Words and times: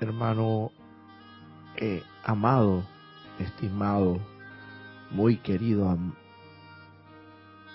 hermano 0.00 0.72
eh, 1.76 2.02
amado, 2.24 2.84
estimado, 3.38 4.18
muy 5.10 5.36
querido 5.36 5.96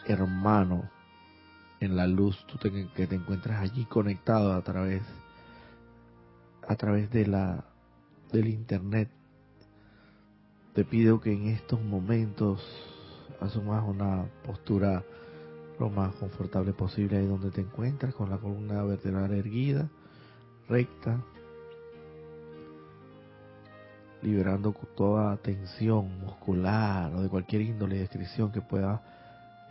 hermano 0.06 0.90
en 1.80 1.96
la 1.96 2.08
luz, 2.08 2.38
tú 2.48 2.58
que 2.58 3.08
te 3.08 3.16
encuentras 3.16 3.62
allí 3.62 3.86
conectado 3.86 4.54
a 4.54 4.62
través 4.62 5.04
a 6.68 6.76
través 6.76 7.12
de 7.12 7.28
la 7.28 7.66
del 8.32 8.48
internet. 8.48 9.10
Te 10.74 10.84
pido 10.84 11.22
que 11.22 11.32
en 11.32 11.48
estos 11.48 11.82
momentos 11.82 12.62
asumas 13.40 13.84
una 13.88 14.26
postura 14.46 15.04
lo 15.80 15.90
más 15.90 16.16
confortable 16.16 16.74
posible 16.74 17.18
ahí 17.18 17.28
donde 17.28 17.52
te 17.52 17.62
encuentras, 17.62 18.14
con 18.16 18.30
la 18.30 18.38
columna 18.38 18.84
vertebral 18.84 19.34
erguida, 19.34 19.90
recta, 20.68 21.22
liberando 24.26 24.74
toda 24.98 25.38
tensión 25.38 26.20
muscular 26.20 27.14
o 27.14 27.22
de 27.22 27.30
cualquier 27.30 27.62
índole 27.62 27.96
de 27.96 28.02
descripción 28.02 28.52
que 28.52 28.62
pueda 28.62 29.02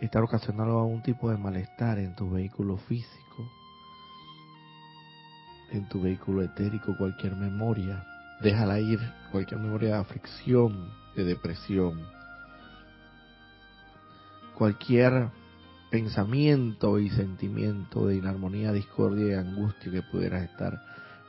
estar 0.00 0.22
ocasionando 0.22 0.78
algún 0.78 1.02
tipo 1.02 1.28
de 1.28 1.36
malestar 1.36 1.98
en 1.98 2.14
tu 2.14 2.30
vehículo 2.30 2.76
físico, 2.76 3.50
en 5.72 5.88
tu 5.88 6.00
vehículo 6.00 6.42
etérico, 6.42 6.96
cualquier 6.96 7.34
memoria. 7.34 8.04
Déjala 8.40 8.78
ir, 8.78 9.00
cualquier 9.32 9.60
memoria 9.60 9.94
de 9.94 10.00
aflicción, 10.00 10.88
de 11.16 11.24
depresión, 11.24 12.00
cualquier 14.56 15.30
pensamiento 15.90 17.00
y 17.00 17.10
sentimiento 17.10 18.06
de 18.06 18.16
inarmonía, 18.16 18.72
discordia 18.72 19.26
y 19.26 19.34
angustia 19.34 19.90
que 19.90 20.02
pudieras 20.02 20.44
estar 20.44 20.80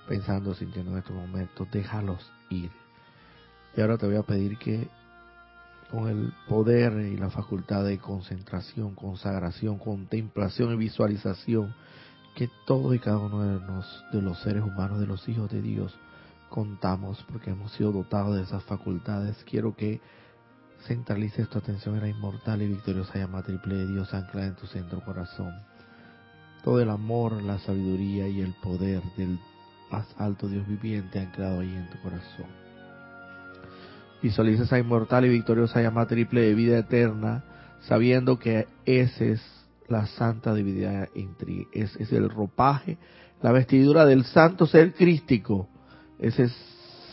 pensando, 0.08 0.54
sintiendo 0.54 0.92
en 0.92 1.00
estos 1.00 1.16
momentos, 1.16 1.68
déjalos 1.72 2.32
ir. 2.50 2.85
Y 3.76 3.82
ahora 3.82 3.98
te 3.98 4.06
voy 4.06 4.16
a 4.16 4.24
pedir 4.24 4.58
que 4.58 4.88
con 5.92 6.08
el 6.08 6.34
poder 6.48 6.94
y 7.08 7.18
la 7.18 7.30
facultad 7.30 7.84
de 7.84 8.00
concentración, 8.00 8.96
consagración, 8.96 9.78
contemplación 9.78 10.74
y 10.74 10.78
visualización 10.78 11.74
que 12.36 12.50
todos 12.66 12.94
y 12.96 13.00
cada 13.00 13.18
uno 13.18 13.42
de 13.42 14.22
los, 14.22 14.40
seres 14.40 14.64
humanos, 14.64 15.00
de 15.00 15.08
los 15.08 15.28
hijos 15.30 15.50
de 15.50 15.62
Dios, 15.62 15.98
contamos 16.50 17.24
porque 17.32 17.52
hemos 17.52 17.72
sido 17.74 17.92
dotados 17.92 18.36
de 18.36 18.44
esas 18.44 18.64
facultades. 18.64 19.38
Quiero 19.50 19.76
que 19.76 20.02
centralices 20.86 21.50
tu 21.50 21.60
atención 21.60 21.96
en 21.96 22.02
la 22.02 22.10
inmortal 22.10 22.62
y 22.62 22.68
victoriosa 22.68 23.18
llama 23.18 23.44
triple 23.44 23.76
de 23.76 23.88
Dios 23.88 24.14
anclada 24.14 24.48
en 24.48 24.56
tu 24.56 24.68
centro 24.68 25.02
corazón. 25.04 25.54
Todo 26.64 26.82
el 26.82 26.90
amor, 26.90 27.42
la 27.42 27.60
sabiduría 27.60 28.28
y 28.28 28.42
el 28.42 28.54
poder 28.56 29.02
del 29.18 29.40
más 29.92 30.08
alto 30.18 30.48
Dios 30.48 30.68
viviente 30.68 31.20
anclado 31.20 31.62
ahí 31.62 31.74
en 31.74 31.90
tu 31.90 32.02
corazón. 32.02 32.65
Visualiza 34.26 34.64
esa 34.64 34.80
inmortal 34.80 35.24
y 35.26 35.30
victoriosa 35.30 35.84
llama 35.84 36.08
triple 36.08 36.42
de 36.42 36.56
vida 36.56 36.80
eterna, 36.80 37.44
sabiendo 37.82 38.40
que 38.40 38.66
ese 38.84 39.34
es 39.34 39.42
la 39.88 40.08
santa 40.08 40.52
divinidad 40.56 41.10
es, 41.72 41.96
es 41.96 42.12
el 42.12 42.28
ropaje, 42.32 42.98
la 43.44 43.52
vestidura 43.52 44.04
del 44.04 44.24
santo 44.24 44.66
ser 44.66 44.96
crístico, 44.96 45.68
ese 46.18 46.50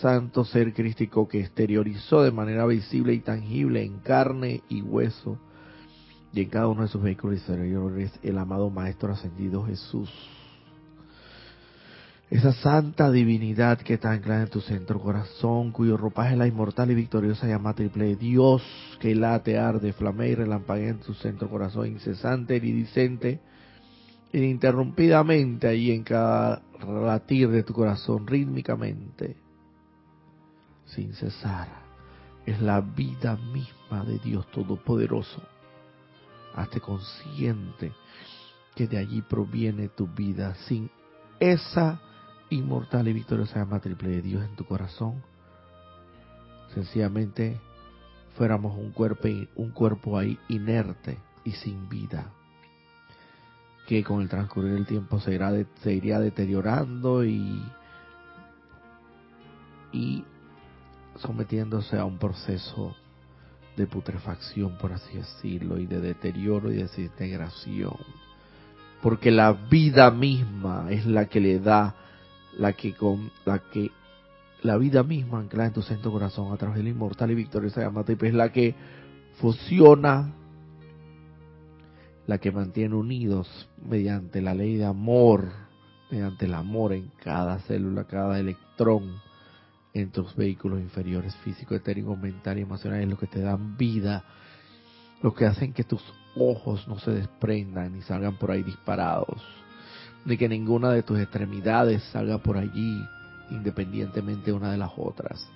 santo 0.01 0.47
ser 0.47 0.73
crístico 0.73 1.29
que 1.29 1.41
exteriorizó 1.41 2.23
de 2.23 2.31
manera 2.31 2.65
visible 2.65 3.13
y 3.13 3.21
tangible 3.21 3.85
en 3.85 3.99
carne 3.99 4.63
y 4.71 4.81
hueso 4.81 5.39
y 6.33 6.41
en 6.41 6.49
cada 6.49 6.69
uno 6.69 6.81
de 6.81 6.89
sus 6.89 7.03
vehículos 7.03 7.37
exteriores 7.37 8.11
el 8.23 8.39
amado 8.39 8.71
Maestro 8.71 9.13
Ascendido 9.13 9.67
Jesús 9.67 10.11
esa 12.33 12.55
santa 12.55 13.11
divinidad 13.11 13.79
que 13.83 13.93
está 13.95 14.13
anclada 14.13 14.45
en 14.45 14.49
tu 14.49 14.63
centro 14.63 14.99
corazón, 14.99 15.71
cuyo 15.71 15.99
ropaje 15.99 16.33
es 16.33 16.39
la 16.39 16.47
inmortal 16.47 16.91
y 16.91 16.95
victoriosa 16.95 17.47
llama 17.47 17.75
triple 17.75 18.17
Dios, 18.17 18.63
que 19.01 19.15
late, 19.15 19.59
arde, 19.59 19.93
flamea 19.93 20.29
y 20.29 20.35
relampaguea 20.37 20.89
en 20.89 21.01
tu 21.01 21.13
centro 21.13 21.51
corazón, 21.51 21.89
incesante, 21.89 22.57
iridiscente, 22.57 23.39
ininterrumpidamente 24.33 25.69
ahí 25.69 25.91
en 25.91 26.05
cada 26.05 26.63
latir 26.83 27.51
de 27.51 27.65
tu 27.65 27.75
corazón, 27.75 28.27
rítmicamente, 28.27 29.37
sin 30.87 31.13
cesar. 31.13 31.69
Es 32.47 32.63
la 32.63 32.81
vida 32.81 33.37
misma 33.37 34.07
de 34.07 34.19
Dios 34.21 34.51
Todopoderoso. 34.51 35.43
Hazte 36.55 36.81
consciente 36.81 37.93
que 38.75 38.87
de 38.87 38.97
allí 38.97 39.21
proviene 39.21 39.89
tu 39.89 40.07
vida. 40.07 40.55
Sin 40.67 40.91
esa 41.39 42.01
inmortal 42.53 43.09
y 43.09 43.13
victoriosa 43.13 43.61
llama 43.61 43.81
triple 43.81 44.11
de 44.11 44.23
Dios 44.23 44.45
en 44.45 44.55
tu 44.57 44.65
corazón, 44.65 45.23
sencillamente 46.75 47.61
fuéramos 48.37 48.77
un 48.77 48.93
cuerpo, 48.93 49.29
un 49.57 49.71
cuerpo 49.71 50.19
ahí 50.19 50.39
inerte 50.49 51.19
y 51.45 51.53
sin 51.53 51.89
vida, 51.89 52.27
que 53.87 54.05
con 54.05 54.23
el 54.23 54.29
transcurrir 54.29 54.75
del 54.75 54.87
tiempo 54.87 55.21
se, 55.21 55.35
irá 55.35 55.53
se 55.83 55.93
iría 55.93 56.19
deteriorando 56.21 57.25
y, 57.25 57.63
y 59.93 60.25
sometiéndose 61.17 61.99
a 61.99 62.05
un 62.05 62.19
proceso 62.19 62.95
de 63.77 63.87
putrefacción, 63.87 64.77
por 64.79 64.93
así 64.93 65.17
decirlo, 65.17 65.79
y 65.79 65.87
de 65.87 66.01
deterioro 66.01 66.71
y 66.71 66.77
desintegración. 66.77 67.97
Porque 69.03 69.31
la 69.31 69.53
vida 69.53 70.11
misma 70.11 70.87
es 70.91 71.07
la 71.07 71.27
que 71.27 71.41
le 71.41 71.59
da 71.59 71.95
la 72.59 72.73
que 72.75 72.95
con 72.95 73.31
la 73.45 73.59
que 73.59 73.91
la 74.63 74.77
vida 74.77 75.03
misma 75.03 75.41
anclada 75.41 75.69
en 75.69 75.75
tu 75.75 75.83
centro 75.83 76.13
corazón 76.13 76.53
a 76.53 76.57
través 76.57 76.79
del 76.79 76.89
inmortal 76.89 77.31
y 77.31 77.35
victoriosa 77.35 77.81
llama 77.81 78.05
es 78.07 78.35
la 78.35 78.53
que 78.53 78.75
fusiona, 79.41 80.33
la 82.27 82.39
que 82.39 82.53
mantiene 82.53 82.95
unidos 82.95 83.69
mediante 83.85 84.41
la 84.41 84.55
ley 84.55 84.77
de 84.77 84.85
amor, 84.85 85.51
mediante 86.11 86.45
el 86.45 86.55
amor 86.55 86.93
en 86.93 87.11
cada 87.23 87.59
célula, 87.61 88.05
cada 88.05 88.39
electrón 88.39 89.21
en 89.95 90.11
tus 90.11 90.35
vehículos 90.37 90.81
inferiores, 90.81 91.35
físico, 91.37 91.75
etérico, 91.75 92.17
mental 92.17 92.59
y 92.59 92.63
emocional, 92.63 93.01
es 93.01 93.09
lo 93.09 93.19
que 93.19 93.27
te 93.27 93.41
dan 93.41 93.77
vida, 93.77 94.25
lo 95.23 95.35
que 95.35 95.47
hacen 95.47 95.73
que 95.73 95.85
tus 95.85 96.03
ojos 96.37 96.87
no 96.87 96.99
se 96.99 97.11
desprendan 97.11 97.97
y 97.97 98.03
salgan 98.03 98.37
por 98.37 98.53
ahí 98.53 98.63
disparados 98.63 99.43
de 100.25 100.39
que 100.39 100.49
ninguna 100.49 100.91
de 100.91 101.03
tus 101.03 101.19
extremidades 101.19 102.03
salga 102.13 102.39
por 102.39 102.57
allí 102.57 103.05
independientemente 103.51 104.53
una 104.53 104.73
de 104.73 104.79
las 104.79 104.93
otras. 104.97 105.47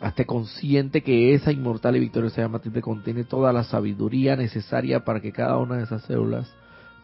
Hazte 0.00 0.26
consciente 0.26 1.02
que 1.02 1.32
esa 1.34 1.52
inmortal 1.52 1.96
y 1.96 2.00
victoriosa 2.00 2.42
llama 2.42 2.60
contiene 2.82 3.24
toda 3.24 3.52
la 3.52 3.64
sabiduría 3.64 4.36
necesaria 4.36 5.04
para 5.04 5.20
que 5.20 5.32
cada 5.32 5.56
una 5.56 5.76
de 5.76 5.84
esas 5.84 6.02
células 6.02 6.52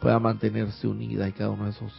pueda 0.00 0.18
mantenerse 0.18 0.86
unida 0.86 1.28
y 1.28 1.32
cada 1.32 1.50
uno 1.50 1.64
de 1.64 1.70
esos 1.70 1.92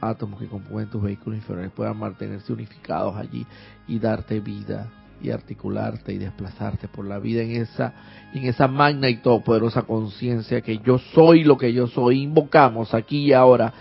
átomos 0.00 0.40
que 0.40 0.48
componen 0.48 0.90
tus 0.90 1.02
vehículos 1.02 1.38
inferiores 1.38 1.70
puedan 1.70 1.96
mantenerse 1.96 2.52
unificados 2.52 3.14
allí 3.16 3.46
y 3.86 4.00
darte 4.00 4.40
vida 4.40 4.90
y 5.22 5.30
articularte 5.30 6.12
y 6.12 6.18
desplazarte 6.18 6.88
por 6.88 7.04
la 7.04 7.20
vida 7.20 7.42
en 7.42 7.52
esa 7.52 7.94
en 8.34 8.44
esa 8.44 8.66
magna 8.66 9.08
y 9.08 9.18
todopoderosa 9.18 9.82
conciencia 9.82 10.60
que 10.62 10.78
yo 10.78 10.98
soy 10.98 11.44
lo 11.44 11.56
que 11.56 11.72
yo 11.72 11.86
soy 11.86 12.22
invocamos 12.22 12.92
aquí 12.94 13.26
y 13.26 13.32
ahora 13.32 13.72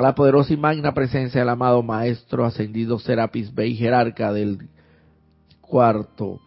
a 0.00 0.02
la 0.02 0.14
poderosa 0.14 0.54
y 0.54 0.56
magna 0.56 0.94
presencia 0.94 1.42
del 1.42 1.50
amado 1.50 1.82
Maestro 1.82 2.46
ascendido 2.46 2.98
Serapis 2.98 3.54
Bey, 3.54 3.76
jerarca 3.76 4.32
del 4.32 4.70
cuarto 5.60 6.40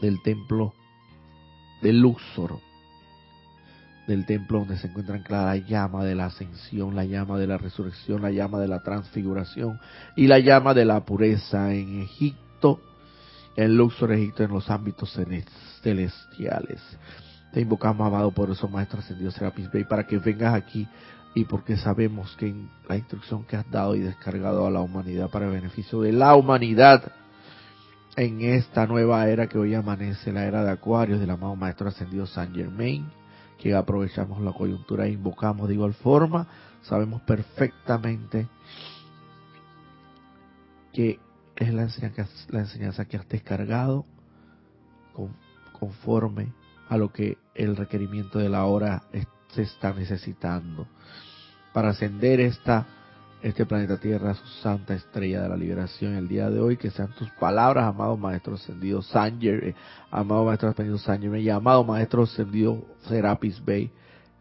del 0.00 0.22
templo 0.22 0.72
de 1.82 1.92
Luxor, 1.92 2.58
del 4.06 4.24
templo 4.24 4.60
donde 4.60 4.78
se 4.78 4.86
encuentra 4.86 5.16
anclada 5.16 5.54
la 5.54 5.56
llama 5.56 6.02
de 6.02 6.14
la 6.14 6.26
ascensión, 6.26 6.96
la 6.96 7.04
llama 7.04 7.38
de 7.38 7.46
la 7.46 7.58
resurrección, 7.58 8.22
la 8.22 8.30
llama 8.30 8.58
de 8.58 8.68
la 8.68 8.82
transfiguración 8.82 9.78
y 10.16 10.26
la 10.26 10.38
llama 10.38 10.72
de 10.72 10.86
la 10.86 11.04
pureza 11.04 11.74
en 11.74 12.00
Egipto, 12.00 12.80
en 13.54 13.76
Luxor, 13.76 14.12
Egipto, 14.12 14.44
en 14.44 14.52
los 14.52 14.70
ámbitos 14.70 15.14
celestiales. 15.82 16.80
Te 17.52 17.60
invocamos, 17.60 18.06
amado 18.06 18.30
poderoso 18.30 18.66
Maestro 18.66 19.00
ascendido 19.00 19.30
Serapis 19.30 19.70
Bey, 19.70 19.84
para 19.84 20.06
que 20.06 20.16
vengas 20.16 20.54
aquí 20.54 20.88
y 21.34 21.44
porque 21.44 21.76
sabemos 21.76 22.36
que 22.36 22.54
la 22.88 22.96
instrucción 22.96 23.44
que 23.44 23.56
has 23.56 23.70
dado 23.70 23.94
y 23.94 24.00
descargado 24.00 24.66
a 24.66 24.70
la 24.70 24.80
humanidad 24.80 25.30
para 25.30 25.46
el 25.46 25.52
beneficio 25.52 26.00
de 26.00 26.12
la 26.12 26.34
humanidad 26.34 27.12
en 28.16 28.40
esta 28.40 28.86
nueva 28.86 29.28
era 29.28 29.46
que 29.46 29.58
hoy 29.58 29.74
amanece, 29.74 30.32
la 30.32 30.44
era 30.44 30.64
de 30.64 30.70
Acuarios 30.70 31.20
del 31.20 31.30
amado 31.30 31.54
Maestro 31.54 31.88
Ascendido 31.88 32.26
San 32.26 32.52
Germain, 32.52 33.08
que 33.58 33.74
aprovechamos 33.74 34.40
la 34.40 34.52
coyuntura 34.52 35.06
e 35.06 35.12
invocamos 35.12 35.68
de 35.68 35.74
igual 35.74 35.94
forma, 35.94 36.48
sabemos 36.82 37.22
perfectamente 37.22 38.48
que 40.92 41.20
es 41.56 41.72
la 41.72 41.82
enseñanza, 41.82 42.26
la 42.48 42.60
enseñanza 42.60 43.04
que 43.04 43.16
has 43.16 43.28
descargado 43.28 44.04
conforme 45.78 46.52
a 46.88 46.96
lo 46.96 47.12
que 47.12 47.38
el 47.54 47.76
requerimiento 47.76 48.38
de 48.38 48.48
la 48.48 48.64
hora 48.64 49.04
se 49.54 49.62
está 49.62 49.92
necesitando 49.92 50.86
para 51.72 51.90
ascender 51.90 52.40
esta 52.40 52.86
este 53.42 53.64
planeta 53.64 53.96
Tierra, 53.98 54.34
su 54.34 54.46
santa 54.62 54.94
estrella 54.94 55.42
de 55.42 55.48
la 55.48 55.56
liberación 55.56 56.14
el 56.14 56.28
día 56.28 56.50
de 56.50 56.60
hoy. 56.60 56.76
Que 56.76 56.90
sean 56.90 57.08
tus 57.14 57.30
palabras, 57.32 57.84
amado 57.84 58.16
Maestro 58.16 58.54
Ascendido 58.54 59.02
Sanger, 59.02 59.64
eh, 59.64 59.74
amado 60.10 60.44
Maestro 60.44 60.68
Ascendido 60.68 60.98
Sanger 60.98 61.34
y 61.36 61.48
amado 61.48 61.84
Maestro 61.84 62.24
Ascendido 62.24 62.84
Serapis 63.08 63.64
Bay, 63.64 63.90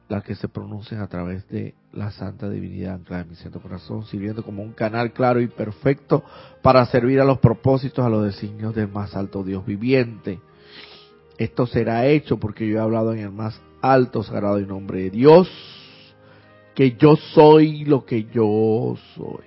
las 0.10 0.24
que 0.24 0.36
se 0.36 0.48
pronuncien 0.48 1.00
a 1.02 1.08
través 1.08 1.48
de 1.50 1.76
la 1.94 2.12
Santa 2.12 2.50
Divinidad 2.50 2.96
anclada 2.96 3.24
en 3.24 3.30
mi 3.30 3.36
centro 3.36 3.62
corazón, 3.62 4.06
sirviendo 4.06 4.44
como 4.44 4.64
un 4.64 4.74
canal 4.74 5.14
claro 5.14 5.40
y 5.40 5.48
perfecto 5.48 6.24
para 6.62 6.86
servir 6.88 7.22
a 7.22 7.26
los 7.26 7.40
propósitos, 7.40 8.06
a 8.06 8.10
los 8.10 8.26
designios 8.26 8.76
del 8.76 8.90
más 8.90 9.16
alto 9.16 9.44
Dios 9.44 9.66
viviente. 9.66 10.40
Esto 11.38 11.66
será 11.68 12.06
hecho 12.06 12.38
porque 12.38 12.68
yo 12.68 12.78
he 12.78 12.82
hablado 12.82 13.14
en 13.14 13.20
el 13.20 13.32
más 13.32 13.62
alto, 13.82 14.24
sagrado 14.24 14.60
y 14.60 14.66
nombre 14.66 15.04
de 15.04 15.10
Dios, 15.10 15.50
que 16.76 16.96
yo 16.98 17.16
soy 17.16 17.86
lo 17.86 18.06
que 18.06 18.26
yo 18.26 18.96
soy. 19.16 19.46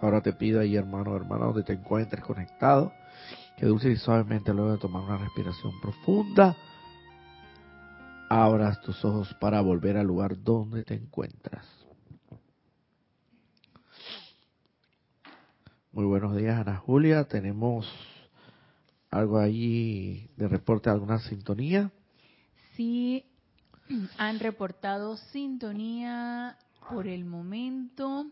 Ahora 0.00 0.20
te 0.20 0.32
pido 0.32 0.60
ahí, 0.60 0.76
hermano, 0.76 1.16
hermano, 1.16 1.46
donde 1.46 1.62
te 1.62 1.72
encuentres 1.72 2.22
conectado, 2.22 2.92
que 3.56 3.66
dulce 3.66 3.90
y 3.90 3.96
suavemente 3.96 4.52
luego 4.52 4.72
de 4.72 4.78
tomar 4.78 5.02
una 5.02 5.16
respiración 5.16 5.72
profunda, 5.80 6.56
abras 8.28 8.80
tus 8.82 9.04
ojos 9.04 9.34
para 9.40 9.60
volver 9.60 9.96
al 9.96 10.06
lugar 10.06 10.42
donde 10.42 10.84
te 10.84 10.94
encuentras. 10.94 11.66
Muy 15.92 16.04
buenos 16.04 16.36
días, 16.36 16.60
Ana 16.60 16.76
Julia. 16.76 17.24
Tenemos 17.24 17.90
algo 19.10 19.38
ahí 19.38 20.28
de 20.36 20.46
reporte, 20.46 20.90
alguna 20.90 21.18
sintonía. 21.20 21.90
Sí, 22.76 23.24
han 24.18 24.38
reportado 24.38 25.16
sintonía 25.16 26.56
por 26.90 27.06
el 27.06 27.24
momento. 27.24 28.26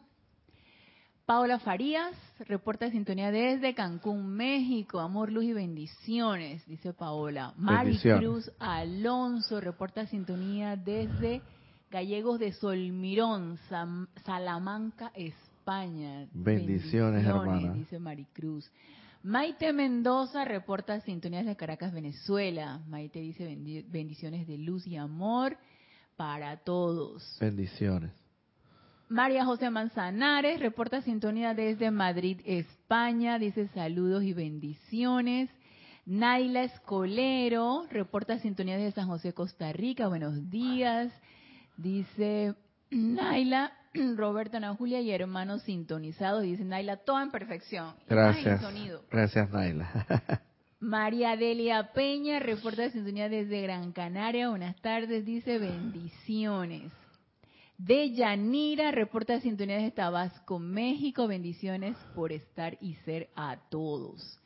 Paola 1.26 1.58
Farías 1.58 2.14
reporta 2.40 2.90
sintonía 2.90 3.30
desde 3.30 3.74
Cancún, 3.74 4.28
México. 4.28 5.00
Amor, 5.00 5.32
luz 5.32 5.44
y 5.44 5.54
bendiciones, 5.54 6.66
dice 6.66 6.92
Paola. 6.92 7.54
Mari 7.56 7.98
Cruz 7.98 8.50
Alonso 8.58 9.60
reporta 9.60 10.06
sintonía 10.06 10.76
desde 10.76 11.40
Gallegos 11.90 12.38
de 12.38 12.52
Solmirón, 12.52 13.58
Salamanca, 14.26 15.12
España. 15.14 16.26
Bendiciones, 16.32 17.24
bendiciones 17.24 17.26
hermana. 17.26 17.72
Dice 17.72 17.98
Maricruz. 17.98 18.70
Maite 19.24 19.72
Mendoza 19.72 20.44
reporta 20.44 21.00
sintonías 21.00 21.46
de 21.46 21.56
Caracas, 21.56 21.94
Venezuela. 21.94 22.82
Maite 22.86 23.20
dice 23.20 23.46
bendiciones 23.88 24.46
de 24.46 24.58
luz 24.58 24.86
y 24.86 24.98
amor 24.98 25.56
para 26.14 26.58
todos. 26.58 27.38
Bendiciones. 27.40 28.12
María 29.08 29.46
José 29.46 29.70
Manzanares 29.70 30.60
reporta 30.60 31.00
sintonía 31.00 31.54
desde 31.54 31.90
Madrid, 31.90 32.42
España. 32.44 33.38
Dice 33.38 33.68
saludos 33.68 34.24
y 34.24 34.34
bendiciones. 34.34 35.48
Naila 36.04 36.64
Escolero 36.64 37.86
reporta 37.90 38.38
sintonía 38.40 38.76
desde 38.76 38.92
San 38.92 39.08
José, 39.08 39.32
Costa 39.32 39.72
Rica. 39.72 40.06
Buenos 40.06 40.50
días. 40.50 41.10
Dice 41.78 42.54
Naila, 42.90 43.72
Roberto, 44.16 44.56
Ana 44.56 44.74
Julia 44.74 45.00
y 45.00 45.10
hermanos 45.10 45.62
sintonizados. 45.62 46.42
Dice 46.42 46.64
Naila, 46.64 46.98
todo 46.98 47.20
en 47.20 47.30
perfección. 47.30 47.94
Gracias. 48.08 48.60
Gracias, 49.10 49.50
Naila. 49.50 50.42
María 50.80 51.34
Delia 51.36 51.92
Peña 51.94 52.40
reporta 52.40 52.90
sintonía 52.90 53.30
desde 53.30 53.62
Gran 53.62 53.92
Canaria. 53.92 54.50
Buenas 54.50 54.76
tardes, 54.82 55.24
dice 55.24 55.58
bendiciones. 55.58 56.92
De 57.78 58.12
Yanira 58.12 58.90
reporta 58.90 59.40
sintonía 59.40 59.76
desde 59.76 59.92
Tabasco, 59.92 60.58
México. 60.58 61.26
Bendiciones 61.26 61.96
por 62.14 62.32
estar 62.32 62.76
y 62.80 62.94
ser 62.96 63.30
a 63.34 63.56
todos. 63.70 64.38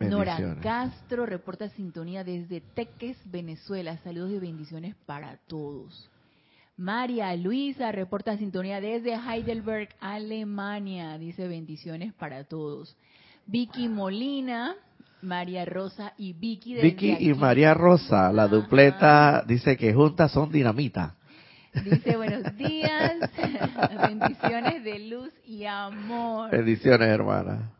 Nora 0.00 0.56
Castro 0.62 1.26
reporta 1.26 1.68
sintonía 1.68 2.24
desde 2.24 2.60
Teques, 2.60 3.18
Venezuela. 3.30 3.98
Saludos 3.98 4.32
y 4.32 4.38
bendiciones 4.38 4.96
para 5.06 5.36
todos. 5.46 6.10
María 6.76 7.34
Luisa 7.36 7.92
reporta 7.92 8.36
sintonía 8.36 8.80
desde 8.80 9.14
Heidelberg, 9.14 9.90
Alemania. 10.00 11.18
Dice 11.18 11.46
bendiciones 11.46 12.12
para 12.14 12.44
todos. 12.44 12.96
Vicky 13.46 13.88
Molina, 13.88 14.74
María 15.20 15.64
Rosa 15.64 16.14
y 16.16 16.32
Vicky. 16.32 16.74
Vicky 16.76 17.16
y 17.20 17.34
María 17.34 17.74
Rosa, 17.74 18.32
la 18.32 18.48
dupleta, 18.48 19.44
dice 19.46 19.76
que 19.76 19.92
juntas 19.92 20.32
son 20.32 20.50
dinamita. 20.50 21.14
Dice 21.84 22.16
buenos 22.16 22.56
días, 22.56 23.18
bendiciones 24.08 24.82
de 24.84 24.98
luz 24.98 25.32
y 25.46 25.64
amor. 25.64 26.50
Bendiciones, 26.50 27.08
hermana. 27.08 27.70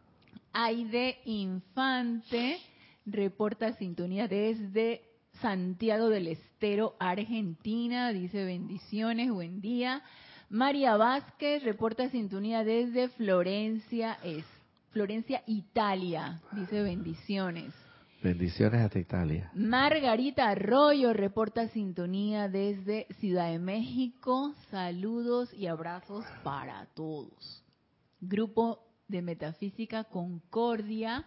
Aide 0.53 1.19
Infante 1.25 2.59
reporta 3.07 3.73
sintonía 3.75 4.29
desde 4.29 5.03
Santiago 5.41 6.09
del 6.09 6.29
Estero, 6.29 6.95
Argentina, 6.99 8.13
dice 8.13 8.45
bendiciones, 8.45 9.31
buen 9.31 9.61
día. 9.61 10.03
María 10.49 10.97
Vázquez 10.97 11.63
reporta 11.65 12.11
sintonía 12.11 12.63
desde 12.65 13.09
Florencia, 13.09 14.19
es 14.23 14.45
Florencia, 14.91 15.43
Italia, 15.47 16.41
dice 16.53 16.83
bendiciones. 16.83 17.73
Bendiciones 18.23 18.83
hasta 18.83 19.01
Italia. 19.01 19.51
Margarita 19.55 20.49
Arroyo 20.49 21.13
reporta 21.13 21.67
sintonía 21.69 22.49
desde 22.49 23.07
Ciudad 23.19 23.51
de 23.51 23.59
México. 23.59 24.55
Saludos 24.71 25.53
y 25.55 25.67
abrazos 25.67 26.25
para 26.45 26.87
todos. 26.95 27.65
Grupo 28.21 28.79
de 29.09 29.23
Metafísica 29.23 30.05
Concordia 30.05 31.27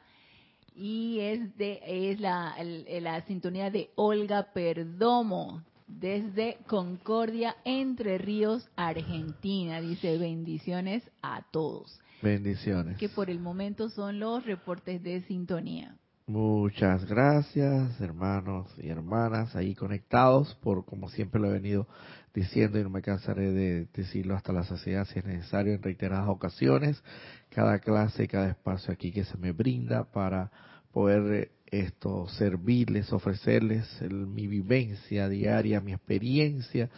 y 0.76 1.20
es 1.20 1.58
de 1.58 2.12
es 2.12 2.20
la, 2.20 2.56
la 2.64 3.22
sintonía 3.26 3.72
de 3.72 3.92
Olga 3.96 4.52
Perdomo 4.54 5.64
desde 5.88 6.58
Concordia, 6.68 7.56
Entre 7.64 8.18
Ríos, 8.18 8.68
Argentina. 8.76 9.82
Dice 9.82 10.18
bendiciones 10.18 11.04
a 11.22 11.44
todos. 11.52 12.00
Bendiciones. 12.22 12.98
Que 12.98 13.10
por 13.10 13.30
el 13.30 13.40
momento 13.40 13.90
son 13.90 14.20
los 14.20 14.46
reportes 14.46 15.02
de 15.04 15.22
sintonía. 15.24 15.96
Muchas 16.28 17.06
gracias, 17.06 18.02
hermanos 18.02 18.66
y 18.80 18.90
hermanas, 18.90 19.56
ahí 19.56 19.76
conectados, 19.76 20.56
por 20.56 20.84
como 20.84 21.08
siempre 21.08 21.40
lo 21.40 21.50
he 21.50 21.54
venido 21.54 21.88
diciendo 22.34 22.80
y 22.80 22.84
no 22.84 22.90
me 22.90 23.04
cansaré 23.04 23.52
de 23.52 23.86
decirlo 23.94 24.36
hasta 24.36 24.52
la 24.52 24.64
saciedad 24.64 25.06
si 25.06 25.20
es 25.20 25.26
necesario 25.26 25.74
en 25.74 25.84
reiteradas 25.84 26.28
ocasiones, 26.28 27.04
cada 27.50 27.78
clase 27.78 28.28
cada 28.28 28.50
espacio 28.50 28.92
aquí 28.92 29.12
que 29.12 29.24
se 29.24 29.38
me 29.38 29.52
brinda 29.52 30.06
para 30.12 30.50
poder 30.92 31.32
eh, 31.32 31.52
esto 31.68 32.28
servirles, 32.30 33.14
ofrecerles 33.14 33.88
mi 34.10 34.48
vivencia 34.48 35.30
diaria, 35.30 35.80
mi 35.80 35.94
experiencia, 35.94 36.90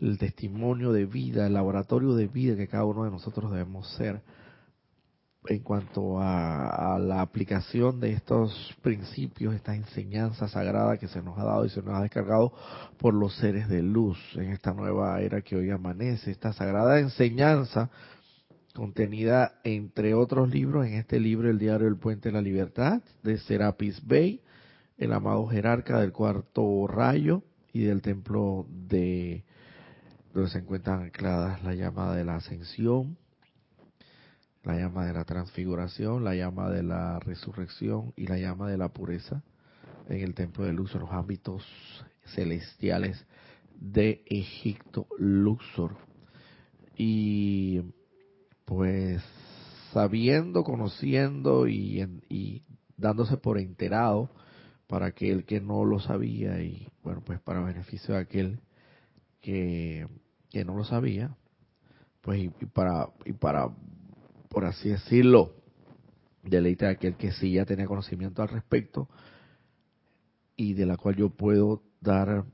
el 0.00 0.16
testimonio 0.16 0.92
de 0.92 1.04
vida, 1.04 1.46
el 1.46 1.52
laboratorio 1.52 2.14
de 2.14 2.28
vida 2.28 2.56
que 2.56 2.66
cada 2.66 2.86
uno 2.86 3.04
de 3.04 3.10
nosotros 3.10 3.52
debemos 3.52 3.94
ser 3.96 4.22
en 5.46 5.60
cuanto 5.60 6.20
a, 6.20 6.98
la 6.98 7.22
aplicación 7.22 7.98
de 7.98 8.12
estos 8.12 8.76
principios, 8.82 9.54
esta 9.54 9.74
enseñanza 9.74 10.48
sagrada 10.48 10.98
que 10.98 11.08
se 11.08 11.22
nos 11.22 11.38
ha 11.38 11.44
dado 11.44 11.64
y 11.64 11.70
se 11.70 11.82
nos 11.82 11.94
ha 11.94 12.02
descargado 12.02 12.52
por 12.98 13.14
los 13.14 13.34
seres 13.36 13.68
de 13.68 13.82
luz 13.82 14.18
en 14.34 14.50
esta 14.50 14.74
nueva 14.74 15.20
era 15.22 15.40
que 15.40 15.56
hoy 15.56 15.70
amanece, 15.70 16.30
esta 16.30 16.52
sagrada 16.52 17.00
enseñanza 17.00 17.90
contenida 18.74 19.60
entre 19.64 20.14
otros 20.14 20.50
libros 20.50 20.86
en 20.86 20.94
este 20.94 21.18
libro 21.18 21.50
El 21.50 21.58
diario 21.58 21.86
del 21.86 21.96
puente 21.96 22.28
de 22.28 22.34
la 22.34 22.42
libertad 22.42 23.00
de 23.22 23.38
Serapis 23.38 24.06
Bey, 24.06 24.42
el 24.98 25.12
amado 25.12 25.46
jerarca 25.46 26.00
del 26.00 26.12
cuarto 26.12 26.86
rayo 26.86 27.42
y 27.72 27.82
del 27.84 28.02
templo 28.02 28.66
de 28.68 29.44
donde 30.34 30.50
se 30.50 30.58
encuentran 30.58 31.02
ancladas 31.02 31.64
la 31.64 31.74
llama 31.74 32.14
de 32.14 32.24
la 32.24 32.36
ascensión, 32.36 33.16
la 34.62 34.76
llama 34.76 35.06
de 35.06 35.12
la 35.12 35.24
transfiguración, 35.24 36.24
la 36.24 36.34
llama 36.34 36.70
de 36.70 36.82
la 36.82 37.18
resurrección 37.20 38.12
y 38.16 38.26
la 38.26 38.38
llama 38.38 38.68
de 38.70 38.76
la 38.76 38.88
pureza 38.88 39.42
en 40.08 40.20
el 40.20 40.34
templo 40.34 40.64
de 40.64 40.72
Luxor, 40.72 41.02
los 41.02 41.12
ámbitos 41.12 41.64
celestiales 42.34 43.24
de 43.78 44.22
Egipto, 44.26 45.06
Luxor. 45.18 45.96
Y 46.96 47.80
pues 48.64 49.22
sabiendo, 49.92 50.62
conociendo 50.62 51.66
y, 51.66 52.22
y 52.28 52.62
dándose 52.96 53.36
por 53.36 53.58
enterado 53.58 54.30
para 54.86 55.06
aquel 55.06 55.44
que 55.44 55.60
no 55.60 55.84
lo 55.84 56.00
sabía 56.00 56.60
y 56.62 56.88
bueno, 57.02 57.22
pues 57.24 57.40
para 57.40 57.62
beneficio 57.62 58.14
de 58.14 58.20
aquel 58.20 58.60
que, 59.40 60.06
que 60.50 60.64
no 60.64 60.76
lo 60.76 60.84
sabía, 60.84 61.36
pues 62.20 62.40
y, 62.40 62.48
para 62.66 63.08
y 63.24 63.32
para 63.32 63.70
por 64.50 64.64
así 64.64 64.90
decirlo, 64.90 65.54
deleite 66.42 66.84
de 66.84 66.90
aquel 66.90 67.14
que 67.14 67.32
sí 67.32 67.52
ya 67.52 67.64
tenía 67.64 67.86
conocimiento 67.86 68.42
al 68.42 68.48
respecto 68.48 69.08
y 70.56 70.74
de 70.74 70.86
la 70.86 70.96
cual 70.96 71.14
yo 71.14 71.30
puedo 71.30 71.82
dar 72.00 72.44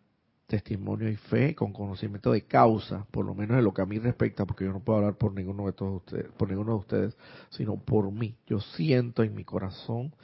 testimonio 0.47 1.09
y 1.09 1.17
fe, 1.17 1.55
con 1.55 1.73
conocimiento 1.73 2.33
de 2.33 2.43
causa, 2.43 3.07
por 3.11 3.25
lo 3.25 3.35
menos 3.35 3.57
de 3.57 3.63
lo 3.63 3.73
que 3.73 3.81
a 3.83 3.87
mí 3.87 3.99
respecta, 3.99 4.45
porque 4.45 4.67
yo 4.67 4.73
no 4.73 4.81
puedo 4.81 4.99
hablar 4.99 5.17
por 5.17 5.33
ninguno 5.33 5.67
de 5.67 5.73
todos 5.73 6.03
ustedes, 6.03 6.31
por 6.37 6.51
ninguno 6.51 6.73
de 6.73 6.79
ustedes, 6.79 7.17
sino 7.49 7.77
por 7.77 8.13
mí. 8.13 8.37
Yo 8.47 8.61
siento 8.61 9.23
en 9.23 9.35
mi 9.35 9.45
corazón 9.45 10.15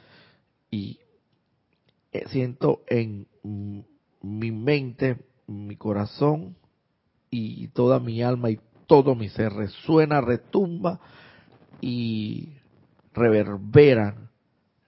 y 0.69 0.99
eh, 2.11 2.25
siento 2.27 2.83
en 2.87 3.27
mi 4.21 4.51
mente, 4.51 5.17
mi 5.47 5.75
corazón 5.75 6.55
y 7.31 7.67
toda 7.69 7.99
mi 7.99 8.21
alma 8.21 8.51
y 8.51 8.59
todo 8.85 9.15
mi 9.15 9.27
ser 9.29 9.51
resuena, 9.53 10.21
retumba 10.21 11.01
y 11.85 12.53
reverberan 13.13 14.29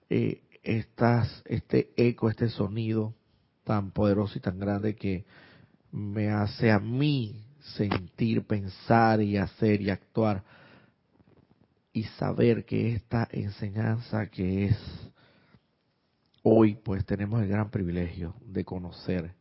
eh, 0.08 0.40
estas, 0.62 1.42
este 1.44 1.90
eco, 1.94 2.30
este 2.30 2.48
sonido 2.48 3.14
tan 3.64 3.90
poderoso 3.90 4.38
y 4.38 4.40
tan 4.40 4.58
grande 4.58 4.96
que 4.96 5.26
me 5.92 6.30
hace 6.30 6.70
a 6.70 6.78
mí 6.78 7.44
sentir, 7.76 8.46
pensar 8.46 9.20
y 9.20 9.36
hacer 9.36 9.82
y 9.82 9.90
actuar 9.90 10.42
y 11.92 12.04
saber 12.04 12.64
que 12.64 12.94
esta 12.94 13.28
enseñanza 13.30 14.28
que 14.30 14.64
es 14.64 14.78
hoy 16.42 16.76
pues 16.76 17.04
tenemos 17.04 17.42
el 17.42 17.48
gran 17.48 17.70
privilegio 17.70 18.34
de 18.40 18.64
conocer 18.64 19.34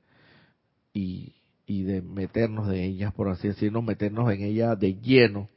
y, 0.92 1.36
y 1.66 1.84
de 1.84 2.02
meternos 2.02 2.68
de 2.68 2.84
ellas, 2.84 3.14
por 3.14 3.30
así 3.30 3.48
decirlo, 3.48 3.82
meternos 3.82 4.30
en 4.34 4.42
ella 4.42 4.76
de 4.76 4.96
lleno, 4.96 5.48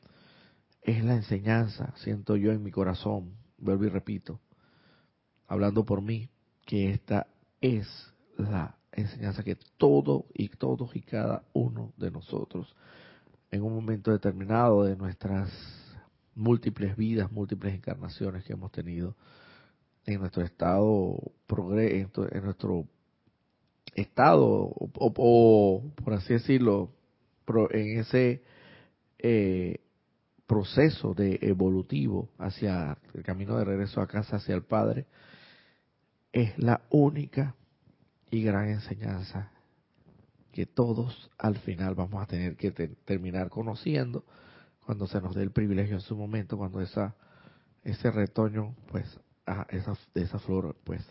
es 0.88 1.04
la 1.04 1.16
enseñanza, 1.16 1.92
siento 1.96 2.34
yo 2.36 2.50
en 2.50 2.62
mi 2.62 2.70
corazón, 2.70 3.34
vuelvo 3.58 3.84
y 3.84 3.90
repito, 3.90 4.40
hablando 5.46 5.84
por 5.84 6.00
mí, 6.00 6.30
que 6.64 6.90
esta 6.90 7.26
es 7.60 7.86
la 8.38 8.74
enseñanza 8.92 9.42
que 9.42 9.58
todo 9.76 10.24
y 10.32 10.48
todos 10.48 10.96
y 10.96 11.02
cada 11.02 11.42
uno 11.52 11.92
de 11.98 12.10
nosotros 12.10 12.74
en 13.50 13.62
un 13.62 13.74
momento 13.74 14.12
determinado 14.12 14.84
de 14.84 14.96
nuestras 14.96 15.50
múltiples 16.34 16.96
vidas, 16.96 17.30
múltiples 17.30 17.74
encarnaciones 17.74 18.44
que 18.44 18.54
hemos 18.54 18.72
tenido 18.72 19.14
en 20.06 20.20
nuestro 20.20 20.42
estado 20.42 21.20
en 21.50 22.44
nuestro 22.44 22.86
estado 23.94 24.46
o, 24.46 25.82
por 26.02 26.14
así 26.14 26.32
decirlo 26.32 26.90
en 27.72 27.98
ese 28.00 28.42
eh, 29.18 29.80
proceso 30.48 31.14
de 31.14 31.38
evolutivo 31.42 32.30
hacia 32.38 32.98
el 33.14 33.22
camino 33.22 33.56
de 33.56 33.64
regreso 33.64 34.00
a 34.00 34.08
casa 34.08 34.36
hacia 34.36 34.56
el 34.56 34.62
Padre 34.62 35.06
es 36.32 36.58
la 36.58 36.80
única 36.90 37.54
y 38.30 38.42
gran 38.42 38.68
enseñanza 38.68 39.52
que 40.50 40.66
todos 40.66 41.30
al 41.38 41.56
final 41.58 41.94
vamos 41.94 42.20
a 42.20 42.26
tener 42.26 42.56
que 42.56 42.72
terminar 42.72 43.48
conociendo 43.48 44.24
cuando 44.84 45.06
se 45.06 45.20
nos 45.20 45.36
dé 45.36 45.42
el 45.42 45.52
privilegio 45.52 45.94
en 45.94 46.00
su 46.00 46.16
momento, 46.16 46.56
cuando 46.56 46.80
esa 46.80 47.14
ese 47.84 48.10
retoño, 48.10 48.74
pues, 48.88 49.06
a 49.46 49.66
esa, 49.70 49.94
de 50.14 50.22
esa 50.22 50.38
flor, 50.38 50.76
pues, 50.84 51.02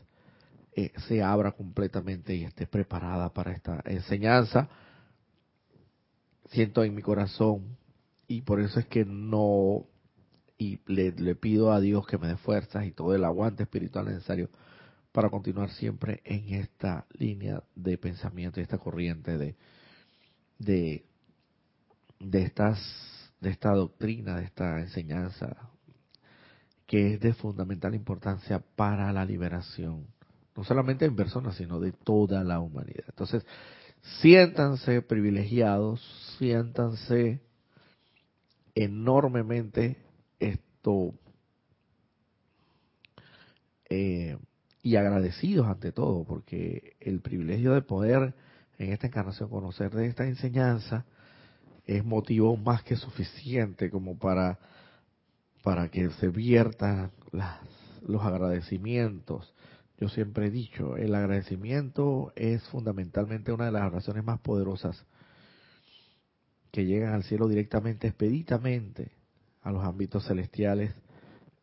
eh, 0.75 0.91
se 1.07 1.23
abra 1.23 1.51
completamente 1.51 2.35
y 2.35 2.43
esté 2.43 2.67
preparada 2.67 3.33
para 3.33 3.51
esta 3.51 3.81
enseñanza. 3.85 4.69
Siento 6.49 6.83
en 6.83 6.93
mi 6.93 7.01
corazón 7.01 7.77
y 8.27 8.41
por 8.41 8.59
eso 8.59 8.79
es 8.79 8.85
que 8.87 9.05
no 9.05 9.85
y 10.57 10.79
le, 10.87 11.35
pido 11.35 11.71
a 11.71 11.79
Dios 11.79 12.07
que 12.07 12.17
me 12.17 12.27
dé 12.27 12.37
fuerzas 12.37 12.85
y 12.85 12.91
todo 12.91 13.13
el 13.13 13.23
aguante 13.23 13.63
espiritual 13.63 14.05
necesario 14.05 14.49
para 15.11 15.29
continuar 15.29 15.69
siempre 15.71 16.21
en 16.25 16.55
esta 16.55 17.05
línea 17.17 17.63
de 17.75 17.97
pensamiento, 17.97 18.59
y 18.59 18.63
esta 18.63 18.77
corriente 18.77 19.37
de, 19.37 19.55
de, 20.59 21.05
de, 22.19 22.43
estas, 22.43 22.79
de 23.39 23.49
esta 23.49 23.71
doctrina, 23.71 24.37
de 24.37 24.45
esta 24.45 24.79
enseñanza, 24.79 25.55
que 26.85 27.13
es 27.13 27.19
de 27.19 27.33
fundamental 27.33 27.93
importancia 27.95 28.59
para 28.75 29.11
la 29.11 29.25
liberación, 29.25 30.07
no 30.55 30.63
solamente 30.63 31.05
en 31.05 31.15
personas, 31.15 31.55
sino 31.55 31.79
de 31.79 31.91
toda 31.91 32.43
la 32.43 32.59
humanidad. 32.59 33.05
Entonces, 33.09 33.45
siéntanse 34.21 35.01
privilegiados, 35.01 36.01
siéntanse 36.37 37.41
enormemente 38.83 39.97
esto 40.39 41.13
eh, 43.89 44.37
y 44.83 44.95
agradecidos 44.95 45.67
ante 45.67 45.91
todo, 45.91 46.23
porque 46.23 46.95
el 46.99 47.21
privilegio 47.21 47.73
de 47.73 47.81
poder 47.81 48.35
en 48.77 48.93
esta 48.93 49.07
encarnación 49.07 49.49
conocer 49.49 49.91
de 49.91 50.07
esta 50.07 50.27
enseñanza 50.27 51.05
es 51.85 52.05
motivo 52.05 52.55
más 52.55 52.83
que 52.83 52.95
suficiente 52.95 53.89
como 53.89 54.17
para, 54.19 54.59
para 55.63 55.89
que 55.89 56.09
se 56.11 56.27
viertan 56.27 57.11
las, 57.31 57.59
los 58.05 58.21
agradecimientos. 58.23 59.53
Yo 59.99 60.09
siempre 60.09 60.47
he 60.47 60.51
dicho, 60.51 60.97
el 60.97 61.15
agradecimiento 61.15 62.31
es 62.35 62.61
fundamentalmente 62.67 63.51
una 63.51 63.65
de 63.65 63.71
las 63.71 63.87
oraciones 63.91 64.23
más 64.23 64.39
poderosas 64.39 65.03
que 66.71 66.85
llegan 66.85 67.13
al 67.13 67.23
cielo 67.23 67.47
directamente, 67.47 68.07
expeditamente 68.07 69.11
a 69.61 69.71
los 69.71 69.83
ámbitos 69.83 70.25
celestiales 70.25 70.93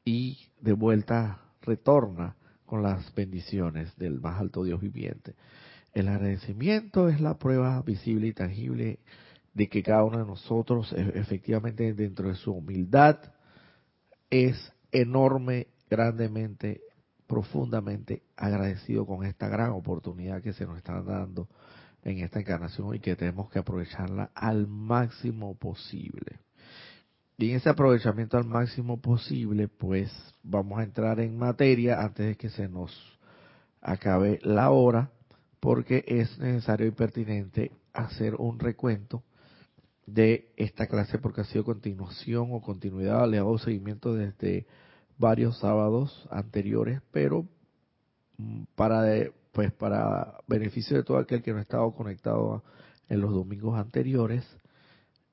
y 0.04 0.38
de 0.60 0.72
vuelta 0.72 1.40
retorna 1.62 2.36
con 2.66 2.82
las 2.82 3.14
bendiciones 3.14 3.96
del 3.96 4.20
más 4.20 4.40
alto 4.40 4.64
Dios 4.64 4.80
viviente. 4.80 5.34
El 5.92 6.08
agradecimiento 6.08 7.08
es 7.08 7.20
la 7.20 7.38
prueba 7.38 7.80
visible 7.82 8.26
y 8.26 8.32
tangible 8.32 8.98
de 9.54 9.68
que 9.68 9.82
cada 9.82 10.04
uno 10.04 10.18
de 10.18 10.26
nosotros 10.26 10.92
e, 10.92 11.18
efectivamente 11.18 11.94
dentro 11.94 12.28
de 12.28 12.34
su 12.34 12.52
humildad 12.52 13.18
es 14.28 14.72
enorme, 14.90 15.68
grandemente, 15.88 16.80
profundamente 17.26 18.22
agradecido 18.36 19.06
con 19.06 19.24
esta 19.24 19.48
gran 19.48 19.70
oportunidad 19.70 20.42
que 20.42 20.52
se 20.52 20.66
nos 20.66 20.76
está 20.76 21.00
dando 21.00 21.48
en 22.04 22.18
esta 22.18 22.38
encarnación 22.38 22.94
y 22.94 23.00
que 23.00 23.16
tenemos 23.16 23.50
que 23.50 23.58
aprovecharla 23.58 24.30
al 24.34 24.68
máximo 24.68 25.56
posible. 25.56 26.38
Y 27.36 27.50
en 27.50 27.56
ese 27.56 27.70
aprovechamiento 27.70 28.36
al 28.36 28.44
máximo 28.44 29.00
posible, 29.00 29.66
pues 29.66 30.12
vamos 30.42 30.78
a 30.78 30.84
entrar 30.84 31.18
en 31.18 31.36
materia 31.36 32.00
antes 32.00 32.26
de 32.26 32.36
que 32.36 32.50
se 32.50 32.68
nos 32.68 32.92
acabe 33.80 34.38
la 34.42 34.70
hora, 34.70 35.10
porque 35.58 36.04
es 36.06 36.38
necesario 36.38 36.86
y 36.86 36.92
pertinente 36.92 37.72
hacer 37.92 38.34
un 38.36 38.58
recuento 38.58 39.24
de 40.06 40.52
esta 40.56 40.86
clase 40.86 41.18
porque 41.18 41.40
ha 41.40 41.44
sido 41.44 41.64
continuación 41.64 42.48
o 42.52 42.60
continuidad, 42.60 43.28
le 43.28 43.38
hago 43.38 43.58
seguimiento 43.58 44.14
desde 44.14 44.66
varios 45.16 45.58
sábados 45.58 46.28
anteriores, 46.30 47.00
pero 47.10 47.46
mm, 48.36 48.64
para 48.74 49.02
pues 49.54 49.72
para 49.72 50.34
beneficio 50.48 50.96
de 50.96 51.04
todo 51.04 51.16
aquel 51.16 51.40
que 51.40 51.52
no 51.52 51.58
ha 51.58 51.62
estado 51.62 51.94
conectado 51.94 52.64
en 53.08 53.20
los 53.20 53.32
domingos 53.32 53.78
anteriores, 53.78 54.44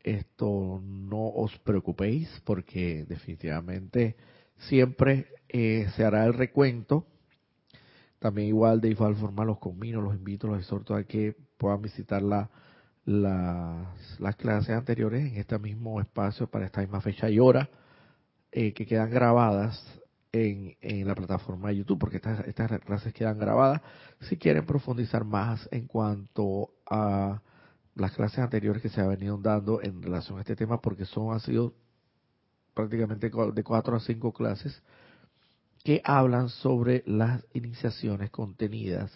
esto 0.04 0.80
no 0.84 1.28
os 1.28 1.58
preocupéis 1.60 2.30
porque 2.46 3.04
definitivamente 3.10 4.16
siempre 4.70 5.28
eh, 5.50 5.88
se 5.96 6.06
hará 6.06 6.26
el 6.26 6.36
recuento. 6.36 7.08
También 8.20 8.50
igual 8.50 8.80
de 8.80 8.90
igual 8.90 9.16
forma 9.16 9.44
los 9.44 9.58
conmino, 9.58 10.02
los 10.02 10.14
invito, 10.14 10.48
los 10.48 10.60
exhorto 10.60 10.94
a 10.94 11.04
que 11.04 11.36
puedan 11.58 11.82
visitar 11.82 12.22
la, 12.22 12.48
las, 13.06 14.36
clases 14.38 14.76
anteriores 14.76 15.32
en 15.32 15.40
este 15.40 15.58
mismo 15.58 16.00
espacio 16.00 16.46
para 16.46 16.66
esta 16.68 16.82
misma 16.82 17.02
fecha 17.02 17.28
y 17.28 17.40
hora 17.40 17.70
eh, 18.52 18.74
que 18.74 18.86
quedan 18.86 19.10
grabadas 19.10 19.84
en, 20.32 21.08
la 21.08 21.16
plataforma 21.16 21.70
de 21.70 21.78
YouTube, 21.78 22.00
porque 22.00 22.18
estas, 22.18 22.48
estas 22.48 22.80
clases 22.82 23.14
quedan 23.14 23.38
grabadas. 23.38 23.82
Si 24.22 24.38
quieren 24.38 24.66
profundizar 24.66 25.26
más 25.26 25.68
en 25.72 25.88
cuanto 25.88 26.72
a 26.86 27.42
las 27.96 28.12
clases 28.14 28.40
anteriores 28.40 28.82
que 28.82 28.90
se 28.90 29.02
ha 29.02 29.08
venido 29.08 29.38
dando 29.38 29.82
en 29.82 30.02
relación 30.02 30.38
a 30.38 30.42
este 30.42 30.56
tema, 30.56 30.80
porque 30.80 31.06
son, 31.06 31.34
han 31.34 31.42
sido 31.42 31.74
prácticamente 32.74 33.30
de 33.30 33.64
cuatro 33.64 33.96
a 33.96 34.00
cinco 34.00 34.32
clases 34.32 34.82
que 35.84 36.02
hablan 36.06 36.50
sobre 36.50 37.04
las 37.06 37.44
iniciaciones 37.54 38.30
contenidas 38.30 39.12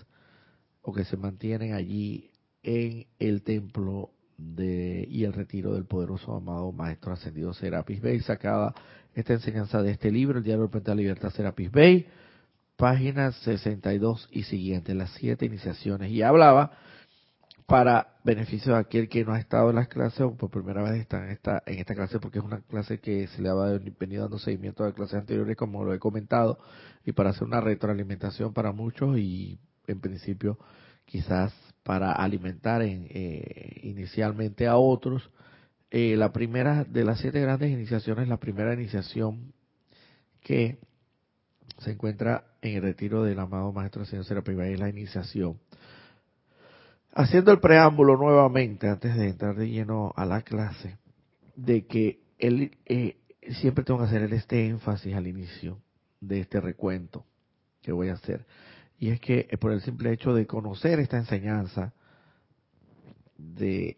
o 0.82 0.94
que 0.94 1.06
se 1.06 1.16
mantienen 1.16 1.74
allí 1.74 2.32
en 2.64 3.08
el 3.20 3.44
templo 3.44 4.12
de, 4.38 5.08
y 5.10 5.24
el 5.24 5.34
retiro 5.34 5.74
del 5.74 5.86
poderoso 5.86 6.36
amado 6.36 6.72
Maestro 6.72 7.14
Ascendido 7.14 7.54
Serapis 7.54 8.02
Bey, 8.02 8.20
sacada 8.20 8.74
esta 9.16 9.34
enseñanza 9.34 9.82
de 9.82 9.92
este 9.92 10.12
libro, 10.12 10.38
el 10.38 10.44
Diario 10.44 10.68
del 10.68 10.84
de 10.84 10.90
la 10.90 10.96
Libertad 10.96 11.32
Serapis 11.32 11.72
Bey, 11.72 12.08
páginas 12.76 13.36
62 13.38 14.28
y 14.32 14.44
siguiente, 14.44 14.94
las 14.94 15.12
siete 15.12 15.46
iniciaciones, 15.46 16.12
y 16.12 16.22
hablaba 16.22 16.72
para 17.66 18.16
beneficio 18.24 18.74
de 18.74 18.80
aquel 18.80 19.10
que 19.10 19.26
no 19.26 19.34
ha 19.34 19.40
estado 19.40 19.70
en 19.70 19.78
las 19.78 19.88
clases 19.88 20.22
o 20.22 20.36
por 20.36 20.52
primera 20.52 20.84
vez 20.84 21.02
está 21.02 21.24
en 21.24 21.32
esta, 21.32 21.64
en 21.66 21.80
esta 21.80 21.96
clase, 21.96 22.20
porque 22.20 22.40
es 22.40 22.46
una 22.46 22.62
clase 22.62 23.00
que 23.00 23.28
se 23.28 23.42
le 23.42 23.50
ha 23.50 23.56
venido 23.98 24.24
dando 24.24 24.38
seguimiento 24.38 24.84
a 24.84 24.94
clases 24.94 25.16
anteriores, 25.16 25.56
como 25.56 25.84
lo 25.84 25.94
he 25.94 26.00
comentado, 26.00 26.60
y 27.06 27.14
para 27.14 27.32
hacer 27.32 27.44
una 27.44 27.62
retroalimentación 27.62 28.54
para 28.54 28.72
muchos 28.72 29.18
y 29.18 29.58
en 29.88 30.00
principio 30.00 30.60
quizás 31.06 31.54
para 31.84 32.12
alimentar 32.12 32.82
en, 32.82 33.08
eh, 33.10 33.80
inicialmente 33.84 34.68
a 34.68 34.76
otros. 34.78 35.30
Eh, 35.92 36.16
la 36.18 36.32
primera 36.32 36.84
de 36.84 37.04
las 37.04 37.20
siete 37.20 37.40
grandes 37.40 37.72
iniciaciones, 37.72 38.28
la 38.28 38.38
primera 38.38 38.74
iniciación 38.74 39.54
que 40.42 40.80
se 41.80 41.92
encuentra 41.92 42.46
en 42.62 42.78
el 42.78 42.82
retiro 42.82 43.24
del 43.24 43.40
amado 43.40 43.72
Maestro 43.72 44.06
Señor 44.06 44.26
Serapis 44.26 44.58
es 44.58 44.80
la 44.80 44.90
iniciación. 44.90 45.60
Haciendo 47.14 47.52
el 47.52 47.60
preámbulo 47.60 48.18
nuevamente, 48.18 48.90
antes 48.90 49.16
de 49.16 49.30
entrar 49.30 49.56
de 49.56 49.70
lleno 49.70 50.14
a 50.16 50.26
la 50.26 50.42
clase, 50.42 50.98
de 51.56 51.86
que 51.86 52.20
él, 52.40 52.78
eh, 52.86 53.18
siempre 53.62 53.84
tengo 53.84 54.00
que 54.00 54.06
hacer 54.06 54.34
este 54.34 54.68
énfasis 54.68 55.16
al 55.16 55.28
inicio 55.28 55.80
de 56.20 56.42
este 56.42 56.60
recuento 56.60 57.26
que 57.82 57.92
voy 57.92 58.10
a 58.10 58.14
hacer. 58.14 58.46
Y 59.00 59.10
es 59.10 59.20
que 59.20 59.48
eh, 59.50 59.58
por 59.58 59.72
el 59.72 59.82
simple 59.82 60.12
hecho 60.12 60.34
de 60.34 60.46
conocer 60.46 61.00
esta 61.00 61.18
enseñanza, 61.18 61.94
de, 63.38 63.98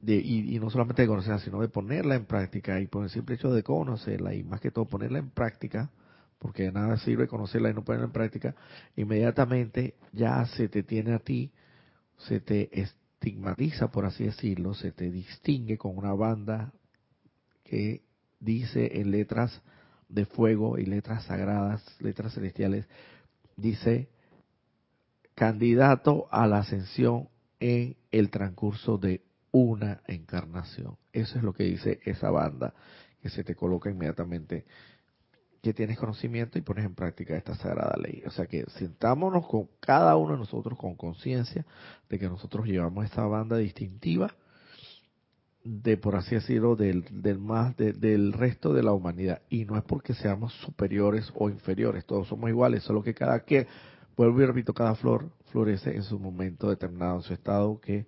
de 0.00 0.16
y, 0.16 0.58
no 0.58 0.70
solamente 0.70 1.02
de 1.02 1.08
conocerla, 1.08 1.38
sino 1.38 1.60
de 1.60 1.68
ponerla 1.68 2.14
en 2.14 2.26
práctica, 2.26 2.80
y 2.80 2.86
por 2.86 3.04
el 3.04 3.10
simple 3.10 3.36
hecho 3.36 3.52
de 3.52 3.62
conocerla, 3.62 4.34
y 4.34 4.44
más 4.44 4.60
que 4.60 4.70
todo 4.70 4.86
ponerla 4.86 5.18
en 5.18 5.30
práctica, 5.30 5.90
porque 6.38 6.64
de 6.64 6.72
nada 6.72 6.96
sirve 6.98 7.28
conocerla 7.28 7.70
y 7.70 7.74
no 7.74 7.84
ponerla 7.84 8.06
en 8.06 8.12
práctica, 8.12 8.54
inmediatamente 8.96 9.94
ya 10.12 10.44
se 10.46 10.68
te 10.68 10.82
tiene 10.82 11.14
a 11.14 11.18
ti, 11.18 11.50
se 12.18 12.40
te 12.40 12.80
estigmatiza, 12.80 13.90
por 13.90 14.04
así 14.04 14.24
decirlo, 14.24 14.74
se 14.74 14.92
te 14.92 15.10
distingue 15.10 15.78
con 15.78 15.96
una 15.96 16.12
banda 16.12 16.72
que 17.64 18.02
dice 18.38 19.00
en 19.00 19.10
letras 19.10 19.62
de 20.08 20.24
fuego 20.24 20.78
y 20.78 20.86
letras 20.86 21.24
sagradas, 21.24 21.82
letras 22.00 22.34
celestiales, 22.34 22.86
dice 23.56 24.08
candidato 25.34 26.28
a 26.30 26.46
la 26.46 26.58
ascensión 26.58 27.28
en 27.60 27.96
el 28.10 28.30
transcurso 28.30 28.98
de 28.98 29.22
una 29.56 30.02
encarnación. 30.06 30.96
Eso 31.12 31.38
es 31.38 31.44
lo 31.44 31.52
que 31.52 31.64
dice 31.64 32.00
esa 32.04 32.30
banda, 32.30 32.74
que 33.22 33.30
se 33.30 33.42
te 33.42 33.54
coloca 33.54 33.90
inmediatamente 33.90 34.66
que 35.62 35.72
tienes 35.72 35.98
conocimiento 35.98 36.58
y 36.58 36.62
pones 36.62 36.84
en 36.84 36.94
práctica 36.94 37.36
esta 37.36 37.54
sagrada 37.56 37.96
ley. 38.00 38.22
O 38.26 38.30
sea 38.30 38.46
que 38.46 38.66
sentámonos 38.78 39.46
con 39.48 39.68
cada 39.80 40.14
uno 40.16 40.34
de 40.34 40.38
nosotros 40.38 40.78
con 40.78 40.94
conciencia 40.94 41.64
de 42.08 42.18
que 42.18 42.28
nosotros 42.28 42.66
llevamos 42.66 43.04
esta 43.04 43.24
banda 43.26 43.56
distintiva 43.56 44.32
de 45.64 45.96
por 45.96 46.14
así 46.14 46.36
decirlo 46.36 46.76
del, 46.76 47.04
del 47.10 47.38
más 47.38 47.76
del 47.76 48.32
resto 48.32 48.72
de 48.72 48.84
la 48.84 48.92
humanidad 48.92 49.42
y 49.48 49.64
no 49.64 49.76
es 49.76 49.82
porque 49.82 50.14
seamos 50.14 50.52
superiores 50.60 51.32
o 51.34 51.50
inferiores 51.50 52.06
todos 52.06 52.28
somos 52.28 52.48
iguales 52.48 52.84
solo 52.84 53.02
que 53.02 53.14
cada 53.14 53.40
que 53.40 53.66
vuelvo 54.16 54.40
y 54.42 54.46
repito 54.46 54.72
cada 54.72 54.94
flor 54.94 55.28
florece 55.50 55.96
en 55.96 56.04
su 56.04 56.20
momento 56.20 56.70
determinado 56.70 57.16
en 57.16 57.22
su 57.22 57.34
estado 57.34 57.80
que 57.80 58.06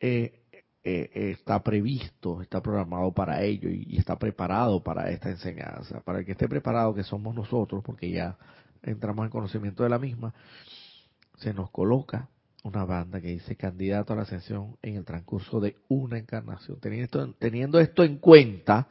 eh, 0.00 0.41
eh, 0.84 1.10
está 1.14 1.62
previsto 1.62 2.42
está 2.42 2.60
programado 2.60 3.12
para 3.12 3.42
ello 3.42 3.68
y, 3.70 3.96
está 3.96 4.18
preparado 4.18 4.82
para 4.82 5.10
esta 5.10 5.30
enseñanza 5.30 6.00
para 6.00 6.20
el 6.20 6.26
que 6.26 6.32
esté 6.32 6.48
preparado 6.48 6.94
que 6.94 7.04
somos 7.04 7.34
nosotros 7.34 7.82
porque 7.84 8.10
ya 8.10 8.36
entramos 8.82 9.24
en 9.24 9.30
conocimiento 9.30 9.82
de 9.82 9.88
la 9.88 9.98
misma 9.98 10.34
se 11.38 11.54
nos 11.54 11.70
coloca 11.70 12.28
una 12.62 12.84
banda 12.84 13.20
que 13.20 13.28
dice 13.28 13.56
candidato 13.56 14.12
a 14.12 14.16
la 14.16 14.22
ascensión 14.22 14.76
en 14.82 14.96
el 14.96 15.04
transcurso 15.04 15.60
de 15.60 15.76
una 15.88 16.18
encarnación. 16.18 16.78
Teniendo 16.80 17.04
esto, 17.04 17.34
teniendo 17.38 17.80
esto 17.80 18.04
en 18.04 18.18
cuenta, 18.18 18.86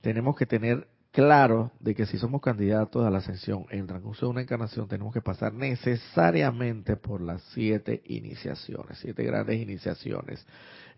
tenemos 0.00 0.36
que 0.36 0.46
tener 0.46 0.88
claro 1.16 1.72
de 1.80 1.94
que 1.94 2.04
si 2.04 2.18
somos 2.18 2.42
candidatos 2.42 3.06
a 3.06 3.08
la 3.08 3.18
ascensión 3.18 3.64
en 3.70 3.80
el 3.80 3.86
transcurso 3.86 4.26
de 4.26 4.32
una 4.32 4.42
encarnación, 4.42 4.86
tenemos 4.86 5.14
que 5.14 5.22
pasar 5.22 5.54
necesariamente 5.54 6.96
por 6.96 7.22
las 7.22 7.40
siete 7.54 8.02
iniciaciones, 8.04 8.98
siete 8.98 9.24
grandes 9.24 9.58
iniciaciones. 9.58 10.46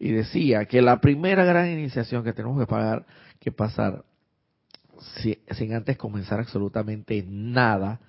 Y 0.01 0.11
decía 0.11 0.65
que 0.65 0.83
la 0.83 1.01
primera 1.01 1.45
gran 1.45 1.71
iniciación 1.71 2.25
que 2.25 2.33
tenemos 2.33 2.59
que, 2.59 2.67
pagar, 2.67 3.07
que 3.39 3.53
pasar 3.53 4.05
sin 5.53 5.73
antes 5.73 5.97
comenzar 5.97 6.41
absolutamente 6.41 7.25
nada 7.25 8.01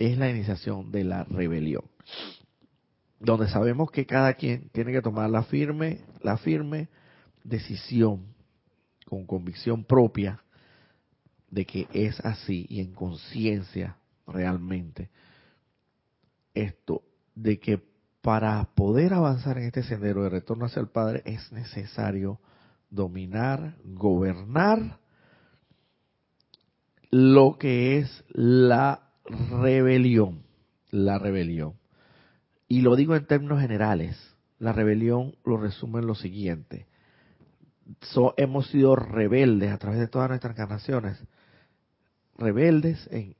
es 0.00 0.18
la 0.18 0.28
iniciación 0.28 0.90
de 0.90 1.04
la 1.04 1.22
rebelión 1.22 1.84
donde 3.20 3.48
sabemos 3.48 3.92
que 3.92 4.04
cada 4.04 4.32
quien 4.32 4.70
tiene 4.70 4.90
que 4.90 5.02
tomar 5.02 5.30
la 5.30 5.42
firme, 5.44 6.00
la 6.22 6.38
firme 6.38 6.88
decisión 7.44 8.34
con 9.06 9.26
convicción 9.26 9.84
propia 9.84 10.42
de 11.50 11.66
que 11.66 11.88
es 11.92 12.20
así 12.20 12.66
y 12.68 12.80
en 12.80 12.92
conciencia 12.92 13.96
realmente 14.26 15.10
esto 16.54 17.02
de 17.34 17.58
que 17.58 17.82
para 18.22 18.62
poder 18.74 19.14
avanzar 19.14 19.58
en 19.58 19.64
este 19.64 19.82
sendero 19.82 20.22
de 20.22 20.30
retorno 20.30 20.66
hacia 20.66 20.80
el 20.80 20.88
Padre 20.88 21.22
es 21.24 21.52
necesario 21.52 22.38
dominar, 22.90 23.76
gobernar 23.84 24.98
lo 27.10 27.56
que 27.58 27.98
es 27.98 28.24
la 28.28 29.10
rebelión, 29.24 30.42
la 30.90 31.18
rebelión. 31.18 31.74
Y 32.68 32.82
lo 32.82 32.94
digo 32.94 33.16
en 33.16 33.26
términos 33.26 33.60
generales. 33.60 34.16
La 34.58 34.72
rebelión 34.72 35.34
lo 35.44 35.56
resume 35.56 36.00
en 36.00 36.06
lo 36.06 36.14
siguiente. 36.14 36.86
hemos 38.36 38.66
sido 38.68 38.94
rebeldes 38.94 39.72
a 39.72 39.78
través 39.78 39.98
de 39.98 40.08
todas 40.08 40.28
nuestras 40.28 40.52
encarnaciones. 40.52 41.24
Rebeldes 42.40 43.06
en, 43.12 43.36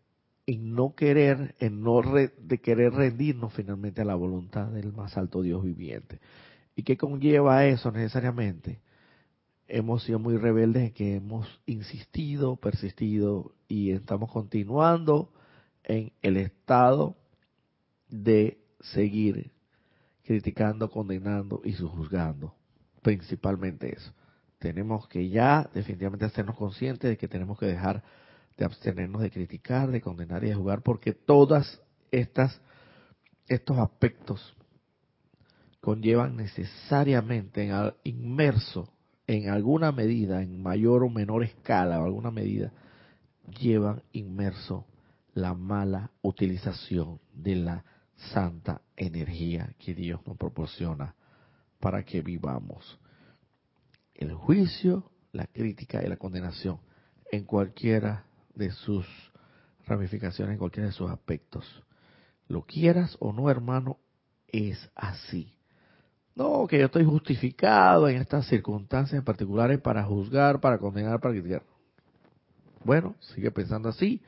no 0.75 0.95
querer, 0.95 1.55
en 1.59 1.83
no 1.83 2.03
de 2.03 2.59
querer 2.59 2.93
rendirnos 2.93 3.53
finalmente 3.55 4.03
a 4.03 4.05
la 4.05 4.15
voluntad 4.15 4.67
del 4.69 4.93
más 4.93 5.17
alto 5.17 5.41
Dios 5.41 5.65
viviente. 5.65 6.21
¿Y 6.77 6.83
qué 6.83 6.99
conlleva 6.99 7.65
eso 7.65 7.91
necesariamente? 7.91 8.81
Hemos 9.69 10.05
sido 10.05 10.19
muy 10.19 10.37
rebeldes 10.37 10.83
en 10.83 10.93
que 10.93 11.15
hemos 11.17 11.49
insistido, 11.65 12.57
persistido 12.57 13.53
y 13.69 13.93
estamos 13.93 14.31
continuando 14.31 15.33
en 15.85 16.13
el 16.21 16.37
estado 16.37 17.17
de 18.09 18.59
seguir 18.81 19.51
criticando, 20.25 20.91
condenando 20.91 21.63
y 21.65 21.73
juzgando. 21.73 22.55
Principalmente 23.01 23.95
eso. 23.97 24.13
Tenemos 24.59 25.09
que 25.09 25.31
ya 25.31 25.71
definitivamente 25.73 26.27
hacernos 26.27 26.57
conscientes 26.57 27.09
de 27.09 27.17
que 27.17 27.29
tenemos 27.29 27.59
que 27.59 27.65
dejar 27.65 28.03
de 28.61 28.67
abstenernos 28.67 29.23
de 29.23 29.31
criticar, 29.31 29.91
de 29.91 30.03
condenar 30.03 30.45
y 30.45 30.49
de 30.49 30.55
juzgar, 30.55 30.83
porque 30.83 31.15
todas 31.15 31.81
estas 32.11 32.61
estos 33.49 33.79
aspectos 33.79 34.55
conllevan 35.81 36.37
necesariamente 36.37 37.67
en, 37.67 37.95
inmerso 38.05 38.93
en 39.27 39.49
alguna 39.49 39.93
medida, 39.93 40.43
en 40.43 40.63
mayor 40.63 41.05
o 41.05 41.09
menor 41.09 41.43
escala 41.43 42.01
o 42.01 42.05
alguna 42.05 42.31
medida, 42.31 42.71
llevan 43.59 44.03
inmerso 44.13 44.85
la 45.33 45.55
mala 45.55 46.11
utilización 46.21 47.19
de 47.33 47.57
la 47.57 47.85
santa 48.35 48.83
energía 48.95 49.75
que 49.79 49.95
Dios 49.95 50.21
nos 50.27 50.37
proporciona 50.37 51.15
para 51.81 52.05
que 52.05 52.21
vivamos. 52.21 53.01
El 54.15 54.35
juicio, 54.35 55.11
la 55.33 55.47
crítica 55.47 56.05
y 56.05 56.09
la 56.09 56.19
condenación 56.19 56.79
en 57.33 57.45
cualquiera 57.45 58.27
de 58.61 58.71
sus 58.71 59.07
ramificaciones, 59.87 60.53
en 60.53 60.59
cualquiera 60.59 60.89
de 60.89 60.93
sus 60.93 61.11
aspectos. 61.11 61.65
Lo 62.47 62.63
quieras 62.63 63.17
o 63.19 63.33
no, 63.33 63.51
hermano, 63.51 63.99
es 64.49 64.91
así. 64.95 65.53
No, 66.37 66.67
que 66.69 66.79
yo 66.79 66.87
estoy 66.87 67.05
justificado 67.05 68.09
en 68.09 68.19
estas 68.19 68.47
circunstancias 68.47 69.25
particulares 69.25 69.81
para 69.81 70.05
juzgar, 70.05 70.61
para 70.61 70.79
condenar, 70.79 71.21
para 71.21 71.35
criticar. 71.35 71.63
Bueno, 72.85 73.17
sigue 73.21 73.51
pensando 73.51 73.89
así 73.89 74.23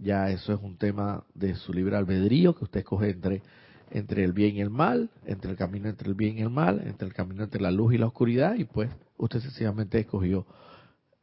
ya 0.00 0.30
eso 0.30 0.52
es 0.52 0.60
un 0.62 0.76
tema 0.76 1.24
de 1.34 1.54
su 1.56 1.72
libre 1.72 1.96
albedrío 1.96 2.54
que 2.54 2.64
usted 2.64 2.80
escoge 2.80 3.10
entre 3.10 3.42
entre 3.90 4.22
el 4.22 4.34
bien 4.34 4.56
y 4.56 4.60
el 4.60 4.68
mal, 4.68 5.08
entre 5.24 5.50
el 5.50 5.56
camino 5.56 5.88
entre 5.88 6.08
el 6.08 6.14
bien 6.14 6.36
y 6.36 6.42
el 6.42 6.50
mal, 6.50 6.82
entre 6.84 7.08
el 7.08 7.14
camino 7.14 7.42
entre 7.42 7.62
la 7.62 7.70
luz 7.70 7.94
y 7.94 7.98
la 7.98 8.06
oscuridad, 8.06 8.54
y 8.54 8.64
pues 8.64 8.90
usted 9.16 9.40
sencillamente 9.40 9.98
escogió 9.98 10.46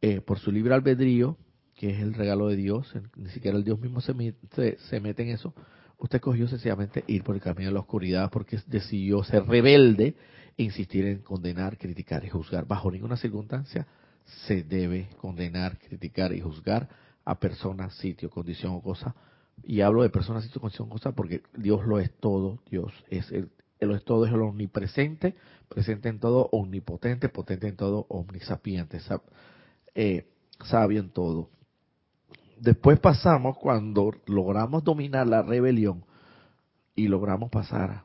eh, 0.02 0.20
por 0.20 0.40
su 0.40 0.52
libre 0.52 0.74
albedrío, 0.74 1.38
que 1.76 1.90
es 1.90 2.00
el 2.00 2.14
regalo 2.14 2.48
de 2.48 2.56
Dios, 2.56 2.94
ni 3.16 3.30
siquiera 3.30 3.58
el 3.58 3.64
Dios 3.64 3.80
mismo 3.80 4.02
se 4.02 4.14
mete, 4.14 4.78
se 4.90 5.00
mete 5.00 5.24
en 5.24 5.30
eso, 5.30 5.54
usted 5.98 6.18
escogió 6.18 6.48
sencillamente 6.48 7.04
ir 7.08 7.24
por 7.24 7.36
el 7.36 7.42
camino 7.42 7.70
de 7.70 7.74
la 7.74 7.82
oscuridad 7.82 8.32
porque 8.32 8.60
decidió 8.68 9.24
ser 9.24 9.46
rebelde 9.46 10.16
e 10.58 10.64
insistir 10.64 11.06
en 11.06 11.20
condenar, 11.20 11.78
criticar 11.78 12.24
y 12.24 12.30
juzgar. 12.30 12.66
Bajo 12.66 12.90
ninguna 12.90 13.18
circunstancia 13.18 13.86
se 14.48 14.64
debe 14.64 15.10
condenar, 15.20 15.78
criticar 15.78 16.34
y 16.34 16.42
juzgar 16.42 16.90
a 17.26 17.40
persona, 17.40 17.90
sitio, 17.90 18.30
condición 18.30 18.74
o 18.74 18.82
cosa. 18.82 19.16
Y 19.64 19.82
hablo 19.82 20.04
de 20.04 20.10
persona, 20.10 20.42
sitio, 20.42 20.62
condición 20.62 20.88
o 20.88 20.92
cosa 20.92 21.12
porque 21.14 21.42
Dios 21.58 21.86
lo 21.86 22.00
es 22.00 22.12
todo. 22.20 22.60
Dios 22.70 22.94
es 23.10 23.32
el, 23.32 23.50
lo 23.82 23.96
es 23.96 24.04
todo, 24.04 24.26
es 24.26 24.34
el 24.34 24.42
omnipresente, 24.42 25.36
presente 25.68 26.10
en 26.10 26.20
todo, 26.20 26.50
omnipotente, 26.52 27.30
potente 27.30 27.68
en 27.68 27.76
todo, 27.76 28.06
omnisapiente, 28.10 29.00
eh, 29.94 30.28
sabio 30.64 31.02
en 31.02 31.10
todo. 31.10 31.50
Después 32.60 33.00
pasamos 33.00 33.58
cuando 33.58 34.12
logramos 34.28 34.84
dominar 34.84 35.28
la 35.28 35.42
rebelión 35.42 36.04
y 36.96 37.08
logramos 37.08 37.50
pasar 37.50 38.04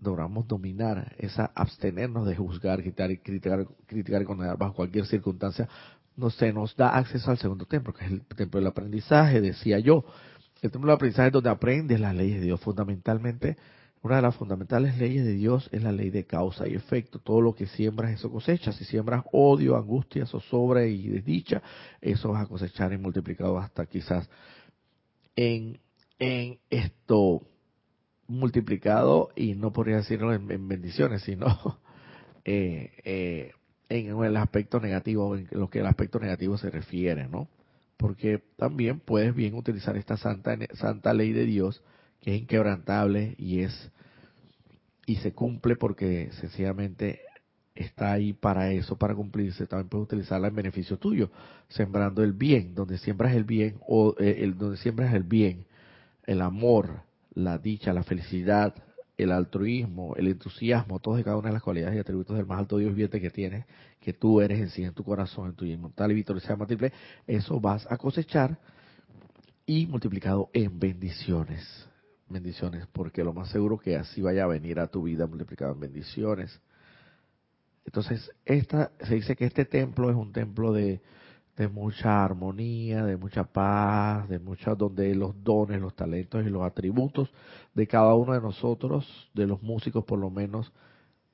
logramos 0.00 0.46
dominar 0.46 1.14
esa 1.18 1.50
abstenernos 1.54 2.26
de 2.26 2.36
juzgar, 2.36 2.80
criticar, 2.80 3.18
criticar, 3.20 3.66
criticar 3.86 4.22
y 4.22 4.24
condenar 4.24 4.56
bajo 4.56 4.74
cualquier 4.74 5.06
circunstancia, 5.06 5.68
no 6.16 6.30
se 6.30 6.52
nos 6.52 6.76
da 6.76 6.90
acceso 6.96 7.30
al 7.30 7.38
segundo 7.38 7.66
templo, 7.66 7.92
que 7.92 8.04
es 8.04 8.10
el 8.10 8.22
templo 8.22 8.60
del 8.60 8.68
aprendizaje, 8.68 9.40
decía 9.40 9.78
yo. 9.78 10.04
El 10.60 10.70
templo 10.70 10.88
del 10.88 10.96
aprendizaje 10.96 11.28
es 11.28 11.32
donde 11.32 11.50
aprendes 11.50 12.00
las 12.00 12.14
leyes 12.14 12.40
de 12.40 12.46
Dios. 12.46 12.60
Fundamentalmente, 12.60 13.56
una 14.02 14.16
de 14.16 14.22
las 14.22 14.36
fundamentales 14.36 14.96
leyes 14.98 15.24
de 15.24 15.32
Dios 15.32 15.68
es 15.72 15.82
la 15.82 15.92
ley 15.92 16.10
de 16.10 16.24
causa 16.24 16.68
y 16.68 16.74
efecto. 16.74 17.18
Todo 17.18 17.40
lo 17.40 17.54
que 17.54 17.66
siembras, 17.66 18.12
eso 18.12 18.30
cosechas. 18.30 18.76
Si 18.76 18.84
siembras 18.84 19.24
odio, 19.32 19.76
angustia, 19.76 20.26
zozobra 20.26 20.86
y 20.86 21.08
desdicha, 21.08 21.62
eso 22.00 22.30
vas 22.30 22.44
a 22.44 22.48
cosechar 22.48 22.92
y 22.92 22.98
multiplicado 22.98 23.58
hasta 23.58 23.86
quizás 23.86 24.28
en, 25.34 25.78
en 26.18 26.58
esto 26.70 27.42
multiplicado 28.28 29.30
y 29.34 29.54
no 29.54 29.72
podría 29.72 29.96
decirlo 29.96 30.32
en, 30.32 30.68
bendiciones, 30.68 31.22
sino 31.22 31.46
eh, 32.44 32.92
eh, 33.04 33.52
en 33.88 34.22
el 34.22 34.36
aspecto 34.36 34.80
negativo, 34.80 35.34
en 35.34 35.48
lo 35.50 35.70
que 35.70 35.80
el 35.80 35.86
aspecto 35.86 36.20
negativo 36.20 36.58
se 36.58 36.70
refiere, 36.70 37.26
¿no? 37.26 37.48
Porque 37.96 38.42
también 38.56 39.00
puedes 39.00 39.34
bien 39.34 39.54
utilizar 39.54 39.96
esta 39.96 40.16
santa, 40.16 40.56
santa 40.74 41.14
ley 41.14 41.32
de 41.32 41.46
Dios, 41.46 41.82
que 42.20 42.34
es 42.34 42.42
inquebrantable 42.42 43.34
y 43.38 43.60
es 43.60 43.90
y 45.06 45.16
se 45.16 45.32
cumple 45.32 45.76
porque 45.76 46.30
sencillamente 46.32 47.20
está 47.74 48.12
ahí 48.12 48.34
para 48.34 48.72
eso, 48.72 48.98
para 48.98 49.14
cumplirse. 49.14 49.66
También 49.66 49.88
puedes 49.88 50.04
utilizarla 50.04 50.48
en 50.48 50.54
beneficio 50.54 50.98
tuyo, 50.98 51.30
sembrando 51.68 52.22
el 52.22 52.34
bien, 52.34 52.74
donde 52.74 52.98
siembras 52.98 53.34
el 53.34 53.44
bien 53.44 53.78
o 53.86 54.14
eh, 54.18 54.40
el, 54.40 54.58
donde 54.58 54.76
siembras 54.76 55.14
el 55.14 55.22
bien, 55.22 55.64
el 56.26 56.42
amor, 56.42 57.02
la 57.32 57.56
dicha, 57.56 57.94
la 57.94 58.02
felicidad, 58.02 58.74
el 59.16 59.32
altruismo, 59.32 60.14
el 60.16 60.28
entusiasmo, 60.28 60.98
todas 60.98 61.20
y 61.20 61.24
cada 61.24 61.38
una 61.38 61.48
de 61.48 61.54
las 61.54 61.62
cualidades 61.62 61.96
y 61.96 62.00
atributos 62.00 62.36
del 62.36 62.46
más 62.46 62.58
alto 62.58 62.76
Dios 62.76 62.90
viviente 62.90 63.20
que 63.20 63.30
tienes, 63.30 63.64
que 64.00 64.12
tú 64.12 64.40
eres 64.42 64.60
en 64.60 64.68
sí, 64.68 64.84
en 64.84 64.92
tu 64.92 65.04
corazón, 65.04 65.48
en 65.48 65.54
tu 65.54 65.64
inmortal 65.64 66.12
y 66.12 66.14
victoriosa 66.14 66.54
múltiple, 66.54 66.92
eso 67.26 67.58
vas 67.60 67.90
a 67.90 67.96
cosechar 67.96 68.58
y 69.64 69.86
multiplicado 69.86 70.50
en 70.52 70.78
bendiciones. 70.78 71.87
Bendiciones, 72.30 72.86
porque 72.92 73.24
lo 73.24 73.32
más 73.32 73.48
seguro 73.50 73.78
que 73.78 73.96
así 73.96 74.20
vaya 74.20 74.44
a 74.44 74.48
venir 74.48 74.80
a 74.80 74.88
tu 74.88 75.02
vida 75.02 75.26
multiplicado 75.26 75.72
en 75.72 75.80
bendiciones. 75.80 76.60
Entonces, 77.86 78.30
esta, 78.44 78.92
se 79.00 79.14
dice 79.14 79.34
que 79.34 79.46
este 79.46 79.64
templo 79.64 80.10
es 80.10 80.16
un 80.16 80.30
templo 80.32 80.72
de, 80.72 81.00
de 81.56 81.68
mucha 81.68 82.24
armonía, 82.24 83.04
de 83.04 83.16
mucha 83.16 83.44
paz, 83.44 84.28
de 84.28 84.38
mucha, 84.38 84.74
donde 84.74 85.14
los 85.14 85.42
dones, 85.42 85.80
los 85.80 85.96
talentos 85.96 86.46
y 86.46 86.50
los 86.50 86.62
atributos 86.62 87.30
de 87.74 87.86
cada 87.86 88.14
uno 88.14 88.34
de 88.34 88.40
nosotros, 88.40 89.30
de 89.34 89.46
los 89.46 89.62
músicos 89.62 90.04
por 90.04 90.18
lo 90.18 90.30
menos, 90.30 90.70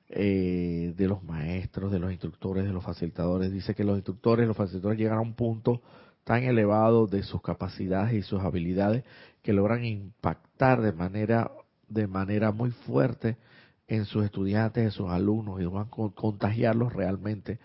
eh, 0.09 0.93
de 0.95 1.07
los 1.07 1.23
maestros, 1.23 1.91
de 1.91 1.99
los 1.99 2.11
instructores, 2.11 2.63
de 2.63 2.71
los 2.71 2.83
facilitadores. 2.83 3.51
Dice 3.51 3.75
que 3.75 3.83
los 3.83 3.97
instructores, 3.97 4.47
los 4.47 4.57
facilitadores 4.57 4.99
llegan 4.99 5.17
a 5.17 5.21
un 5.21 5.33
punto 5.33 5.81
tan 6.25 6.43
elevado 6.43 7.07
de 7.07 7.23
sus 7.23 7.41
capacidades 7.41 8.13
y 8.13 8.21
sus 8.21 8.41
habilidades 8.41 9.05
que 9.41 9.53
logran 9.53 9.85
impactar 9.85 10.81
de 10.81 10.91
manera 10.91 11.49
de 11.87 12.07
manera 12.07 12.51
muy 12.51 12.71
fuerte 12.71 13.37
en 13.87 14.05
sus 14.05 14.25
estudiantes, 14.25 14.83
en 14.83 14.91
sus 14.91 15.09
alumnos 15.09 15.61
y 15.61 15.63
logran 15.63 15.87
contagiarlos 15.87 16.91
realmente 16.91 17.59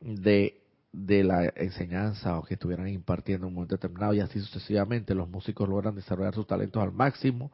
de 0.00 0.58
de 0.92 1.24
la 1.24 1.50
enseñanza 1.56 2.38
o 2.38 2.42
que 2.42 2.54
estuvieran 2.54 2.88
impartiendo 2.88 3.46
en 3.46 3.48
un 3.48 3.54
momento 3.54 3.76
determinado. 3.76 4.12
Y 4.14 4.20
así 4.20 4.40
sucesivamente 4.40 5.14
los 5.14 5.28
músicos 5.28 5.68
logran 5.68 5.94
desarrollar 5.94 6.34
sus 6.34 6.46
talentos 6.46 6.82
al 6.82 6.92
máximo 6.92 7.50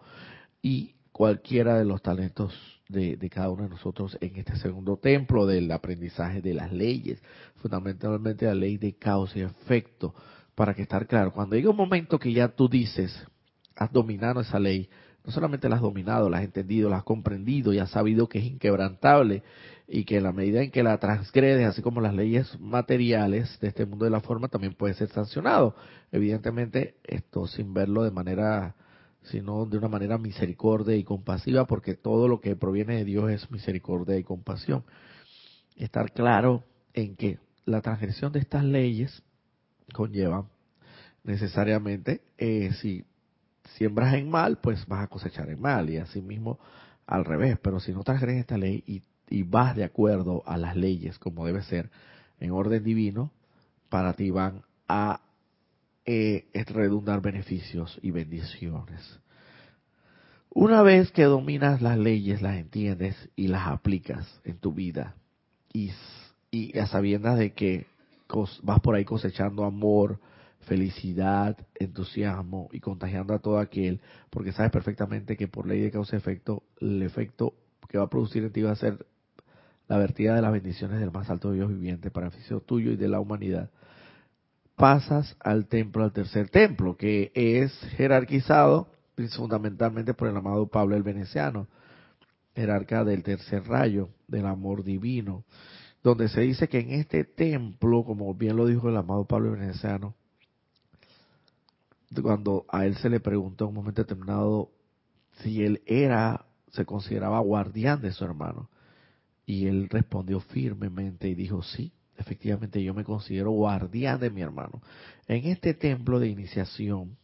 y 0.61 0.95
cualquiera 1.13 1.79
de 1.79 1.85
los 1.85 2.03
talentos 2.03 2.53
de, 2.89 3.19
cada 3.31 3.51
uno 3.51 3.65
de 3.65 3.69
nosotros 3.69 4.17
en 4.21 4.37
este 4.37 4.57
segundo 4.57 4.97
templo 4.97 5.47
del 5.47 5.71
aprendizaje 5.71 6.41
de 6.41 6.55
las 6.55 6.73
leyes, 6.73 7.23
fundamentalmente 7.57 8.47
la 8.47 8.55
ley 8.55 8.79
de 8.79 8.95
causa 8.95 9.39
y 9.39 9.43
efecto, 9.43 10.15
para 10.55 10.75
que 10.75 10.83
estar 10.83 11.07
claro, 11.07 11.33
cuando 11.33 11.55
llega 11.55 11.71
un 11.71 11.77
momento 11.77 12.19
que 12.19 12.33
ya 12.33 12.49
tú 12.49 12.69
dices, 12.69 13.15
has 13.77 13.93
dominado 13.93 14.41
esa 14.41 14.59
ley, 14.59 14.89
no 15.25 15.33
solamente 15.33 15.69
la 15.69 15.77
has 15.77 15.83
dominado, 15.83 16.31
la 16.31 16.39
has 16.39 16.45
entendido, 16.45 16.89
la 16.89 16.97
has 16.97 17.05
comprendido 17.05 17.73
y 17.73 17.79
has 17.79 17.91
sabido 17.91 18.29
que 18.29 18.39
es 18.39 18.47
inquebrantable 18.47 19.43
y 19.87 20.05
que 20.05 20.17
en 20.17 20.23
la 20.23 20.33
medida 20.33 20.63
en 20.63 20.71
que 20.71 20.83
la 20.83 20.99
transgredes, 20.99 21.67
así 21.67 21.83
como 21.83 22.01
las 22.01 22.15
leyes 22.15 22.59
materiales 22.59 23.59
de 23.61 23.69
este 23.69 23.85
mundo 23.85 24.07
de 24.07 24.11
la 24.11 24.21
forma, 24.21 24.49
también 24.49 24.75
puede 24.75 24.95
ser 24.95 25.09
sancionado. 25.11 25.77
Evidentemente, 26.13 26.97
esto 27.05 27.47
sin 27.47 27.75
verlo 27.75 28.03
de 28.03 28.11
manera, 28.11 28.75
sino 29.31 29.67
de 29.67 29.79
una 29.79 29.89
manera 29.89 30.19
misericordia 30.19 30.97
y 30.97 31.05
compasiva, 31.05 31.67
porque 31.67 31.95
todo 31.95 32.29
lo 32.29 32.41
que 32.41 32.57
proviene 32.57 32.97
de 32.97 33.05
Dios 33.05 33.31
es 33.31 33.51
misericordia 33.51 34.17
y 34.17 34.25
compasión. 34.25 34.85
Estar 35.77 36.13
claro 36.13 36.65
en 36.95 37.17
que 37.17 37.39
la 37.65 37.81
transgresión 37.81 38.33
de 38.33 38.41
estas 38.41 38.65
leyes 38.65 39.23
conlleva 39.93 40.47
necesariamente, 41.25 42.23
eh, 42.39 42.71
si 42.81 43.05
siembras 43.77 44.15
en 44.15 44.31
mal, 44.31 44.59
pues 44.59 44.87
vas 44.87 45.05
a 45.05 45.09
cosechar 45.09 45.51
en 45.51 45.61
mal, 45.61 45.91
y 45.91 45.99
asimismo 45.99 46.59
al 47.07 47.25
revés, 47.25 47.59
pero 47.63 47.81
si 47.81 47.93
no 47.93 48.03
transgredes 48.03 48.41
esta 48.41 48.59
ley 48.59 48.83
y 48.87 49.03
y 49.31 49.43
vas 49.43 49.77
de 49.77 49.85
acuerdo 49.85 50.43
a 50.47 50.57
las 50.57 50.77
leyes 50.77 51.19
como 51.19 51.47
debe 51.47 51.63
ser 51.63 51.91
en 52.41 52.51
orden 52.53 52.83
divino, 52.83 53.33
para 53.89 54.13
ti 54.15 54.31
van 54.31 54.63
a 54.87 55.21
eh, 56.11 56.47
redundar 56.69 57.21
beneficios 57.21 57.99
y 58.01 58.13
bendiciones. 58.13 59.21
Una 60.49 60.81
vez 60.81 61.13
que 61.13 61.25
dominas 61.25 61.83
las 61.83 61.99
leyes, 61.99 62.41
las 62.41 62.57
entiendes 62.57 63.15
y 63.37 63.49
las 63.49 63.69
aplicas 63.69 64.41
en 64.45 64.57
tu 64.57 64.73
vida, 64.73 65.17
y, 65.71 65.91
y 66.51 66.79
a 66.79 66.87
sabiendas 66.87 67.39
de 67.39 67.53
que 67.53 67.85
vas 68.63 68.81
por 68.81 68.95
ahí 68.95 69.05
cosechando 69.05 69.65
amor, 69.65 70.19
felicidad, 70.61 71.59
entusiasmo 71.75 72.71
y 72.73 72.81
contagiando 72.81 73.35
a 73.35 73.41
todo 73.41 73.59
aquel, 73.59 74.01
porque 74.31 74.53
sabes 74.53 74.73
perfectamente 74.73 75.37
que 75.37 75.47
por 75.47 75.67
ley 75.67 75.83
de 75.83 75.91
causa-efecto, 75.91 76.63
el 76.81 77.03
efecto 77.03 77.53
que 77.87 77.99
va 77.99 78.05
a 78.05 78.11
producir 78.11 78.45
en 78.45 78.53
ti 78.53 78.63
va 78.63 78.71
a 78.71 78.77
ser 78.77 79.05
la 79.89 79.99
vertida 79.99 80.35
de 80.35 80.41
las 80.41 80.53
bendiciones 80.53 81.01
del 81.01 81.11
más 81.11 81.29
alto 81.29 81.53
Dios 81.53 81.69
viviente 81.69 82.11
para 82.11 82.31
beneficio 82.31 82.61
tuyo 82.61 82.93
y 82.93 82.97
de 82.97 83.09
la 83.09 83.21
humanidad, 83.21 83.71
pasas 84.79 85.37
al 85.41 85.67
templo, 85.67 86.05
al 86.05 86.13
tercer 86.13 86.49
templo, 86.49 86.97
que 86.97 87.31
es 87.35 87.79
jerarquizado 87.97 88.89
fundamentalmente 89.37 90.15
por 90.15 90.29
el 90.29 90.37
amado 90.37 90.69
Pablo 90.69 90.97
el 90.97 91.03
Veneciano, 91.03 91.67
jerarca 92.55 93.05
del 93.05 93.23
tercer 93.25 93.65
rayo, 93.67 94.11
del 94.29 94.47
amor 94.47 94.85
divino, 94.85 95.45
donde 96.03 96.29
se 96.29 96.43
dice 96.43 96.69
que 96.69 96.79
en 96.79 96.93
este 96.93 97.25
templo, 97.25 98.05
como 98.05 98.33
bien 98.35 98.57
lo 98.57 98.67
dijo 98.67 98.89
el 98.89 98.97
amado 98.97 99.25
Pablo 99.27 99.53
el 99.53 99.61
Veneciano, 99.61 100.15
cuando 102.23 102.65
a 102.69 102.87
él 102.87 102.97
se 102.97 103.11
le 103.11 103.21
preguntó 103.21 103.65
en 103.65 103.69
un 103.71 103.75
momento 103.75 104.03
determinado 104.03 104.71
si 105.43 105.65
él 105.65 105.83
era, 105.87 106.47
se 106.71 106.87
consideraba 106.87 107.41
guardián 107.41 108.01
de 108.01 108.13
su 108.13 108.25
hermano. 108.25 108.71
Y 109.45 109.67
él 109.67 109.89
respondió 109.89 110.41
firmemente 110.41 111.29
y 111.29 111.35
dijo, 111.35 111.63
sí, 111.63 111.93
efectivamente 112.19 112.83
yo 112.83 112.93
me 112.95 113.05
considero 113.05 113.51
guardián 113.53 114.21
de 114.21 114.31
mi 114.31 114.43
hermano. 114.43 114.83
En 115.27 115.47
este 115.47 115.75
templo 115.75 116.19
de 116.21 116.29
iniciación 116.29 117.17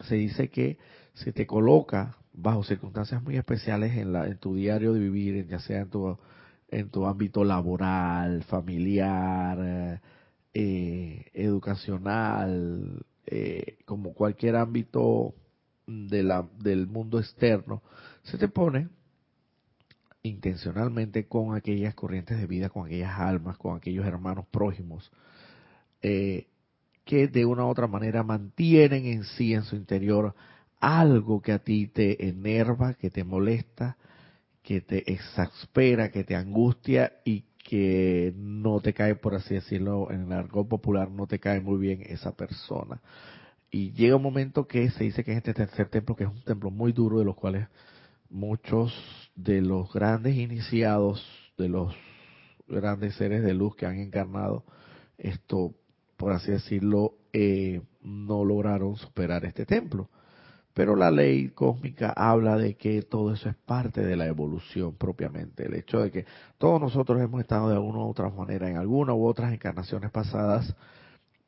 se 0.00 0.16
dice 0.16 0.48
que 0.48 0.78
se 1.14 1.32
te 1.32 1.46
coloca 1.46 2.16
bajo 2.32 2.62
circunstancias 2.64 3.22
muy 3.22 3.36
especiales 3.36 3.96
en, 3.96 4.12
la, 4.12 4.26
en 4.26 4.38
tu 4.38 4.54
diario 4.54 4.92
de 4.92 5.00
vivir, 5.00 5.46
ya 5.46 5.58
sea 5.58 5.80
en 5.80 5.90
tu, 5.90 6.18
en 6.68 6.90
tu 6.90 7.06
ámbito 7.06 7.44
laboral, 7.44 8.44
familiar, 8.44 10.00
eh, 10.54 11.30
educacional, 11.32 13.04
eh, 13.26 13.78
como 13.84 14.14
cualquier 14.14 14.56
ámbito 14.56 15.34
de 15.86 16.22
la, 16.22 16.46
del 16.58 16.86
mundo 16.86 17.18
externo, 17.18 17.82
se 18.22 18.38
te 18.38 18.48
pone 18.48 18.88
intencionalmente 20.22 21.26
con 21.26 21.54
aquellas 21.56 21.94
corrientes 21.94 22.38
de 22.38 22.46
vida, 22.46 22.68
con 22.68 22.86
aquellas 22.86 23.18
almas, 23.18 23.56
con 23.58 23.76
aquellos 23.76 24.06
hermanos 24.06 24.46
prójimos, 24.50 25.10
eh, 26.00 26.46
que 27.04 27.26
de 27.26 27.44
una 27.44 27.64
u 27.64 27.68
otra 27.68 27.88
manera 27.88 28.22
mantienen 28.22 29.06
en 29.06 29.24
sí, 29.24 29.52
en 29.54 29.64
su 29.64 29.74
interior, 29.74 30.34
algo 30.78 31.42
que 31.42 31.52
a 31.52 31.58
ti 31.58 31.88
te 31.88 32.28
enerva, 32.28 32.94
que 32.94 33.10
te 33.10 33.24
molesta, 33.24 33.96
que 34.62 34.80
te 34.80 35.12
exaspera, 35.12 36.10
que 36.10 36.22
te 36.22 36.36
angustia 36.36 37.14
y 37.24 37.44
que 37.64 38.32
no 38.36 38.80
te 38.80 38.92
cae, 38.92 39.16
por 39.16 39.34
así 39.34 39.54
decirlo, 39.54 40.10
en 40.10 40.22
el 40.22 40.32
argot 40.32 40.68
popular, 40.68 41.10
no 41.10 41.26
te 41.26 41.40
cae 41.40 41.60
muy 41.60 41.78
bien 41.78 42.02
esa 42.06 42.32
persona. 42.36 43.00
Y 43.70 43.92
llega 43.92 44.16
un 44.16 44.22
momento 44.22 44.68
que 44.68 44.90
se 44.90 45.04
dice 45.04 45.24
que 45.24 45.32
en 45.32 45.38
este 45.38 45.54
tercer 45.54 45.88
templo, 45.88 46.14
que 46.14 46.24
es 46.24 46.30
un 46.30 46.42
templo 46.42 46.70
muy 46.70 46.92
duro, 46.92 47.18
de 47.18 47.24
los 47.24 47.34
cuales 47.34 47.66
muchos 48.28 48.92
de 49.34 49.60
los 49.60 49.92
grandes 49.92 50.36
iniciados, 50.36 51.24
de 51.58 51.68
los 51.68 51.94
grandes 52.68 53.14
seres 53.16 53.42
de 53.42 53.54
luz 53.54 53.76
que 53.76 53.86
han 53.86 53.98
encarnado, 53.98 54.64
esto, 55.18 55.74
por 56.16 56.32
así 56.32 56.52
decirlo, 56.52 57.14
eh, 57.32 57.82
no 58.02 58.44
lograron 58.44 58.96
superar 58.96 59.44
este 59.44 59.66
templo. 59.66 60.08
Pero 60.74 60.96
la 60.96 61.10
ley 61.10 61.50
cósmica 61.50 62.14
habla 62.16 62.56
de 62.56 62.76
que 62.76 63.02
todo 63.02 63.34
eso 63.34 63.48
es 63.50 63.56
parte 63.56 64.00
de 64.00 64.16
la 64.16 64.26
evolución 64.26 64.94
propiamente. 64.94 65.66
El 65.66 65.74
hecho 65.74 66.00
de 66.00 66.10
que 66.10 66.24
todos 66.56 66.80
nosotros 66.80 67.20
hemos 67.20 67.42
estado 67.42 67.68
de 67.68 67.74
alguna 67.74 67.98
u 67.98 68.08
otra 68.08 68.30
manera 68.30 68.70
en 68.70 68.78
alguna 68.78 69.12
u 69.12 69.26
otras 69.26 69.52
encarnaciones 69.52 70.10
pasadas 70.10 70.74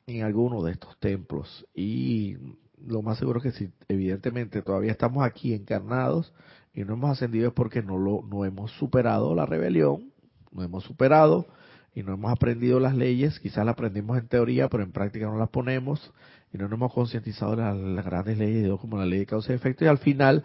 en 0.05 0.23
alguno 0.23 0.61
de 0.61 0.73
estos 0.73 0.99
templos. 0.99 1.65
Y 1.73 2.37
lo 2.85 3.01
más 3.01 3.17
seguro 3.17 3.39
es 3.39 3.43
que 3.43 3.51
si 3.51 3.71
evidentemente 3.87 4.61
todavía 4.61 4.91
estamos 4.91 5.23
aquí 5.23 5.53
encarnados 5.53 6.31
y 6.75 6.83
no 6.83 6.93
hemos 6.93 7.11
ascendido 7.11 7.47
es 7.47 7.53
porque 7.53 7.81
no, 7.81 7.97
lo, 7.97 8.21
no 8.29 8.43
hemos 8.43 8.71
superado 8.71 9.33
la 9.33 9.45
rebelión, 9.45 10.11
no 10.51 10.61
hemos 10.61 10.83
superado 10.83 11.47
y 11.93 12.03
no 12.03 12.13
hemos 12.13 12.31
aprendido 12.31 12.81
las 12.81 12.95
leyes, 12.95 13.39
quizás 13.39 13.65
las 13.65 13.73
aprendimos 13.73 14.17
en 14.17 14.27
teoría, 14.27 14.67
pero 14.67 14.83
en 14.83 14.91
práctica 14.91 15.27
no 15.27 15.37
las 15.37 15.49
ponemos 15.49 16.13
y 16.53 16.57
no 16.57 16.65
nos 16.65 16.73
hemos 16.73 16.93
concientizado 16.93 17.55
de 17.55 17.63
las, 17.63 18.05
grandes 18.05 18.37
leyes 18.37 18.55
de 18.57 18.63
Dios 18.63 18.79
como 18.81 18.97
la 18.97 19.05
ley 19.05 19.19
de 19.19 19.25
causa 19.25 19.53
y 19.53 19.55
efecto. 19.55 19.85
Y 19.85 19.87
al 19.87 19.99
final 19.99 20.43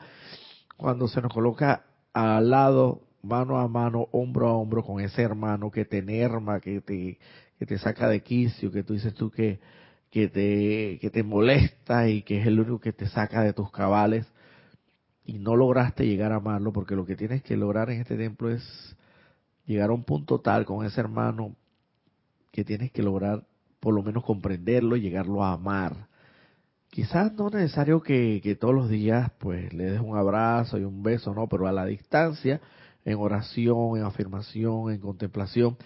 cuando 0.76 1.08
se 1.08 1.20
nos 1.20 1.32
coloca 1.32 1.84
al 2.12 2.48
lado 2.50 3.02
mano 3.22 3.58
a 3.58 3.66
mano, 3.66 4.08
hombro 4.12 4.48
a 4.48 4.52
hombro 4.52 4.84
con 4.84 5.00
ese 5.00 5.22
hermano 5.22 5.70
que 5.70 5.84
te 5.84 5.98
enerma, 5.98 6.60
que 6.60 6.80
te, 6.80 7.18
que 7.58 7.66
te 7.66 7.76
saca 7.78 8.08
de 8.08 8.22
quicio, 8.22 8.70
que 8.70 8.84
tú 8.84 8.94
dices 8.94 9.14
tú 9.14 9.30
que, 9.30 9.58
que 10.10 10.28
te, 10.28 10.98
que 11.00 11.10
te 11.10 11.24
molesta 11.24 12.08
y 12.08 12.22
que 12.22 12.40
es 12.40 12.46
el 12.46 12.60
único 12.60 12.80
que 12.80 12.92
te 12.92 13.08
saca 13.08 13.42
de 13.42 13.52
tus 13.52 13.70
cabales 13.72 14.26
y 15.24 15.38
no 15.38 15.56
lograste 15.56 16.06
llegar 16.06 16.32
a 16.32 16.36
amarlo, 16.36 16.72
porque 16.72 16.96
lo 16.96 17.06
que 17.06 17.16
tienes 17.16 17.42
que 17.42 17.56
lograr 17.56 17.90
en 17.90 18.00
este 18.00 18.16
templo 18.16 18.50
es 18.50 18.96
llegar 19.66 19.90
a 19.90 19.94
un 19.94 20.04
punto 20.04 20.40
tal 20.40 20.64
con 20.64 20.84
ese 20.84 21.00
hermano 21.00 21.54
que 22.50 22.64
tienes 22.64 22.90
que 22.90 23.02
lograr 23.02 23.44
por 23.78 23.94
lo 23.94 24.02
menos 24.02 24.24
comprenderlo 24.24 24.96
y 24.96 25.02
llegarlo 25.02 25.44
a 25.44 25.52
amar. 25.52 26.08
Quizás 26.88 27.32
no 27.34 27.48
es 27.48 27.54
necesario 27.54 28.02
que, 28.02 28.40
que 28.42 28.56
todos 28.56 28.74
los 28.74 28.88
días 28.88 29.30
pues 29.38 29.72
le 29.72 29.84
des 29.84 30.00
un 30.00 30.16
abrazo 30.16 30.78
y 30.78 30.84
un 30.84 31.02
beso, 31.02 31.32
no, 31.32 31.48
pero 31.48 31.68
a 31.68 31.72
la 31.72 31.86
distancia, 31.86 32.60
en 33.04 33.16
oración, 33.16 33.96
en 33.96 34.04
afirmación, 34.04 34.90
en 34.90 35.00
contemplación, 35.00 35.76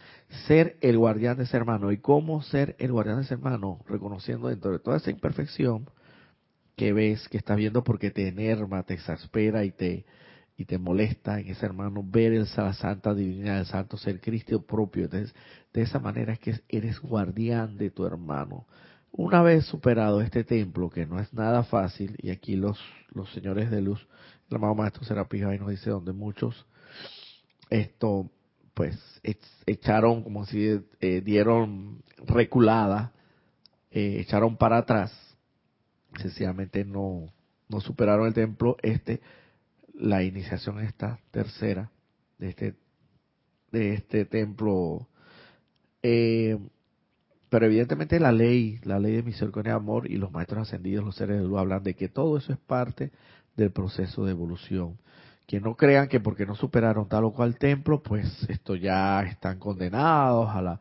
ser 0.46 0.76
el 0.80 0.96
guardián 0.96 1.36
de 1.36 1.44
ese 1.44 1.56
hermano. 1.56 1.92
¿Y 1.92 1.98
cómo 1.98 2.42
ser 2.42 2.74
el 2.78 2.92
guardián 2.92 3.18
de 3.18 3.24
ese 3.24 3.34
hermano? 3.34 3.80
Reconociendo 3.86 4.48
dentro 4.48 4.72
de 4.72 4.78
toda 4.78 4.96
esa 4.96 5.10
imperfección 5.10 5.86
que 6.76 6.92
ves, 6.92 7.28
que 7.28 7.38
estás 7.38 7.56
viendo 7.56 7.84
porque 7.84 8.10
te 8.10 8.28
enerva, 8.28 8.82
te 8.82 8.94
exaspera 8.94 9.64
y 9.64 9.70
te, 9.70 10.04
y 10.56 10.64
te 10.64 10.78
molesta 10.78 11.40
en 11.40 11.48
ese 11.48 11.66
hermano 11.66 12.02
ver 12.04 12.32
el, 12.32 12.46
la 12.56 12.72
santa 12.72 13.14
divinidad 13.14 13.56
del 13.56 13.66
santo 13.66 13.96
ser 13.96 14.20
Cristo 14.20 14.62
propio. 14.62 15.04
Entonces, 15.04 15.34
de 15.72 15.82
esa 15.82 15.98
manera 15.98 16.32
es 16.32 16.38
que 16.38 16.54
eres 16.68 17.00
guardián 17.00 17.76
de 17.76 17.90
tu 17.90 18.04
hermano. 18.06 18.66
Una 19.12 19.42
vez 19.42 19.64
superado 19.66 20.20
este 20.20 20.42
templo, 20.42 20.90
que 20.90 21.06
no 21.06 21.20
es 21.20 21.32
nada 21.32 21.62
fácil, 21.62 22.16
y 22.20 22.30
aquí 22.30 22.56
los, 22.56 22.80
los 23.12 23.32
señores 23.32 23.70
de 23.70 23.80
luz, 23.80 24.06
el 24.50 24.56
amado 24.56 24.74
maestro 24.74 25.04
Serapis 25.04 25.44
ahí 25.44 25.58
nos 25.58 25.70
dice 25.70 25.90
donde 25.90 26.12
muchos 26.12 26.66
esto 27.70 28.30
pues 28.74 28.96
echaron 29.66 30.22
como 30.22 30.46
si 30.46 30.80
eh, 31.00 31.20
dieron 31.20 32.02
reculada, 32.26 33.12
eh, 33.90 34.18
echaron 34.20 34.56
para 34.56 34.78
atrás, 34.78 35.12
sencillamente 36.20 36.84
no, 36.84 37.26
no 37.68 37.80
superaron 37.80 38.26
el 38.26 38.34
templo 38.34 38.76
este, 38.82 39.20
la 39.94 40.22
iniciación 40.22 40.80
esta 40.80 41.18
tercera 41.30 41.90
de 42.38 42.48
este, 42.50 42.74
de 43.72 43.94
este 43.94 44.24
templo. 44.24 45.08
Eh, 46.02 46.58
pero 47.48 47.66
evidentemente 47.66 48.18
la 48.18 48.32
ley, 48.32 48.80
la 48.82 48.98
ley 48.98 49.12
de 49.16 49.22
misericordia 49.22 49.72
y 49.72 49.76
amor 49.76 50.10
y 50.10 50.16
los 50.16 50.32
maestros 50.32 50.68
ascendidos, 50.68 51.04
los 51.04 51.14
seres 51.14 51.38
de 51.38 51.44
luz, 51.44 51.58
hablan 51.58 51.84
de 51.84 51.94
que 51.94 52.08
todo 52.08 52.36
eso 52.36 52.52
es 52.52 52.58
parte 52.58 53.12
del 53.56 53.70
proceso 53.70 54.24
de 54.24 54.32
evolución 54.32 54.98
que 55.46 55.60
no 55.60 55.74
crean 55.76 56.08
que 56.08 56.20
porque 56.20 56.46
no 56.46 56.54
superaron 56.54 57.08
tal 57.08 57.24
o 57.24 57.32
cual 57.32 57.56
templo, 57.58 58.02
pues 58.02 58.26
esto 58.48 58.76
ya 58.76 59.22
están 59.22 59.58
condenados 59.58 60.48
a 60.50 60.62
la, 60.62 60.80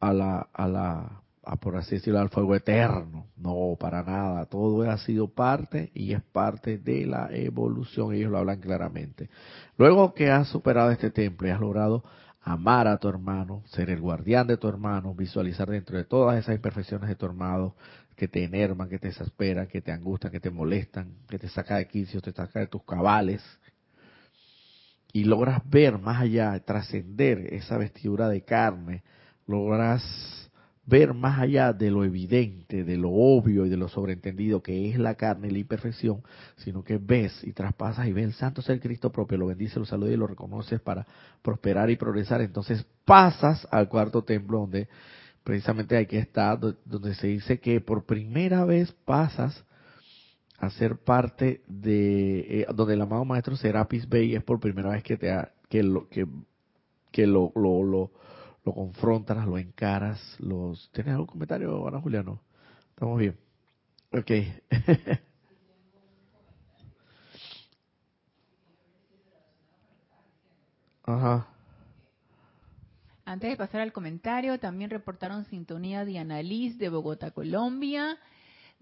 a 0.00 0.12
la, 0.12 0.48
a 0.52 0.68
la, 0.68 1.21
a 1.44 1.56
por 1.56 1.76
así 1.76 1.96
decirlo, 1.96 2.20
al 2.20 2.28
fuego 2.28 2.54
eterno. 2.54 3.26
No, 3.36 3.76
para 3.78 4.02
nada. 4.02 4.46
Todo 4.46 4.88
ha 4.90 4.98
sido 4.98 5.28
parte 5.28 5.90
y 5.94 6.12
es 6.12 6.22
parte 6.22 6.78
de 6.78 7.06
la 7.06 7.28
evolución. 7.32 8.14
Ellos 8.14 8.30
lo 8.30 8.38
hablan 8.38 8.60
claramente. 8.60 9.28
Luego 9.76 10.14
que 10.14 10.30
has 10.30 10.48
superado 10.48 10.90
este 10.90 11.10
templo 11.10 11.48
y 11.48 11.50
has 11.50 11.60
logrado 11.60 12.04
amar 12.42 12.88
a 12.88 12.98
tu 12.98 13.08
hermano, 13.08 13.62
ser 13.66 13.90
el 13.90 14.00
guardián 14.00 14.46
de 14.46 14.56
tu 14.56 14.68
hermano, 14.68 15.14
visualizar 15.14 15.68
dentro 15.68 15.96
de 15.96 16.04
todas 16.04 16.38
esas 16.38 16.56
imperfecciones 16.56 17.08
de 17.08 17.14
tu 17.14 17.26
hermano 17.26 17.76
que 18.16 18.28
te 18.28 18.44
enervan, 18.44 18.88
que 18.88 18.98
te 18.98 19.08
desesperan, 19.08 19.66
que 19.68 19.80
te 19.80 19.92
angustian, 19.92 20.32
que 20.32 20.40
te 20.40 20.50
molestan, 20.50 21.14
que 21.28 21.38
te 21.38 21.48
saca 21.48 21.76
de 21.76 21.86
quicio, 21.86 22.20
te 22.20 22.32
saca 22.32 22.60
de 22.60 22.66
tus 22.66 22.82
cabales, 22.84 23.42
y 25.12 25.24
logras 25.24 25.60
ver 25.68 25.98
más 25.98 26.22
allá, 26.22 26.58
trascender 26.60 27.52
esa 27.52 27.76
vestidura 27.76 28.28
de 28.28 28.42
carne, 28.42 29.02
logras 29.46 30.41
ver 30.84 31.14
más 31.14 31.38
allá 31.38 31.72
de 31.72 31.90
lo 31.90 32.04
evidente, 32.04 32.84
de 32.84 32.96
lo 32.96 33.10
obvio 33.10 33.66
y 33.66 33.68
de 33.68 33.76
lo 33.76 33.88
sobreentendido 33.88 34.62
que 34.62 34.90
es 34.90 34.98
la 34.98 35.14
carne 35.14 35.48
y 35.48 35.52
la 35.52 35.58
imperfección, 35.58 36.22
sino 36.56 36.82
que 36.82 36.98
ves 36.98 37.44
y 37.44 37.52
traspasas 37.52 38.08
y 38.08 38.12
ves 38.12 38.24
el 38.24 38.32
santo 38.32 38.62
ser 38.62 38.80
Cristo 38.80 39.12
propio, 39.12 39.38
lo 39.38 39.46
bendice, 39.46 39.78
lo 39.78 39.86
saluda 39.86 40.10
y 40.10 40.16
lo 40.16 40.26
reconoces 40.26 40.80
para 40.80 41.06
prosperar 41.40 41.90
y 41.90 41.96
progresar. 41.96 42.40
Entonces 42.40 42.84
pasas 43.04 43.66
al 43.70 43.88
cuarto 43.88 44.22
templo 44.24 44.58
donde 44.60 44.88
precisamente 45.44 45.96
hay 45.96 46.06
que 46.06 46.18
estar, 46.18 46.58
donde 46.58 47.14
se 47.14 47.28
dice 47.28 47.60
que 47.60 47.80
por 47.80 48.04
primera 48.04 48.64
vez 48.64 48.92
pasas 49.04 49.64
a 50.58 50.70
ser 50.70 50.96
parte 50.96 51.62
de 51.66 52.60
eh, 52.62 52.66
donde 52.74 52.94
el 52.94 53.02
amado 53.02 53.24
maestro 53.24 53.56
Serapis 53.56 54.08
Bey 54.08 54.36
es 54.36 54.44
por 54.44 54.60
primera 54.60 54.90
vez 54.90 55.02
que 55.02 55.16
te 55.16 55.36
que 55.68 55.82
lo 55.82 56.08
que, 56.08 57.26
lo, 57.26 57.52
lo, 57.56 58.10
lo 58.64 58.72
confrontas, 58.74 59.46
lo 59.46 59.58
encaras, 59.58 60.36
los 60.38 60.90
¿Tienes 60.92 61.12
algún 61.12 61.26
comentario, 61.26 61.86
Ana 61.86 62.00
Juliano? 62.00 62.40
Estamos 62.90 63.18
bien. 63.18 63.36
Ok. 64.12 64.30
Ajá. 71.04 71.48
Antes 73.24 73.50
de 73.50 73.56
pasar 73.56 73.80
al 73.80 73.92
comentario, 73.92 74.58
también 74.58 74.90
reportaron 74.90 75.44
sintonía 75.46 76.04
de 76.04 76.18
Annalise 76.18 76.78
de 76.78 76.88
Bogotá, 76.88 77.30
Colombia. 77.30 78.18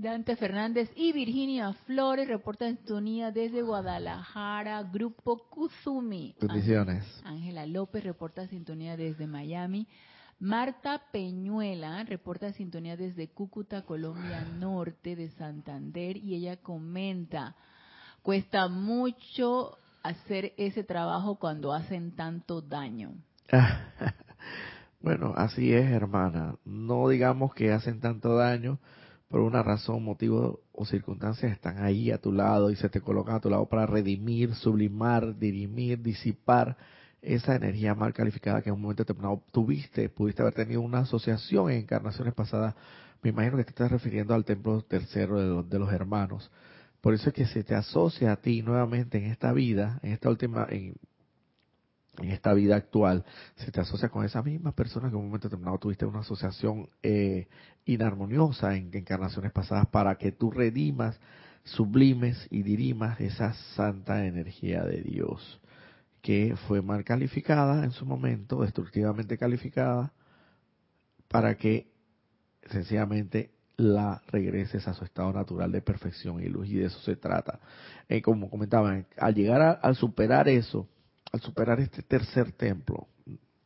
Dante 0.01 0.35
Fernández 0.35 0.91
y 0.97 1.13
Virginia 1.13 1.75
Flores 1.85 2.27
reportan 2.27 2.77
sintonía 2.79 3.31
desde 3.31 3.61
Guadalajara, 3.61 4.83
Grupo 4.85 5.47
Kuzumi. 5.51 6.35
Bendiciones. 6.41 7.05
Ángela 7.23 7.67
López 7.67 8.03
reporta 8.03 8.47
sintonía 8.47 8.97
desde 8.97 9.27
Miami. 9.27 9.87
Marta 10.39 11.03
Peñuela 11.13 12.03
reporta 12.05 12.51
sintonía 12.55 12.97
desde 12.97 13.29
Cúcuta, 13.29 13.83
Colombia 13.83 14.43
Norte 14.59 15.17
de 15.17 15.29
Santander 15.33 16.17
y 16.17 16.35
ella 16.35 16.57
comenta, 16.57 17.55
cuesta 18.23 18.69
mucho 18.69 19.77
hacer 20.03 20.55
ese 20.57 20.83
trabajo 20.83 21.35
cuando 21.35 21.75
hacen 21.75 22.17
tanto 22.17 22.63
daño. 22.63 23.13
bueno, 25.03 25.35
así 25.37 25.75
es, 25.75 25.91
hermana. 25.91 26.55
No 26.65 27.07
digamos 27.11 27.53
que 27.53 27.71
hacen 27.71 28.01
tanto 28.01 28.35
daño, 28.35 28.79
por 29.31 29.43
una 29.43 29.63
razón, 29.63 30.03
motivo 30.03 30.61
o 30.73 30.85
circunstancias 30.85 31.53
están 31.53 31.79
ahí 31.85 32.11
a 32.11 32.19
tu 32.19 32.33
lado 32.33 32.69
y 32.69 32.75
se 32.75 32.89
te 32.89 33.01
colocan 33.01 33.37
a 33.37 33.41
tu 33.41 33.49
lado 33.49 33.65
para 33.67 33.87
redimir, 33.87 34.57
sublimar, 34.57 35.39
dirimir, 35.39 36.03
disipar 36.03 36.77
esa 37.23 37.55
energía 37.55 37.95
mal 37.95 38.13
calificada 38.13 38.61
que 38.61 38.71
en 38.71 38.75
un 38.75 38.83
momento 38.83 39.05
determinado 39.05 39.41
tuviste, 39.53 40.09
pudiste 40.09 40.43
haber 40.43 40.55
tenido 40.55 40.81
una 40.81 41.01
asociación 41.01 41.71
en 41.71 41.79
encarnaciones 41.83 42.35
pasadas. 42.35 42.75
Me 43.23 43.31
imagino 43.31 43.57
que 43.57 43.63
te 43.63 43.71
estás 43.71 43.93
refiriendo 43.93 44.35
al 44.35 44.45
templo 44.45 44.83
tercero 44.83 45.39
de 45.39 45.47
los, 45.47 45.71
de 45.71 45.79
los 45.79 45.93
hermanos. 45.93 46.51
Por 47.01 47.15
eso 47.15 47.29
es 47.29 47.35
que 47.35 47.47
se 47.47 47.63
te 47.63 47.77
asocia 47.77 48.33
a 48.33 48.37
ti 48.37 48.63
nuevamente 48.63 49.19
en 49.19 49.27
esta 49.27 49.53
vida, 49.53 50.01
en 50.03 50.13
esta 50.13 50.29
última, 50.29 50.67
en 52.19 52.31
esta 52.31 52.53
vida 52.53 52.77
actual, 52.77 53.25
se 53.57 53.71
te 53.71 53.81
asocia 53.81 54.09
con 54.09 54.25
esa 54.25 54.43
misma 54.43 54.73
persona 54.73 55.09
que 55.09 55.15
en 55.15 55.21
un 55.21 55.27
momento 55.27 55.49
determinado 55.49 55.79
tuviste 55.79 56.07
una 56.07 56.21
asociación 56.21 56.89
eh, 57.03 57.49
inarmoniosa 57.85 58.77
en 58.77 58.91
encarnaciones 58.93 59.53
pasadas 59.53 59.87
para 59.87 60.17
que 60.17 60.33
tú 60.33 60.51
redimas, 60.51 61.19
sublimes 61.65 62.47
y 62.51 62.63
dirimas 62.63 63.21
esa 63.21 63.55
santa 63.75 64.27
energía 64.27 64.83
de 64.83 65.03
Dios 65.03 65.61
que 66.23 66.55
fue 66.69 66.83
mal 66.83 67.05
calificada 67.05 67.85
en 67.85 67.93
su 67.93 68.05
momento, 68.05 68.63
destructivamente 68.63 69.39
calificada, 69.39 70.13
para 71.29 71.55
que 71.57 71.91
sencillamente 72.71 73.51
la 73.77 74.21
regreses 74.29 74.87
a 74.87 74.93
su 74.93 75.05
estado 75.05 75.33
natural 75.33 75.73
de 75.73 75.81
perfección 75.81 76.43
y 76.43 76.49
luz. 76.49 76.69
Y 76.69 76.75
de 76.75 76.87
eso 76.87 76.99
se 77.01 77.17
trata. 77.17 77.61
Eh, 78.09 78.21
como 78.21 78.51
comentaban, 78.51 79.07
al 79.17 79.35
llegar 79.35 79.81
al 79.83 79.97
superar 79.97 80.49
eso, 80.49 80.87
al 81.33 81.41
superar 81.41 81.81
este 81.81 82.03
tercer 82.03 82.53
templo, 82.53 83.09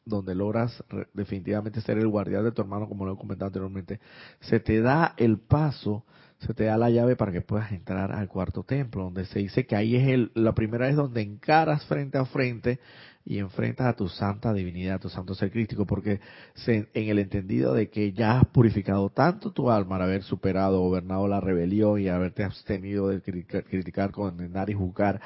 donde 0.05 0.35
logras 0.35 0.85
definitivamente 1.15 1.81
ser 1.81 1.99
el 1.99 2.09
guardián 2.09 2.45
de 2.45 2.53
tu 2.53 2.63
hermano, 2.63 2.89
como 2.89 3.07
lo 3.07 3.15
he 3.15 3.17
comentado 3.17 3.47
anteriormente, 3.47 4.01
se 4.41 4.61
te 4.61 4.81
da 4.81 5.15
el 5.17 5.39
paso, 5.39 6.05
se 6.41 6.53
te 6.53 6.65
da 6.65 6.77
la 6.77 6.91
llave 6.91 7.17
para 7.17 7.33
que 7.33 7.41
puedas 7.41 7.73
entrar 7.73 8.13
al 8.13 8.29
cuarto 8.29 8.65
templo, 8.65 9.05
donde 9.05 9.25
se 9.25 9.39
dice 9.39 9.67
que 9.67 9.77
ahí 9.77 9.97
es 9.97 10.09
el, 10.09 10.31
la 10.35 10.55
primera 10.55 10.87
vez 10.87 10.97
donde 10.97 11.23
encaras 11.23 11.87
frente 11.87 12.19
a 12.19 12.27
frente 12.27 12.81
y 13.25 13.39
enfrentas 13.39 13.87
a 13.87 13.97
tu 13.97 14.09
santa 14.09 14.53
divinidad, 14.53 14.97
a 14.97 14.99
tu 14.99 15.09
santo 15.09 15.35
ser 15.35 15.51
crístico, 15.51 15.87
porque 15.87 16.21
en 16.67 16.89
el 16.93 17.19
entendido 17.19 17.73
de 17.73 17.89
que 17.89 18.13
ya 18.13 18.39
has 18.39 18.47
purificado 18.49 19.09
tanto 19.09 19.53
tu 19.53 19.71
alma 19.71 19.97
al 19.97 20.03
haber 20.03 20.23
superado, 20.23 20.81
gobernado 20.81 21.27
la 21.27 21.41
rebelión 21.41 21.99
y 21.99 22.09
haberte 22.09 22.45
abstenido 22.45 23.09
de 23.09 23.23
criticar, 23.23 24.11
condenar 24.11 24.69
y 24.69 24.75
juzgar, 24.75 25.23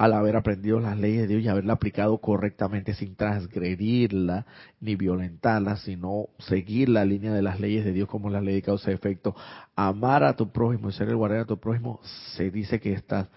al 0.00 0.14
haber 0.14 0.34
aprendido 0.34 0.80
las 0.80 0.98
leyes 0.98 1.20
de 1.20 1.26
Dios 1.26 1.42
y 1.42 1.48
haberla 1.48 1.74
aplicado 1.74 2.16
correctamente 2.22 2.94
sin 2.94 3.16
transgredirla 3.16 4.46
ni 4.80 4.96
violentarla, 4.96 5.76
sino 5.76 6.30
seguir 6.38 6.88
la 6.88 7.04
línea 7.04 7.34
de 7.34 7.42
las 7.42 7.60
leyes 7.60 7.84
de 7.84 7.92
Dios 7.92 8.08
como 8.08 8.30
la 8.30 8.40
ley 8.40 8.54
de 8.54 8.62
causa 8.62 8.90
y 8.90 8.94
efecto, 8.94 9.36
amar 9.76 10.24
a 10.24 10.34
tu 10.36 10.50
prójimo 10.50 10.88
y 10.88 10.94
ser 10.94 11.10
el 11.10 11.16
guardián 11.16 11.42
de 11.42 11.48
tu 11.48 11.60
prójimo, 11.60 12.00
se 12.34 12.50
dice 12.50 12.80
que 12.80 12.94
estás 12.94 13.28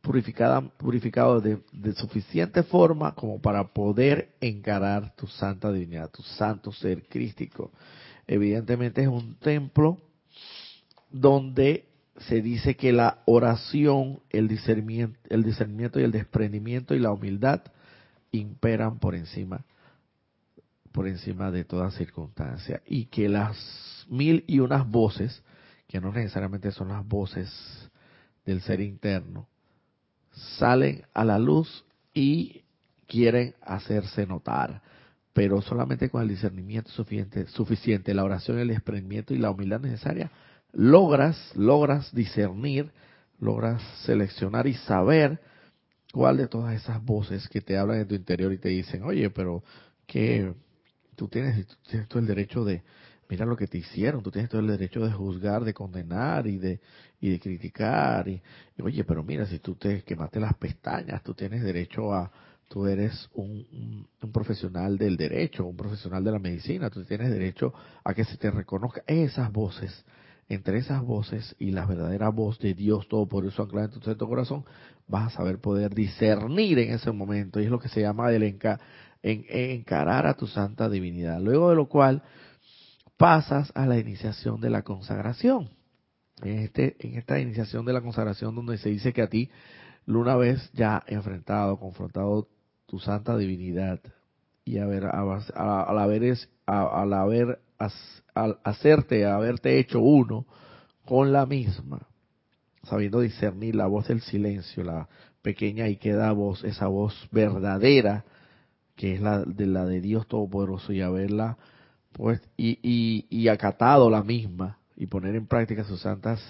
purificada, 0.00 0.62
purificado 0.62 1.42
de, 1.42 1.60
suficiente 1.96 2.62
forma 2.62 3.14
como 3.14 3.38
para 3.38 3.64
poder 3.64 4.30
encarar 4.40 5.14
tu 5.14 5.26
santa 5.26 5.70
divinidad, 5.70 6.10
tu 6.10 6.22
santo 6.22 6.72
ser 6.72 7.02
crístico. 7.08 7.72
Evidentemente 8.26 9.02
es 9.02 9.08
un 9.08 9.34
templo 9.34 9.98
donde 11.10 11.84
se 12.18 12.42
dice 12.42 12.76
que 12.76 12.92
la 12.92 13.22
oración, 13.26 14.20
el 14.30 14.48
discernimiento, 14.48 15.18
el 15.28 15.42
discernimiento 15.42 16.00
y 16.00 16.04
el 16.04 16.12
desprendimiento 16.12 16.94
y 16.94 17.00
la 17.00 17.12
humildad 17.12 17.62
imperan 18.30 18.98
por 18.98 19.14
encima 19.14 19.64
por 20.94 21.08
encima 21.08 21.50
de 21.50 21.64
toda 21.64 21.90
circunstancia. 21.90 22.80
Y 22.86 23.06
que 23.06 23.28
las 23.28 24.06
mil 24.08 24.44
y 24.46 24.60
unas 24.60 24.88
voces 24.88 25.42
que 25.88 26.00
no 26.00 26.12
necesariamente 26.12 26.70
son 26.70 26.88
las 26.88 27.04
voces 27.06 27.50
del 28.46 28.60
ser 28.60 28.80
interno 28.80 29.48
salen 30.58 31.02
a 31.12 31.24
la 31.24 31.38
luz 31.38 31.84
y 32.12 32.62
quieren 33.08 33.54
hacerse 33.60 34.24
notar, 34.24 34.82
pero 35.32 35.60
solamente 35.62 36.10
con 36.10 36.22
el 36.22 36.28
discernimiento 36.28 36.90
suficiente, 36.90 37.48
suficiente 37.48 38.14
la 38.14 38.24
oración, 38.24 38.60
el 38.60 38.68
desprendimiento 38.68 39.34
y 39.34 39.38
la 39.38 39.50
humildad 39.50 39.80
necesaria, 39.80 40.30
logras, 40.74 41.38
logras 41.54 42.12
discernir, 42.14 42.90
logras 43.38 43.82
seleccionar 44.04 44.66
y 44.66 44.74
saber 44.74 45.40
cuál 46.12 46.36
de 46.36 46.48
todas 46.48 46.74
esas 46.74 47.02
voces 47.04 47.48
que 47.48 47.60
te 47.60 47.76
hablan 47.76 48.00
en 48.00 48.08
tu 48.08 48.14
interior 48.14 48.52
y 48.52 48.58
te 48.58 48.68
dicen, 48.68 49.02
oye, 49.02 49.30
pero 49.30 49.62
que 50.06 50.52
tú 51.16 51.28
tienes, 51.28 51.66
tú 51.66 51.76
tienes 51.88 52.08
el 52.14 52.26
derecho 52.26 52.64
de, 52.64 52.82
mira 53.28 53.46
lo 53.46 53.56
que 53.56 53.66
te 53.66 53.78
hicieron, 53.78 54.22
tú 54.22 54.30
tienes 54.30 54.50
todo 54.50 54.60
el 54.60 54.68
derecho 54.68 55.00
de 55.00 55.12
juzgar, 55.12 55.64
de 55.64 55.74
condenar 55.74 56.46
y 56.46 56.58
de, 56.58 56.80
y 57.20 57.30
de 57.30 57.40
criticar. 57.40 58.28
Y, 58.28 58.40
oye, 58.80 59.04
pero 59.04 59.22
mira, 59.22 59.46
si 59.46 59.58
tú 59.58 59.74
te 59.74 60.02
quemaste 60.02 60.40
las 60.40 60.54
pestañas, 60.54 61.22
tú 61.22 61.34
tienes 61.34 61.62
derecho 61.62 62.12
a, 62.12 62.30
tú 62.68 62.86
eres 62.86 63.28
un, 63.34 64.06
un, 64.22 64.32
profesional 64.32 64.98
del 64.98 65.16
derecho, 65.16 65.64
un 65.64 65.76
profesional 65.76 66.22
de 66.22 66.32
la 66.32 66.38
medicina, 66.38 66.90
tú 66.90 67.04
tienes 67.04 67.30
derecho 67.30 67.72
a 68.04 68.14
que 68.14 68.24
se 68.24 68.36
te 68.36 68.50
reconozca 68.50 69.02
esas 69.06 69.50
voces. 69.52 70.04
Entre 70.48 70.78
esas 70.78 71.02
voces 71.02 71.56
y 71.58 71.70
la 71.70 71.86
verdadera 71.86 72.28
voz 72.28 72.58
de 72.58 72.74
Dios 72.74 73.08
todo 73.08 73.26
por 73.26 73.46
eso 73.46 73.62
anclada 73.62 73.90
en 73.94 74.16
tu 74.18 74.28
corazón, 74.28 74.64
vas 75.08 75.32
a 75.32 75.36
saber 75.36 75.58
poder 75.58 75.94
discernir 75.94 76.78
en 76.78 76.92
ese 76.92 77.12
momento. 77.12 77.60
Y 77.60 77.64
es 77.64 77.70
lo 77.70 77.78
que 77.78 77.88
se 77.88 78.02
llama 78.02 78.30
el 78.30 78.42
en, 78.42 78.58
encarar 79.22 80.26
a 80.26 80.34
tu 80.34 80.46
santa 80.46 80.88
divinidad. 80.88 81.40
Luego 81.40 81.70
de 81.70 81.76
lo 81.76 81.88
cual, 81.88 82.22
pasas 83.16 83.72
a 83.74 83.86
la 83.86 83.98
iniciación 83.98 84.60
de 84.60 84.70
la 84.70 84.82
consagración. 84.82 85.70
En, 86.42 86.58
este, 86.58 86.96
en 86.98 87.16
esta 87.16 87.40
iniciación 87.40 87.86
de 87.86 87.92
la 87.92 88.02
consagración 88.02 88.54
donde 88.54 88.76
se 88.76 88.90
dice 88.90 89.12
que 89.12 89.22
a 89.22 89.28
ti, 89.28 89.50
una 90.06 90.36
vez 90.36 90.70
ya 90.72 91.02
enfrentado, 91.06 91.78
confrontado 91.78 92.48
tu 92.86 92.98
santa 92.98 93.36
divinidad 93.36 94.00
y 94.64 94.78
haber, 94.78 95.06
al 95.06 95.98
haber, 95.98 96.38
al 96.66 97.12
haber 97.14 97.60
al 98.34 98.58
hacerte, 98.64 99.26
haberte 99.26 99.78
hecho 99.78 100.00
uno 100.00 100.46
con 101.04 101.32
la 101.32 101.46
misma, 101.46 102.06
sabiendo 102.84 103.20
discernir 103.20 103.74
la 103.74 103.86
voz 103.86 104.08
del 104.08 104.20
silencio, 104.20 104.84
la 104.84 105.08
pequeña 105.42 105.88
y 105.88 105.96
queda 105.96 106.32
voz, 106.32 106.64
esa 106.64 106.86
voz 106.86 107.28
verdadera 107.30 108.24
que 108.96 109.14
es 109.14 109.20
la 109.20 109.40
de 109.40 109.66
la 109.66 109.84
de 109.86 110.00
Dios 110.00 110.26
Todopoderoso 110.26 110.92
y 110.92 111.00
haberla 111.00 111.58
pues 112.12 112.40
y, 112.56 112.78
y, 112.82 113.26
y 113.28 113.48
acatado 113.48 114.08
la 114.08 114.22
misma 114.22 114.78
y 114.96 115.06
poner 115.06 115.34
en 115.34 115.46
práctica 115.46 115.84
sus 115.84 116.00
santas 116.00 116.40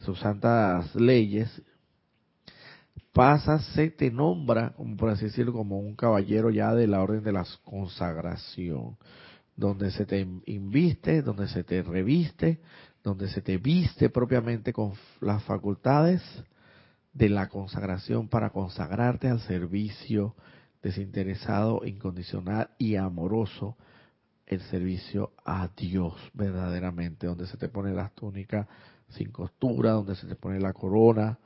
sus 0.00 0.18
santas 0.20 0.94
leyes 0.94 1.62
pasa 3.12 3.58
se 3.58 3.90
te 3.90 4.10
nombra 4.10 4.70
como 4.70 4.96
por 4.96 5.10
así 5.10 5.26
decirlo 5.26 5.52
como 5.52 5.78
un 5.78 5.96
caballero 5.96 6.50
ya 6.50 6.74
de 6.74 6.86
la 6.86 7.02
orden 7.02 7.24
de 7.24 7.32
la 7.32 7.44
consagración 7.64 8.96
donde 9.56 9.90
se 9.90 10.06
te 10.06 10.26
inviste 10.46 11.22
donde 11.22 11.48
se 11.48 11.64
te 11.64 11.82
reviste 11.82 12.60
donde 13.02 13.28
se 13.28 13.42
te 13.42 13.58
viste 13.58 14.10
propiamente 14.10 14.72
con 14.72 14.92
las 15.20 15.42
facultades 15.44 16.22
de 17.12 17.28
la 17.28 17.48
consagración 17.48 18.28
para 18.28 18.50
consagrarte 18.50 19.28
al 19.28 19.40
servicio 19.40 20.34
desinteresado, 20.82 21.84
incondicional 21.84 22.70
y 22.78 22.96
amoroso 22.96 23.76
el 24.46 24.60
servicio 24.62 25.32
a 25.44 25.68
Dios 25.76 26.14
verdaderamente, 26.34 27.26
donde 27.26 27.46
se 27.46 27.56
te 27.56 27.68
pone 27.68 27.92
las 27.92 28.12
túnicas 28.14 28.66
sin 29.08 29.30
costura, 29.30 29.92
donde 29.92 30.16
se 30.16 30.26
te 30.26 30.34
pone 30.34 30.58
la 30.58 30.72
corona, 30.72 31.38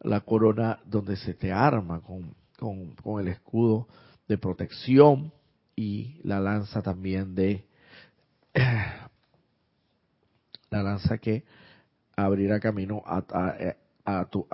la 0.00 0.20
corona 0.20 0.78
donde 0.84 1.16
se 1.16 1.34
te 1.34 1.52
arma 1.52 2.00
con, 2.00 2.34
con, 2.58 3.20
el 3.20 3.28
escudo 3.28 3.88
de 4.28 4.38
protección 4.38 5.32
y 5.76 6.20
la 6.22 6.40
lanza 6.40 6.82
también 6.82 7.34
de 7.34 7.64
la 10.70 10.82
lanza 10.82 11.18
que 11.18 11.44
abrirá 12.16 12.60
camino 12.60 13.02
a, 13.06 13.24
a, 14.04 14.24
tu, 14.26 14.46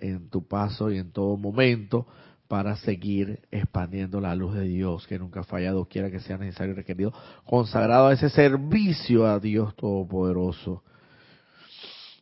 en 0.00 0.28
tu 0.30 0.46
paso 0.46 0.90
y 0.90 0.98
en 0.98 1.10
todo 1.10 1.36
momento 1.36 2.06
para 2.48 2.76
seguir 2.76 3.40
expandiendo 3.50 4.20
la 4.20 4.34
luz 4.34 4.54
de 4.54 4.64
Dios 4.64 5.06
que 5.06 5.18
nunca 5.18 5.40
ha 5.40 5.44
fallado, 5.44 5.86
quiera 5.86 6.10
que 6.10 6.20
sea 6.20 6.38
necesario 6.38 6.72
y 6.72 6.76
requerido, 6.76 7.12
consagrado 7.44 8.06
a 8.06 8.12
ese 8.12 8.30
servicio 8.30 9.26
a 9.26 9.40
Dios 9.40 9.74
Todopoderoso, 9.74 10.84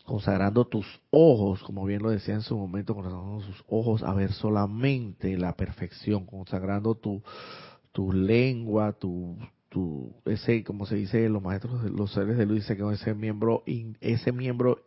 consagrando 0.04 0.66
tus 0.66 0.86
ojos, 1.10 1.62
como 1.62 1.84
bien 1.84 2.02
lo 2.02 2.10
decía 2.10 2.34
en 2.34 2.42
su 2.42 2.56
momento, 2.56 2.94
consagrando 2.94 3.42
sus 3.42 3.64
ojos 3.68 4.02
a 4.02 4.14
ver 4.14 4.32
solamente 4.32 5.36
la 5.36 5.54
perfección, 5.54 6.24
consagrando 6.24 6.94
tu, 6.94 7.22
tu 7.94 8.12
lengua, 8.12 8.92
tu, 8.92 9.38
tu, 9.68 10.12
ese, 10.24 10.64
como 10.64 10.84
se 10.84 10.96
dice, 10.96 11.28
los 11.28 11.40
maestros, 11.40 11.88
los 11.92 12.12
seres 12.12 12.36
de 12.36 12.44
luz 12.44 12.56
dicen 12.56 12.76
que 12.76 12.92
ese 12.92 13.14
miembro, 13.14 13.62
ese 14.00 14.32
miembro 14.32 14.80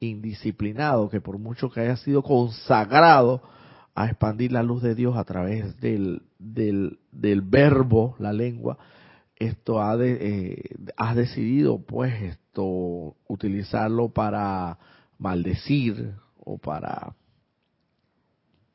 indisciplinado, 0.00 1.08
que 1.08 1.20
por 1.20 1.38
mucho 1.38 1.70
que 1.70 1.80
haya 1.80 1.96
sido 1.96 2.24
consagrado, 2.24 3.40
a 3.94 4.06
expandir 4.06 4.50
la 4.50 4.64
luz 4.64 4.82
de 4.82 4.96
Dios 4.96 5.16
a 5.16 5.22
través 5.22 5.80
del, 5.80 6.22
del, 6.40 6.98
del 7.12 7.40
verbo, 7.40 8.16
la 8.18 8.32
lengua, 8.32 8.78
esto 9.36 9.80
ha 9.80 9.96
de, 9.96 10.18
eh, 10.20 10.62
has 10.96 11.14
decidido 11.14 11.78
pues 11.86 12.20
esto 12.20 13.14
utilizarlo 13.28 14.08
para 14.08 14.76
maldecir 15.18 16.14
o 16.38 16.58
para 16.58 17.14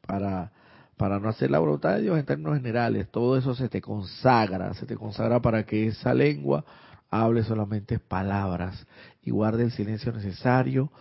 para 0.08 0.54
para 1.00 1.18
no 1.18 1.30
hacer 1.30 1.50
la 1.50 1.60
voluntad 1.60 1.96
de 1.96 2.02
Dios 2.02 2.20
en 2.20 2.26
términos 2.26 2.58
generales, 2.58 3.10
todo 3.10 3.38
eso 3.38 3.56
se 3.56 3.70
te 3.70 3.80
consagra, 3.80 4.74
se 4.74 4.86
te 4.86 4.98
consagra 4.98 5.42
para 5.42 5.64
que 5.66 5.88
esa 5.88 6.14
lengua 6.14 6.66
hable 7.10 7.44
solamente 7.44 8.00
palabras 8.00 8.86
y 9.24 9.32
guarde 9.32 9.64
el 9.64 9.72
silencio 9.72 10.12
necesario 10.12 10.92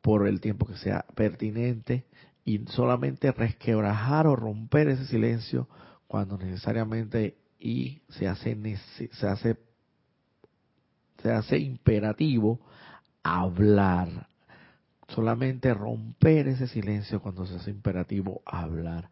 por 0.00 0.26
el 0.26 0.40
tiempo 0.40 0.64
que 0.64 0.78
sea 0.78 1.04
pertinente 1.14 2.06
y 2.46 2.64
solamente 2.68 3.30
resquebrajar 3.30 4.26
o 4.26 4.36
romper 4.36 4.88
ese 4.88 5.04
silencio 5.04 5.68
cuando 6.06 6.38
necesariamente 6.38 7.36
y 7.60 8.00
se 8.08 8.28
hace 8.28 8.56
se 9.12 9.26
hace 9.26 9.58
se 11.22 11.30
hace 11.30 11.58
imperativo 11.58 12.58
hablar. 13.22 14.28
Solamente 15.08 15.74
romper 15.74 16.48
ese 16.48 16.66
silencio 16.68 17.20
cuando 17.20 17.44
se 17.44 17.56
hace 17.56 17.70
imperativo 17.70 18.40
hablar 18.46 19.10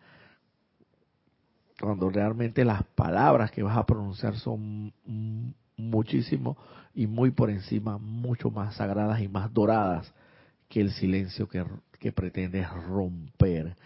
cuando 1.81 2.11
realmente 2.11 2.65
las 2.65 2.83
palabras 2.95 3.51
que 3.51 3.63
vas 3.63 3.77
a 3.77 3.87
pronunciar 3.87 4.37
son 4.37 4.93
muchísimo 5.77 6.57
y 6.95 7.07
muy 7.07 7.31
por 7.31 7.51
encima 7.51 7.99
mucho 7.99 8.51
más 8.51 8.77
sagradas 8.77 9.21
y 9.21 9.29
más 9.29 9.53
doradas 9.53 10.13
que 10.69 10.81
el 10.81 10.93
silencio 10.93 11.49
que 11.49 11.65
que 11.99 12.13
pretendes 12.13 12.69
romper. 12.71 13.77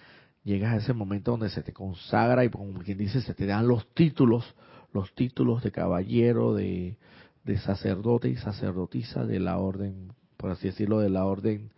Llegas 0.43 0.72
a 0.72 0.76
ese 0.78 0.93
momento 0.93 1.30
donde 1.30 1.51
se 1.51 1.62
te 1.62 1.72
consagra 1.72 2.45
y 2.45 2.49
como 2.49 2.80
quien 2.80 2.99
dice, 2.99 3.20
se 3.20 3.32
te 3.32 3.47
dan 3.47 3.68
los 3.68 3.86
títulos, 3.95 4.57
los 4.93 5.14
títulos 5.14 5.62
de 5.62 5.70
caballero, 5.70 6.53
de, 6.55 6.97
de 7.45 7.59
sacerdote 7.59 8.28
y 8.28 8.36
sacerdotisa 8.36 9.24
de 9.24 9.39
la 9.39 9.59
orden 9.59 10.12
por 10.39 10.53
así 10.53 10.68
decirlo, 10.68 11.01
de 11.01 11.11
la 11.11 11.26
orden 11.26 11.70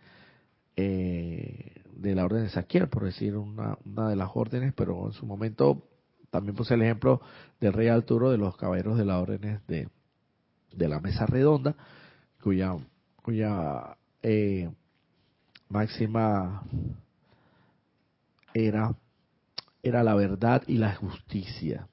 eh, 0.77 1.81
de 1.93 2.15
la 2.15 2.23
orden 2.23 2.43
de 2.43 2.49
Saquiel, 2.49 2.87
por 2.87 3.03
decir 3.03 3.35
una, 3.35 3.77
una 3.85 4.07
de 4.07 4.15
las 4.15 4.29
órdenes, 4.33 4.73
pero 4.73 5.07
en 5.07 5.13
su 5.13 5.25
momento 5.25 5.83
también 6.31 6.55
puse 6.55 6.73
el 6.73 6.81
ejemplo 6.81 7.21
del 7.59 7.73
rey 7.73 7.89
Arturo 7.89 8.31
de 8.31 8.37
los 8.37 8.57
caballeros 8.57 8.97
de 8.97 9.05
las 9.05 9.21
órdenes 9.21 9.65
de, 9.67 9.89
de 10.73 10.87
la 10.87 10.99
mesa 10.99 11.25
redonda, 11.25 11.75
cuya, 12.41 12.75
cuya 13.21 13.97
eh, 14.23 14.71
máxima 15.69 16.63
era, 18.53 18.95
era 19.83 20.03
la 20.03 20.15
verdad 20.15 20.63
y 20.67 20.77
la 20.77 20.95
justicia. 20.95 21.87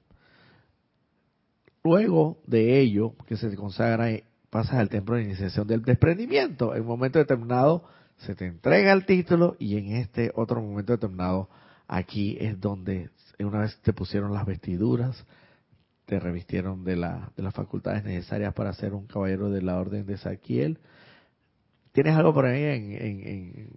Luego 1.83 2.41
de 2.45 2.79
ello, 2.79 3.15
que 3.27 3.37
se 3.37 3.55
consagra, 3.55 4.11
eh, 4.11 4.23
pasas 4.49 4.75
al 4.75 4.89
templo 4.89 5.15
de 5.15 5.23
iniciación 5.23 5.67
del 5.67 5.83
desprendimiento. 5.83 6.75
En 6.75 6.81
un 6.81 6.87
momento 6.87 7.19
determinado 7.19 7.83
se 8.17 8.35
te 8.35 8.45
entrega 8.45 8.91
el 8.91 9.05
título 9.05 9.55
y 9.59 9.77
en 9.77 9.95
este 9.95 10.31
otro 10.35 10.61
momento 10.61 10.93
determinado, 10.93 11.49
aquí 11.87 12.37
es 12.39 12.59
donde 12.59 13.09
una 13.45 13.59
vez 13.59 13.79
te 13.81 13.93
pusieron 13.93 14.33
las 14.33 14.45
vestiduras, 14.45 15.25
te 16.05 16.19
revistieron 16.19 16.83
de, 16.83 16.95
la, 16.95 17.31
de 17.35 17.43
las 17.43 17.53
facultades 17.53 18.03
necesarias 18.03 18.53
para 18.53 18.73
ser 18.73 18.93
un 18.93 19.07
caballero 19.07 19.49
de 19.49 19.61
la 19.61 19.77
orden 19.77 20.05
de 20.05 20.17
Saquiel. 20.17 20.79
¿Tienes 21.91 22.15
algo 22.15 22.33
por 22.33 22.45
ahí 22.45 22.63
en, 22.63 22.91
en, 22.93 23.69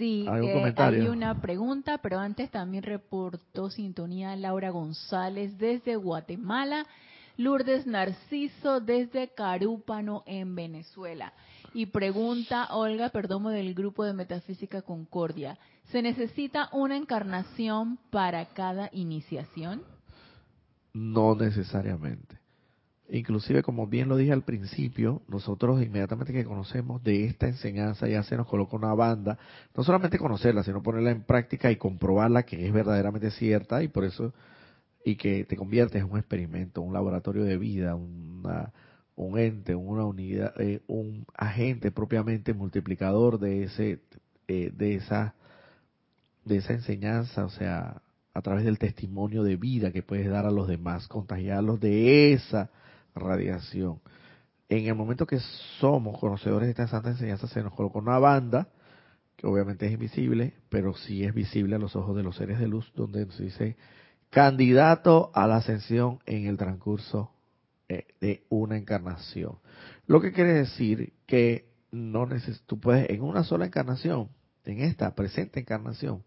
Sí, 0.00 0.24
eh, 0.26 0.74
hay 0.76 1.08
una 1.08 1.42
pregunta, 1.42 1.98
pero 1.98 2.18
antes 2.18 2.50
también 2.50 2.82
reportó 2.82 3.68
sintonía 3.68 4.34
Laura 4.34 4.70
González 4.70 5.58
desde 5.58 5.96
Guatemala, 5.96 6.86
Lourdes 7.36 7.86
Narciso 7.86 8.80
desde 8.80 9.28
Carúpano 9.28 10.22
en 10.24 10.54
Venezuela. 10.54 11.34
Y 11.74 11.84
pregunta 11.84 12.68
Olga 12.74 13.10
Perdomo 13.10 13.50
del 13.50 13.74
grupo 13.74 14.04
de 14.04 14.14
Metafísica 14.14 14.80
Concordia, 14.80 15.58
¿se 15.90 16.02
necesita 16.02 16.68
una 16.72 16.96
encarnación 16.96 17.98
para 18.10 18.46
cada 18.46 18.90
iniciación? 18.92 19.82
No 20.92 21.34
necesariamente. 21.34 22.38
Inclusive, 23.12 23.64
como 23.64 23.88
bien 23.88 24.08
lo 24.08 24.16
dije 24.16 24.32
al 24.32 24.44
principio, 24.44 25.22
nosotros 25.26 25.82
inmediatamente 25.82 26.32
que 26.32 26.44
conocemos 26.44 27.02
de 27.02 27.24
esta 27.24 27.48
enseñanza 27.48 28.06
ya 28.06 28.22
se 28.22 28.36
nos 28.36 28.46
coloca 28.46 28.76
una 28.76 28.94
banda, 28.94 29.36
no 29.76 29.82
solamente 29.82 30.16
conocerla, 30.16 30.62
sino 30.62 30.80
ponerla 30.80 31.10
en 31.10 31.22
práctica 31.22 31.72
y 31.72 31.76
comprobarla 31.76 32.44
que 32.44 32.64
es 32.64 32.72
verdaderamente 32.72 33.32
cierta 33.32 33.82
y 33.82 33.88
por 33.88 34.04
eso, 34.04 34.32
y 35.04 35.16
que 35.16 35.44
te 35.44 35.56
conviertes 35.56 36.02
en 36.02 36.10
un 36.10 36.18
experimento, 36.18 36.82
un 36.82 36.92
laboratorio 36.92 37.42
de 37.42 37.58
vida, 37.58 37.96
una, 37.96 38.72
un 39.16 39.38
ente, 39.40 39.74
una 39.74 40.04
unidad, 40.04 40.54
eh, 40.60 40.80
un 40.86 41.26
agente 41.36 41.90
propiamente 41.90 42.54
multiplicador 42.54 43.40
de 43.40 43.64
ese, 43.64 43.98
eh, 44.46 44.70
de 44.72 44.94
esa, 44.94 45.34
de 46.50 46.58
esa 46.58 46.74
enseñanza, 46.74 47.44
o 47.44 47.50
sea, 47.50 48.02
a 48.34 48.42
través 48.42 48.64
del 48.64 48.78
testimonio 48.78 49.42
de 49.42 49.56
vida 49.56 49.92
que 49.92 50.02
puedes 50.02 50.28
dar 50.28 50.46
a 50.46 50.50
los 50.50 50.68
demás, 50.68 51.08
contagiarlos 51.08 51.80
de 51.80 52.32
esa 52.32 52.70
radiación. 53.14 54.00
En 54.68 54.86
el 54.86 54.94
momento 54.94 55.26
que 55.26 55.38
somos 55.78 56.18
conocedores 56.18 56.66
de 56.66 56.70
esta 56.70 56.88
santa 56.88 57.10
enseñanza, 57.10 57.48
se 57.48 57.62
nos 57.62 57.72
coloca 57.74 57.98
una 57.98 58.18
banda, 58.18 58.68
que 59.36 59.46
obviamente 59.46 59.86
es 59.86 59.92
invisible, 59.92 60.54
pero 60.68 60.94
sí 60.94 61.24
es 61.24 61.32
visible 61.32 61.76
a 61.76 61.78
los 61.78 61.96
ojos 61.96 62.16
de 62.16 62.22
los 62.22 62.36
seres 62.36 62.58
de 62.58 62.68
luz, 62.68 62.92
donde 62.94 63.30
se 63.32 63.44
dice 63.44 63.76
candidato 64.28 65.30
a 65.34 65.46
la 65.46 65.56
ascensión 65.56 66.20
en 66.26 66.46
el 66.46 66.56
transcurso 66.56 67.32
eh, 67.88 68.06
de 68.20 68.44
una 68.48 68.76
encarnación. 68.76 69.58
Lo 70.06 70.20
que 70.20 70.32
quiere 70.32 70.52
decir 70.52 71.14
que 71.26 71.70
no 71.90 72.26
neces 72.26 72.62
tú 72.66 72.78
puedes 72.78 73.08
en 73.10 73.22
una 73.22 73.44
sola 73.44 73.66
encarnación, 73.66 74.28
en 74.64 74.80
esta 74.80 75.14
presente 75.14 75.60
encarnación, 75.60 76.22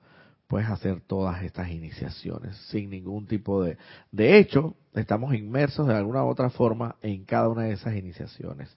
puedes 0.53 0.69
hacer 0.69 1.01
todas 1.01 1.41
estas 1.41 1.71
iniciaciones 1.71 2.55
sin 2.69 2.91
ningún 2.91 3.25
tipo 3.25 3.63
de... 3.63 3.75
De 4.11 4.37
hecho, 4.37 4.75
estamos 4.93 5.33
inmersos 5.33 5.87
de 5.87 5.95
alguna 5.95 6.23
u 6.23 6.27
otra 6.27 6.51
forma 6.51 6.95
en 7.01 7.25
cada 7.25 7.49
una 7.49 7.63
de 7.63 7.71
esas 7.71 7.95
iniciaciones, 7.95 8.69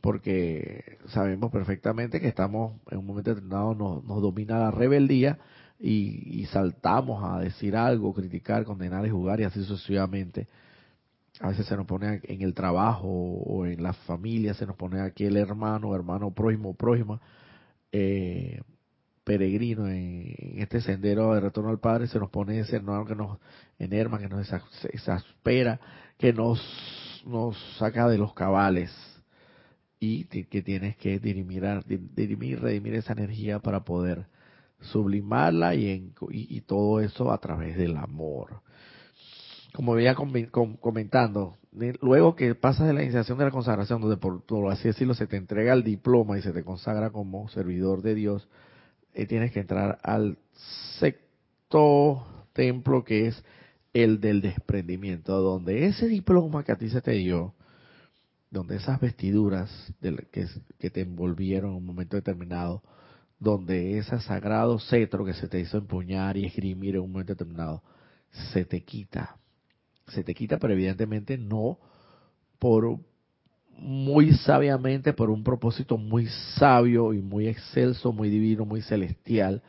porque 0.00 0.96
sabemos 1.08 1.52
perfectamente 1.52 2.22
que 2.22 2.28
estamos 2.28 2.80
en 2.90 2.96
un 2.96 3.04
momento 3.04 3.34
determinado, 3.34 3.74
nos, 3.74 4.02
nos 4.02 4.22
domina 4.22 4.58
la 4.58 4.70
rebeldía 4.70 5.38
y, 5.78 6.40
y, 6.40 6.46
saltamos 6.46 7.22
a 7.22 7.38
decir 7.38 7.76
algo, 7.76 8.14
criticar, 8.14 8.64
condenar 8.64 9.04
y 9.04 9.10
jugar 9.10 9.40
y 9.40 9.44
así 9.44 9.62
sucesivamente. 9.62 10.48
A 11.40 11.48
veces 11.48 11.66
se 11.66 11.76
nos 11.76 11.84
pone 11.84 12.22
en 12.22 12.40
el 12.40 12.54
trabajo 12.54 13.08
o 13.08 13.66
en 13.66 13.82
la 13.82 13.92
familia, 13.92 14.54
se 14.54 14.64
nos 14.64 14.76
pone 14.76 15.02
aquí 15.02 15.26
el 15.26 15.36
hermano, 15.36 15.94
hermano 15.94 16.30
prójimo, 16.30 16.72
prójima. 16.72 17.20
Eh, 17.92 18.62
peregrino 19.24 19.88
en, 19.88 20.34
este 20.58 20.80
sendero 20.80 21.34
de 21.34 21.40
retorno 21.40 21.70
al 21.70 21.80
Padre, 21.80 22.06
se 22.06 22.18
nos 22.18 22.30
pone 22.30 22.60
ese 22.60 22.76
hermano 22.76 23.06
que 23.06 23.16
nos 23.16 23.38
enerma, 23.78 24.18
que 24.18 24.28
nos 24.28 24.46
exaspera, 24.92 25.80
que 26.18 26.32
nos, 26.32 26.60
nos 27.26 27.56
saca 27.78 28.08
de 28.08 28.18
los 28.18 28.34
cabales 28.34 28.92
y 29.98 30.24
que 30.24 30.62
tienes 30.62 30.96
que 30.96 31.18
dirimir, 31.18 31.64
dirimir, 31.86 32.60
redimir 32.60 32.94
esa 32.94 33.14
energía 33.14 33.58
para 33.58 33.84
poder 33.84 34.26
sublimarla 34.80 35.74
y, 35.74 36.12
todo 36.66 37.00
eso 37.00 37.32
a 37.32 37.38
través 37.38 37.76
del 37.76 37.96
amor. 37.96 38.60
Como 39.72 39.94
veía 39.94 40.14
comentando, 40.14 41.56
luego 42.00 42.36
que 42.36 42.54
pasas 42.54 42.86
de 42.86 42.92
la 42.92 43.02
iniciación 43.02 43.38
de 43.38 43.44
la 43.44 43.50
consagración, 43.50 44.00
donde 44.00 44.16
por, 44.16 44.44
por 44.44 44.70
así 44.70 44.88
decirlo 44.88 45.14
se 45.14 45.26
te 45.26 45.36
entrega 45.36 45.72
el 45.72 45.82
diploma 45.82 46.38
y 46.38 46.42
se 46.42 46.52
te 46.52 46.62
consagra 46.62 47.10
como 47.10 47.48
servidor 47.48 48.02
de 48.02 48.14
Dios, 48.14 48.48
eh, 49.14 49.26
tienes 49.26 49.52
que 49.52 49.60
entrar 49.60 49.98
al 50.02 50.38
sexto 50.98 52.26
templo 52.52 53.04
que 53.04 53.28
es 53.28 53.44
el 53.92 54.20
del 54.20 54.40
desprendimiento, 54.40 55.40
donde 55.40 55.86
ese 55.86 56.08
diploma 56.08 56.64
que 56.64 56.72
a 56.72 56.76
ti 56.76 56.90
se 56.90 57.00
te 57.00 57.12
dio, 57.12 57.54
donde 58.50 58.76
esas 58.76 59.00
vestiduras 59.00 59.70
que, 60.32 60.46
que 60.78 60.90
te 60.90 61.00
envolvieron 61.00 61.70
en 61.70 61.76
un 61.76 61.86
momento 61.86 62.16
determinado, 62.16 62.82
donde 63.38 63.98
ese 63.98 64.20
sagrado 64.20 64.78
cetro 64.78 65.24
que 65.24 65.34
se 65.34 65.48
te 65.48 65.60
hizo 65.60 65.78
empuñar 65.78 66.36
y 66.36 66.46
esgrimir 66.46 66.96
en 66.96 67.02
un 67.02 67.12
momento 67.12 67.34
determinado, 67.34 67.82
se 68.52 68.64
te 68.64 68.82
quita. 68.82 69.36
Se 70.08 70.22
te 70.22 70.34
quita, 70.34 70.58
pero 70.58 70.74
evidentemente 70.74 71.38
no 71.38 71.78
por 72.58 72.98
muy 73.78 74.32
sabiamente 74.34 75.12
por 75.12 75.30
un 75.30 75.44
propósito 75.44 75.96
muy 75.96 76.26
sabio 76.56 77.12
y 77.12 77.20
muy 77.20 77.48
excelso, 77.48 78.12
muy 78.12 78.30
divino, 78.30 78.64
muy 78.64 78.82
celestial, 78.82 79.62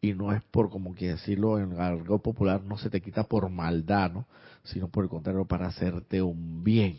y 0.00 0.12
no 0.12 0.32
es 0.32 0.42
por, 0.50 0.70
como 0.70 0.94
que 0.94 1.08
decirlo 1.08 1.58
en 1.58 1.80
algo 1.80 2.18
popular, 2.20 2.62
no 2.62 2.78
se 2.78 2.90
te 2.90 3.00
quita 3.00 3.24
por 3.24 3.48
maldad, 3.48 4.12
¿no? 4.12 4.26
sino 4.64 4.88
por 4.88 5.04
el 5.04 5.10
contrario, 5.10 5.44
para 5.44 5.66
hacerte 5.66 6.22
un 6.22 6.62
bien. 6.62 6.96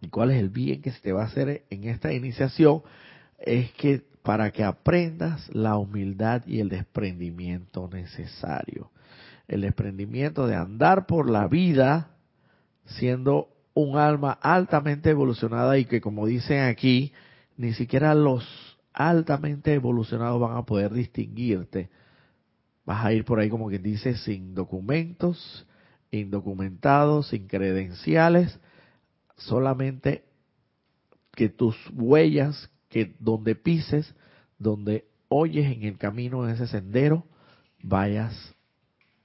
¿Y 0.00 0.08
cuál 0.08 0.30
es 0.30 0.38
el 0.38 0.48
bien 0.48 0.80
que 0.80 0.92
se 0.92 1.00
te 1.00 1.12
va 1.12 1.22
a 1.22 1.26
hacer 1.26 1.64
en 1.68 1.84
esta 1.84 2.12
iniciación? 2.12 2.82
Es 3.38 3.70
que 3.72 4.02
para 4.22 4.50
que 4.50 4.64
aprendas 4.64 5.48
la 5.54 5.76
humildad 5.76 6.42
y 6.46 6.60
el 6.60 6.68
desprendimiento 6.68 7.88
necesario. 7.92 8.90
El 9.48 9.62
desprendimiento 9.62 10.46
de 10.46 10.56
andar 10.56 11.06
por 11.06 11.28
la 11.28 11.48
vida 11.48 12.10
siendo 12.84 13.48
un 13.74 13.96
alma 13.96 14.32
altamente 14.32 15.10
evolucionada 15.10 15.78
y 15.78 15.84
que 15.84 16.00
como 16.00 16.26
dicen 16.26 16.60
aquí, 16.60 17.12
ni 17.56 17.72
siquiera 17.72 18.14
los 18.14 18.44
altamente 18.92 19.74
evolucionados 19.74 20.40
van 20.40 20.56
a 20.56 20.64
poder 20.64 20.92
distinguirte. 20.92 21.90
Vas 22.84 23.04
a 23.04 23.12
ir 23.12 23.24
por 23.24 23.38
ahí 23.38 23.48
como 23.48 23.68
quien 23.68 23.82
dice 23.82 24.16
sin 24.16 24.54
documentos, 24.54 25.66
indocumentados, 26.10 27.28
sin 27.28 27.46
credenciales, 27.46 28.58
solamente 29.36 30.24
que 31.32 31.48
tus 31.48 31.76
huellas, 31.92 32.70
que 32.88 33.14
donde 33.20 33.54
pises, 33.54 34.14
donde 34.58 35.06
oyes 35.28 35.72
en 35.74 35.84
el 35.84 35.96
camino 35.96 36.44
en 36.44 36.54
ese 36.54 36.66
sendero, 36.66 37.24
vayas 37.82 38.54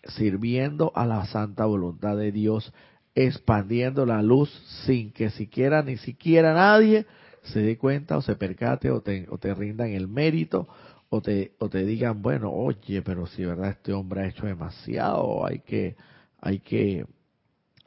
sirviendo 0.03 0.91
a 0.95 1.05
la 1.07 1.25
santa 1.25 1.65
voluntad 1.65 2.15
de 2.15 2.31
Dios 2.31 2.71
expandiendo 3.15 4.05
la 4.05 4.21
luz 4.21 4.51
sin 4.85 5.11
que 5.11 5.29
siquiera, 5.29 5.81
ni 5.81 5.97
siquiera 5.97 6.53
nadie 6.53 7.05
se 7.43 7.61
dé 7.61 7.77
cuenta 7.77 8.17
o 8.17 8.21
se 8.21 8.35
percate 8.35 8.91
o 8.91 9.01
te, 9.01 9.25
o 9.29 9.37
te 9.37 9.53
rindan 9.53 9.89
el 9.91 10.07
mérito 10.07 10.67
o 11.09 11.21
te, 11.21 11.53
o 11.59 11.69
te 11.69 11.85
digan, 11.85 12.21
bueno, 12.21 12.51
oye, 12.51 13.01
pero 13.01 13.25
si 13.27 13.45
verdad 13.45 13.69
este 13.69 13.93
hombre 13.93 14.21
ha 14.21 14.27
hecho 14.27 14.45
demasiado, 14.45 15.45
hay 15.45 15.59
que, 15.59 15.95
hay 16.41 16.59
que, 16.59 17.05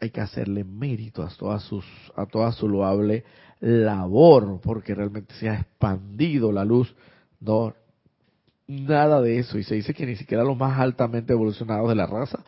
hay 0.00 0.10
que 0.10 0.20
hacerle 0.20 0.64
mérito 0.64 1.22
a 1.22 1.28
toda, 1.28 1.58
sus, 1.58 1.84
a 2.16 2.24
toda 2.24 2.52
su 2.52 2.68
loable 2.68 3.24
labor, 3.60 4.60
porque 4.62 4.94
realmente 4.94 5.34
se 5.34 5.48
ha 5.48 5.56
expandido 5.56 6.52
la 6.52 6.64
luz. 6.64 6.94
No, 7.40 7.74
nada 8.66 9.20
de 9.20 9.40
eso. 9.40 9.58
Y 9.58 9.64
se 9.64 9.74
dice 9.74 9.92
que 9.92 10.06
ni 10.06 10.16
siquiera 10.16 10.44
los 10.44 10.56
más 10.56 10.78
altamente 10.78 11.32
evolucionados 11.32 11.88
de 11.88 11.96
la 11.96 12.06
raza 12.06 12.44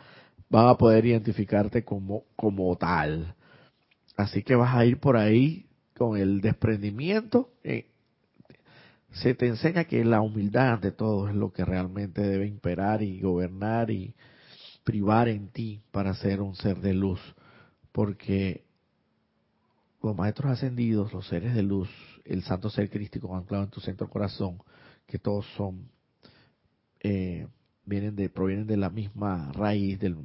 van 0.51 0.69
a 0.69 0.75
poder 0.75 1.07
identificarte 1.07 1.85
como, 1.85 2.25
como 2.37 2.77
tal. 2.77 3.35
Así 4.17 4.43
que 4.43 4.57
vas 4.57 4.75
a 4.75 4.85
ir 4.85 4.99
por 4.99 5.17
ahí 5.17 5.67
con 5.97 6.19
el 6.19 6.41
desprendimiento, 6.41 7.51
eh, 7.63 7.87
se 9.13 9.35
te 9.35 9.47
enseña 9.47 9.85
que 9.85 10.05
la 10.05 10.21
humildad 10.21 10.75
ante 10.75 10.93
todo 10.93 11.29
es 11.29 11.35
lo 11.35 11.53
que 11.53 11.65
realmente 11.65 12.23
debe 12.23 12.47
imperar 12.47 13.03
y 13.03 13.21
gobernar 13.21 13.91
y 13.91 14.15
privar 14.85 15.29
en 15.29 15.49
ti 15.49 15.83
para 15.91 16.15
ser 16.15 16.41
un 16.41 16.55
ser 16.55 16.79
de 16.81 16.95
luz, 16.95 17.21
porque 17.93 18.65
los 20.03 20.17
maestros 20.17 20.53
ascendidos, 20.53 21.13
los 21.13 21.27
seres 21.29 21.55
de 21.55 21.63
luz, 21.63 21.89
el 22.25 22.43
santo 22.43 22.71
ser 22.71 22.89
crístico 22.89 23.37
anclado 23.37 23.65
en 23.65 23.71
tu 23.71 23.81
centro 23.81 24.09
corazón, 24.09 24.63
que 25.07 25.19
todos 25.19 25.45
son, 25.57 25.89
eh, 27.01 27.47
vienen 27.85 28.17
de, 28.17 28.31
provienen 28.31 28.67
de 28.67 28.77
la 28.77 28.91
misma 28.91 29.53
raíz, 29.53 29.99
del, 29.99 30.17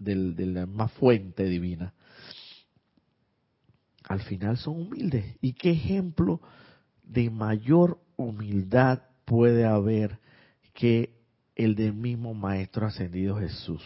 del, 0.00 0.34
de 0.34 0.46
la 0.46 0.66
misma 0.66 0.88
fuente 0.88 1.44
divina, 1.44 1.94
al 4.08 4.20
final 4.22 4.56
son 4.56 4.80
humildes. 4.80 5.36
¿Y 5.40 5.52
qué 5.52 5.70
ejemplo 5.70 6.40
de 7.04 7.30
mayor 7.30 8.00
humildad 8.16 9.02
puede 9.24 9.64
haber 9.64 10.18
que 10.74 11.14
el 11.54 11.76
del 11.76 11.94
mismo 11.94 12.34
Maestro 12.34 12.86
Ascendido 12.86 13.36
Jesús? 13.36 13.82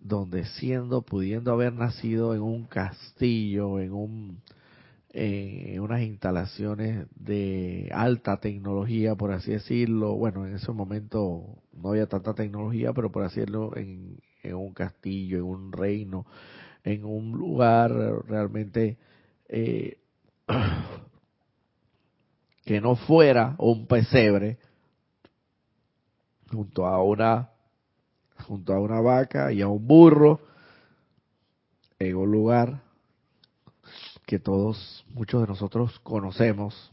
Donde 0.00 0.44
siendo, 0.46 1.02
pudiendo 1.02 1.52
haber 1.52 1.72
nacido 1.72 2.34
en 2.34 2.40
un 2.40 2.64
castillo, 2.64 3.78
en 3.78 3.92
un 3.92 4.42
en 5.14 5.78
unas 5.80 6.00
instalaciones 6.00 7.06
de 7.14 7.90
alta 7.92 8.40
tecnología, 8.40 9.14
por 9.14 9.32
así 9.32 9.52
decirlo. 9.52 10.14
Bueno, 10.14 10.46
en 10.46 10.54
ese 10.54 10.72
momento 10.72 11.62
no 11.72 11.90
había 11.90 12.06
tanta 12.06 12.34
tecnología, 12.34 12.92
pero 12.94 13.12
por 13.12 13.22
así 13.22 13.40
decirlo, 13.40 13.76
en, 13.76 14.18
en 14.42 14.54
un 14.54 14.72
castillo, 14.72 15.38
en 15.38 15.44
un 15.44 15.72
reino, 15.72 16.26
en 16.84 17.04
un 17.04 17.32
lugar 17.32 17.92
realmente 18.26 18.98
eh, 19.48 19.98
que 22.64 22.80
no 22.80 22.96
fuera 22.96 23.54
un 23.58 23.86
pesebre 23.86 24.58
junto 26.50 26.86
a 26.86 27.02
una 27.02 27.50
junto 28.46 28.72
a 28.72 28.80
una 28.80 29.00
vaca 29.00 29.52
y 29.52 29.62
a 29.62 29.68
un 29.68 29.86
burro 29.86 30.40
en 31.98 32.16
un 32.16 32.30
lugar 32.30 32.82
que 34.26 34.38
todos 34.38 35.04
muchos 35.10 35.42
de 35.42 35.46
nosotros 35.46 35.98
conocemos 36.00 36.92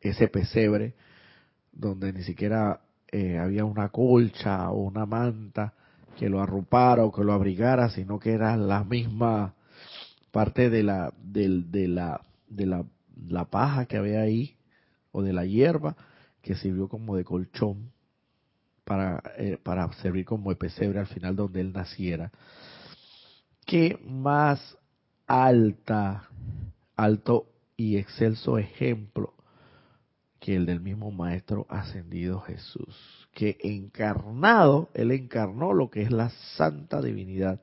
ese 0.00 0.28
pesebre 0.28 0.94
donde 1.72 2.12
ni 2.12 2.22
siquiera 2.22 2.80
eh, 3.12 3.38
había 3.38 3.64
una 3.64 3.88
colcha 3.90 4.70
o 4.70 4.82
una 4.82 5.06
manta 5.06 5.74
que 6.18 6.28
lo 6.28 6.40
arropara 6.40 7.04
o 7.04 7.12
que 7.12 7.24
lo 7.24 7.32
abrigara, 7.32 7.90
sino 7.90 8.18
que 8.18 8.32
era 8.32 8.56
la 8.56 8.84
misma 8.84 9.54
parte 10.32 10.70
de 10.70 10.82
la, 10.82 11.12
de 11.22 11.48
la, 11.88 12.20
de 12.48 12.66
la, 12.66 12.84
la 13.28 13.44
paja 13.44 13.86
que 13.86 13.96
había 13.96 14.20
ahí, 14.20 14.56
o 15.12 15.22
de 15.22 15.32
la 15.32 15.44
hierba, 15.44 15.96
que 16.42 16.54
sirvió 16.54 16.88
como 16.88 17.16
de 17.16 17.24
colchón 17.24 17.90
para, 18.84 19.22
eh, 19.38 19.58
para 19.62 19.90
servir 19.94 20.24
como 20.24 20.50
de 20.50 20.56
pesebre 20.56 21.00
al 21.00 21.06
final 21.06 21.36
donde 21.36 21.60
él 21.60 21.72
naciera. 21.72 22.30
¿Qué 23.64 23.98
más 24.04 24.76
alta, 25.26 26.28
alto 26.96 27.46
y 27.76 27.96
excelso 27.96 28.58
ejemplo 28.58 29.35
que 30.46 30.54
el 30.54 30.64
del 30.64 30.80
mismo 30.80 31.10
Maestro 31.10 31.66
ascendido 31.68 32.38
Jesús? 32.38 33.28
Que 33.34 33.58
encarnado, 33.64 34.90
Él 34.94 35.10
encarnó 35.10 35.72
lo 35.72 35.90
que 35.90 36.02
es 36.02 36.12
la 36.12 36.30
santa 36.56 37.02
divinidad 37.02 37.60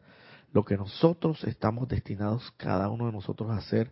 lo 0.51 0.65
que 0.65 0.75
nosotros 0.75 1.43
estamos 1.45 1.87
destinados 1.87 2.53
cada 2.57 2.89
uno 2.89 3.07
de 3.07 3.13
nosotros 3.13 3.49
a 3.49 3.57
hacer 3.57 3.89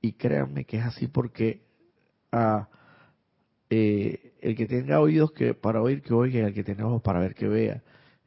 y 0.00 0.12
créanme 0.12 0.64
que 0.64 0.78
es 0.78 0.84
así 0.84 1.08
porque 1.08 1.66
ah, 2.32 2.68
eh, 3.70 4.32
el 4.40 4.56
que 4.56 4.66
tenga 4.66 5.00
oídos 5.00 5.32
que 5.32 5.52
para 5.52 5.82
oír 5.82 6.00
que 6.00 6.14
oiga 6.14 6.38
y 6.38 6.42
el 6.44 6.54
que 6.54 6.64
tenga 6.64 6.86
ojos 6.86 7.02
para 7.02 7.18
ver 7.18 7.34
que 7.34 7.48
vea 7.48 7.82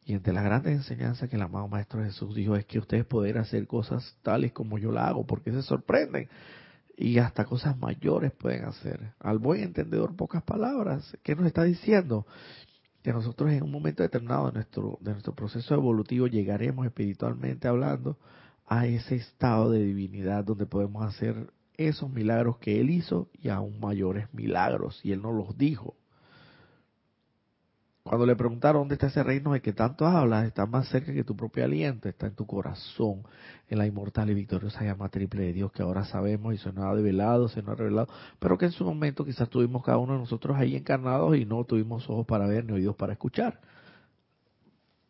y 0.06 0.14
entre 0.14 0.34
las 0.34 0.44
grandes 0.44 0.74
enseñanzas 0.74 1.30
que 1.30 1.38
el 1.38 1.42
amado 1.42 1.68
maestro 1.70 2.04
Jesús 2.04 2.36
dijo 2.36 2.56
es 2.56 2.66
que 2.66 2.80
ustedes 2.80 3.06
pueden 3.06 3.38
hacer 3.38 3.66
cosas 3.66 4.16
tales 4.22 4.52
como 4.52 4.78
yo 4.78 4.92
la 4.92 5.08
hago 5.08 5.26
porque 5.26 5.52
se 5.52 5.64
sorprenden 5.64 6.28
y 7.02 7.18
hasta 7.20 7.46
cosas 7.46 7.78
mayores 7.78 8.32
pueden 8.32 8.66
hacer 8.66 9.14
al 9.20 9.40
buen 9.40 9.64
entendedor 9.64 10.16
pocas 10.16 10.44
palabras 10.44 11.18
¿qué 11.24 11.36
nos 11.36 11.46
está 11.46 11.64
diciendo? 11.64 12.26
que 13.02 13.12
nosotros 13.12 13.52
en 13.52 13.64
un 13.64 13.72
momento 13.72 14.04
determinado 14.04 14.48
de 14.48 14.54
nuestro, 14.54 15.00
de 15.02 15.12
nuestro 15.12 15.34
proceso 15.34 15.74
evolutivo 15.74 16.28
llegaremos 16.28 16.86
espiritualmente 16.86 17.68
hablando 17.68 18.18
a 18.68 18.86
ese 18.86 19.16
estado 19.16 19.72
de 19.72 19.84
divinidad 19.84 20.46
donde 20.46 20.66
podemos 20.66 21.04
hacer 21.04 21.52
esos 21.76 22.10
milagros 22.10 22.58
que 22.60 22.80
Él 22.80 22.90
hizo 22.90 23.30
y 23.42 23.50
aún 23.50 23.80
mayores 23.80 24.34
milagros. 24.34 25.00
Y 25.04 25.12
Él 25.12 25.22
nos 25.22 25.36
los 25.36 25.58
dijo. 25.58 25.96
Cuando 28.12 28.26
le 28.26 28.36
preguntaron 28.36 28.82
dónde 28.82 28.96
está 28.96 29.08
ese 29.08 29.24
reino 29.24 29.54
de 29.54 29.62
que 29.62 29.72
tanto 29.72 30.06
hablas, 30.06 30.46
está 30.46 30.66
más 30.66 30.90
cerca 30.90 31.14
que 31.14 31.24
tu 31.24 31.34
propio 31.34 31.64
aliento, 31.64 32.10
está 32.10 32.28
en 32.28 32.36
tu 32.36 32.46
corazón, 32.46 33.24
en 33.70 33.78
la 33.78 33.88
inmortal 33.88 34.30
y 34.30 34.34
victoriosa 34.34 34.84
llama 34.84 35.08
triple 35.08 35.44
de 35.44 35.54
Dios 35.54 35.72
que 35.72 35.82
ahora 35.82 36.04
sabemos 36.04 36.54
y 36.54 36.58
se 36.58 36.74
nos 36.74 36.84
ha 36.84 36.94
develado, 36.94 37.48
se 37.48 37.62
nos 37.62 37.70
ha 37.72 37.76
revelado, 37.76 38.10
pero 38.38 38.58
que 38.58 38.66
en 38.66 38.74
su 38.74 38.84
momento 38.84 39.24
quizás 39.24 39.48
tuvimos 39.50 39.82
cada 39.82 39.98
uno 39.98 40.12
de 40.12 40.20
nosotros 40.20 40.58
ahí 40.58 40.76
encarnados 40.76 41.38
y 41.38 41.46
no 41.46 41.64
tuvimos 41.64 42.10
ojos 42.10 42.26
para 42.26 42.48
ver 42.48 42.66
ni 42.66 42.74
oídos 42.74 42.98
para 42.98 43.14
escuchar. 43.14 43.62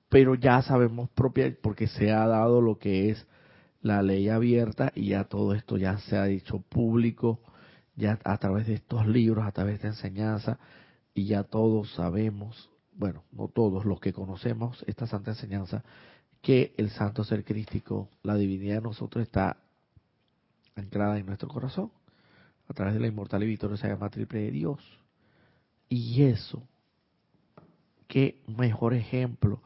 Pero 0.07 0.35
ya 0.35 0.61
sabemos 0.61 1.09
propia, 1.09 1.51
porque 1.59 1.87
se 1.87 2.11
ha 2.11 2.27
dado 2.27 2.61
lo 2.61 2.77
que 2.77 3.09
es 3.09 3.25
la 3.81 4.03
ley 4.03 4.29
abierta 4.29 4.91
y 4.93 5.07
ya 5.07 5.23
todo 5.23 5.55
esto 5.55 5.77
ya 5.77 5.97
se 5.97 6.17
ha 6.17 6.25
dicho 6.25 6.59
público, 6.59 7.39
ya 7.95 8.19
a 8.23 8.37
través 8.37 8.67
de 8.67 8.75
estos 8.75 9.07
libros, 9.07 9.43
a 9.43 9.51
través 9.51 9.81
de 9.81 9.87
enseñanza, 9.87 10.59
y 11.15 11.25
ya 11.25 11.41
todos 11.43 11.91
sabemos 11.95 12.70
bueno, 12.93 13.23
no 13.31 13.47
todos 13.47 13.85
los 13.85 13.99
que 13.99 14.13
conocemos 14.13 14.83
esta 14.87 15.07
santa 15.07 15.31
enseñanza, 15.31 15.83
que 16.41 16.73
el 16.77 16.89
santo 16.89 17.23
ser 17.23 17.43
crístico, 17.43 18.09
la 18.23 18.35
divinidad 18.35 18.75
de 18.75 18.81
nosotros 18.81 19.23
está 19.23 19.57
anclada 20.75 21.17
en 21.17 21.25
nuestro 21.25 21.47
corazón, 21.47 21.91
a 22.67 22.73
través 22.73 22.93
de 22.93 22.99
la 22.99 23.07
inmortal 23.07 23.43
y 23.43 23.47
victoriosa 23.47 23.87
llama 23.87 24.09
triple 24.09 24.39
de 24.41 24.51
Dios. 24.51 24.79
Y 25.89 26.23
eso, 26.23 26.63
qué 28.07 28.41
mejor 28.47 28.93
ejemplo 28.93 29.61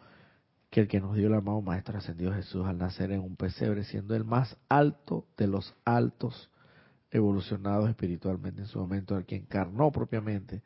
que 0.69 0.81
el 0.81 0.87
que 0.87 0.99
nos 0.99 1.15
dio 1.15 1.27
el 1.27 1.35
amado 1.35 1.61
Maestro 1.61 1.97
Ascendido 1.97 2.33
Jesús 2.33 2.65
al 2.65 2.77
nacer 2.77 3.11
en 3.11 3.21
un 3.21 3.35
pesebre, 3.35 3.83
siendo 3.83 4.15
el 4.15 4.25
más 4.25 4.57
alto 4.67 5.25
de 5.37 5.47
los 5.47 5.73
altos 5.85 6.49
evolucionados 7.11 7.89
espiritualmente 7.89 8.61
en 8.61 8.67
su 8.67 8.79
momento, 8.79 9.15
el 9.17 9.25
que 9.25 9.37
encarnó 9.37 9.91
propiamente 9.91 10.63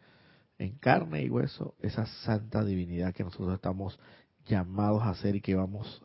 en 0.60 0.74
carne 0.76 1.24
y 1.24 1.30
hueso 1.30 1.74
esa 1.82 2.05
santa 2.05 2.64
divinidad 2.64 3.14
que 3.14 3.24
nosotros 3.24 3.53
estamos 3.53 3.99
llamados 4.45 5.01
a 5.01 5.10
hacer 5.10 5.36
y 5.36 5.41
que 5.41 5.55
vamos 5.55 6.03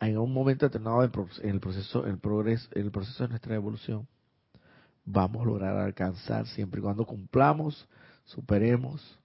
en 0.00 0.18
un 0.18 0.32
momento 0.32 0.66
determinado 0.66 1.02
en 1.02 1.50
el 1.50 1.60
proceso, 1.60 2.06
el 2.06 2.18
progreso, 2.18 2.68
el 2.72 2.90
proceso 2.90 3.24
de 3.24 3.30
nuestra 3.30 3.54
evolución, 3.54 4.06
vamos 5.04 5.42
a 5.42 5.46
lograr 5.46 5.76
alcanzar 5.76 6.46
siempre 6.46 6.80
y 6.80 6.82
cuando 6.82 7.06
cumplamos, 7.06 7.88
superemos 8.24 9.18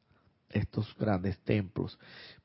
estos 0.50 0.96
grandes 0.98 1.38
templos, 1.40 2.00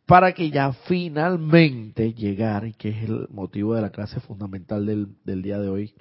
para 0.05 0.33
que 0.33 0.51
ya 0.51 0.73
finalmente 0.73 2.13
llegar, 2.13 2.67
y 2.67 2.75
que 2.75 2.91
es 2.91 3.05
el 3.09 3.29
motivo 3.31 3.75
de 3.75 3.83
la 3.83 3.91
clase 3.91 4.21
fundamental 4.21 4.85
del, 4.85 5.09
del 5.25 5.43
día 5.43 5.59
de 5.59 5.69
hoy, 5.69 5.95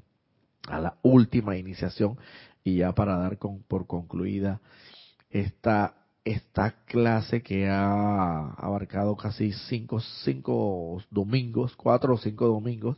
a 0.67 0.79
la 0.79 0.97
última 1.01 1.55
iniciación, 1.55 2.17
y 2.63 2.77
ya 2.77 2.93
para 2.93 3.17
dar 3.17 3.37
con, 3.37 3.61
por 3.63 3.87
concluida 3.87 4.59
esta, 5.33 5.95
esta 6.23 6.75
clase 6.85 7.41
que 7.41 7.67
ha 7.67 8.51
abarcado 8.53 9.17
casi 9.17 9.51
cinco, 9.51 9.99
cinco 10.23 11.03
domingos, 11.09 11.75
cuatro 11.75 12.13
o 12.13 12.17
cinco 12.17 12.45
domingos, 12.45 12.97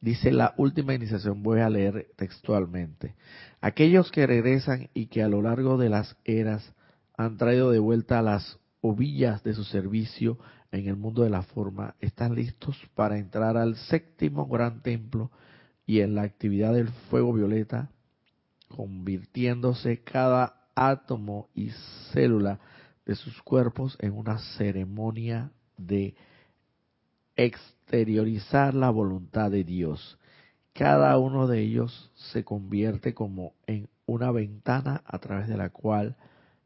dice 0.00 0.30
la 0.30 0.54
última 0.56 0.94
iniciación, 0.94 1.42
voy 1.42 1.60
a 1.60 1.68
leer 1.68 2.06
textualmente. 2.16 3.16
Aquellos 3.60 4.12
que 4.12 4.26
regresan 4.26 4.88
y 4.94 5.06
que 5.06 5.22
a 5.22 5.28
lo 5.28 5.42
largo 5.42 5.76
de 5.76 5.88
las 5.88 6.16
eras 6.24 6.72
han 7.16 7.36
traído 7.36 7.72
de 7.72 7.80
vuelta 7.80 8.22
las 8.22 8.60
ovillas 8.80 9.42
de 9.42 9.54
su 9.54 9.64
servicio 9.64 10.38
en 10.70 10.86
el 10.86 10.96
mundo 10.96 11.24
de 11.24 11.30
la 11.30 11.42
forma, 11.42 11.96
están 12.00 12.36
listos 12.36 12.76
para 12.94 13.18
entrar 13.18 13.56
al 13.56 13.74
séptimo 13.74 14.46
gran 14.46 14.82
templo 14.82 15.32
y 15.86 16.00
en 16.00 16.14
la 16.14 16.22
actividad 16.22 16.74
del 16.74 16.88
fuego 17.10 17.32
violeta, 17.32 17.90
convirtiéndose 18.68 20.04
cada 20.04 20.57
átomo 20.78 21.48
y 21.54 21.70
célula 22.12 22.58
de 23.04 23.14
sus 23.14 23.42
cuerpos 23.42 23.96
en 24.00 24.12
una 24.12 24.38
ceremonia 24.56 25.50
de 25.76 26.14
exteriorizar 27.36 28.74
la 28.74 28.90
voluntad 28.90 29.50
de 29.50 29.64
Dios. 29.64 30.18
Cada 30.72 31.16
uno 31.18 31.46
de 31.46 31.60
ellos 31.60 32.12
se 32.14 32.44
convierte 32.44 33.14
como 33.14 33.54
en 33.66 33.88
una 34.06 34.30
ventana 34.30 35.02
a 35.04 35.18
través 35.18 35.48
de 35.48 35.56
la 35.56 35.70
cual 35.70 36.16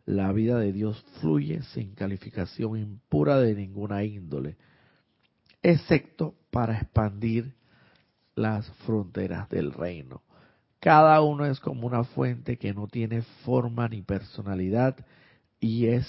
la 0.04 0.32
vida 0.32 0.58
de 0.58 0.72
Dios 0.72 1.02
fluye 1.20 1.62
sin 1.62 1.94
calificación 1.94 2.76
impura 2.76 3.38
de 3.38 3.54
ninguna 3.54 4.04
índole, 4.04 4.56
excepto 5.62 6.34
para 6.50 6.76
expandir 6.76 7.54
las 8.34 8.68
fronteras 8.84 9.48
del 9.48 9.72
reino. 9.72 10.22
Cada 10.82 11.22
uno 11.22 11.46
es 11.46 11.60
como 11.60 11.86
una 11.86 12.02
fuente 12.02 12.58
que 12.58 12.74
no 12.74 12.88
tiene 12.88 13.22
forma 13.44 13.88
ni 13.88 14.02
personalidad 14.02 14.96
y 15.60 15.86
es 15.86 16.08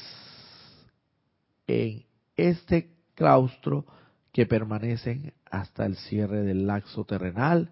en 1.67 2.03
este 2.35 2.89
claustro 3.13 3.85
que 4.31 4.47
permanecen 4.47 5.31
hasta 5.51 5.85
el 5.85 5.95
cierre 5.95 6.41
del 6.41 6.65
laxo 6.65 7.05
terrenal 7.05 7.69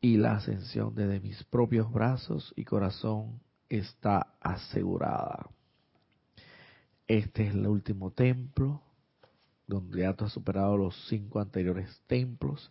y 0.00 0.16
la 0.16 0.36
ascensión 0.36 0.94
desde 0.94 1.18
mis 1.18 1.42
propios 1.42 1.92
brazos 1.92 2.54
y 2.54 2.64
corazón 2.64 3.40
está 3.68 4.34
asegurada. 4.40 5.50
Este 7.08 7.48
es 7.48 7.54
el 7.54 7.66
último 7.66 8.12
templo 8.12 8.80
donde 9.66 10.02
ya 10.02 10.14
tú 10.14 10.26
has 10.26 10.32
superado 10.32 10.76
los 10.76 10.94
cinco 11.08 11.40
anteriores 11.40 12.00
templos, 12.06 12.70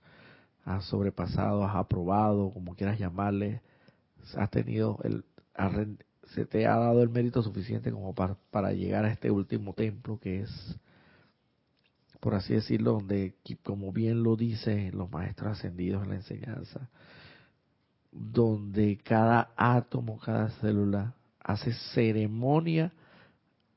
has 0.68 0.84
sobrepasado, 0.86 1.63
has 1.63 1.76
aprobado, 1.76 2.51
como 2.51 2.76
quieras 2.76 2.99
llamarle, 2.99 3.61
has 4.36 4.49
tenido 4.51 4.99
el, 5.03 5.24
se 6.34 6.45
te 6.45 6.68
ha 6.68 6.76
dado 6.76 7.01
el 7.01 7.09
mérito 7.09 7.41
suficiente 7.41 7.91
como 7.91 8.13
para, 8.13 8.36
para 8.51 8.74
llegar 8.74 9.05
a 9.05 9.11
este 9.11 9.32
último 9.32 9.74
templo 9.74 10.20
que 10.20 10.41
es 10.41 10.78
por 12.20 12.34
así 12.36 12.53
decirlo, 12.53 12.93
donde, 12.93 13.36
como 13.63 13.91
bien 13.91 14.24
lo 14.24 14.36
dicen 14.36 14.91
los 14.97 15.09
maestros 15.11 15.51
ascendidos 15.51 16.03
en 16.03 16.09
la 16.09 16.15
enseñanza, 16.15 16.89
donde 18.11 18.97
cada 19.03 19.51
átomo, 19.55 20.20
cada 20.20 20.49
célula 20.59 21.13
hace 21.39 21.74
ceremonia 21.93 22.91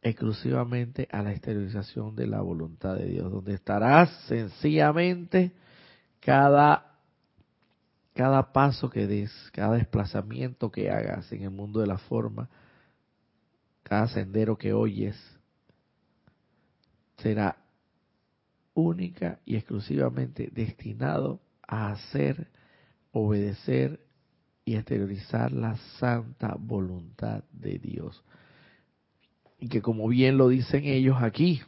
exclusivamente 0.02 1.06
a 1.12 1.22
la 1.22 1.32
exteriorización 1.32 2.16
de 2.16 2.26
la 2.26 2.40
voluntad 2.40 2.96
de 2.96 3.06
Dios, 3.06 3.30
donde 3.30 3.54
estarás 3.54 4.10
sencillamente 4.26 5.52
cada 6.20 6.90
cada 8.14 8.52
paso 8.52 8.90
que 8.90 9.06
des, 9.06 9.32
cada 9.52 9.76
desplazamiento 9.76 10.70
que 10.70 10.90
hagas 10.90 11.32
en 11.32 11.42
el 11.42 11.50
mundo 11.50 11.80
de 11.80 11.86
la 11.86 11.96
forma, 11.96 12.50
cada 13.82 14.08
sendero 14.08 14.58
que 14.58 14.72
oyes, 14.72 15.16
será 17.18 17.56
única 18.74 19.40
y 19.44 19.56
exclusivamente 19.56 20.50
destinado 20.52 21.40
a 21.66 21.92
hacer, 21.92 22.48
obedecer 23.12 24.00
y 24.64 24.76
exteriorizar 24.76 25.52
la 25.52 25.76
santa 25.98 26.56
voluntad 26.58 27.44
de 27.52 27.78
Dios. 27.78 28.22
Y 29.58 29.68
que 29.68 29.82
como 29.82 30.08
bien 30.08 30.36
lo 30.36 30.48
dicen 30.48 30.84
ellos 30.84 31.16
aquí, 31.20 31.60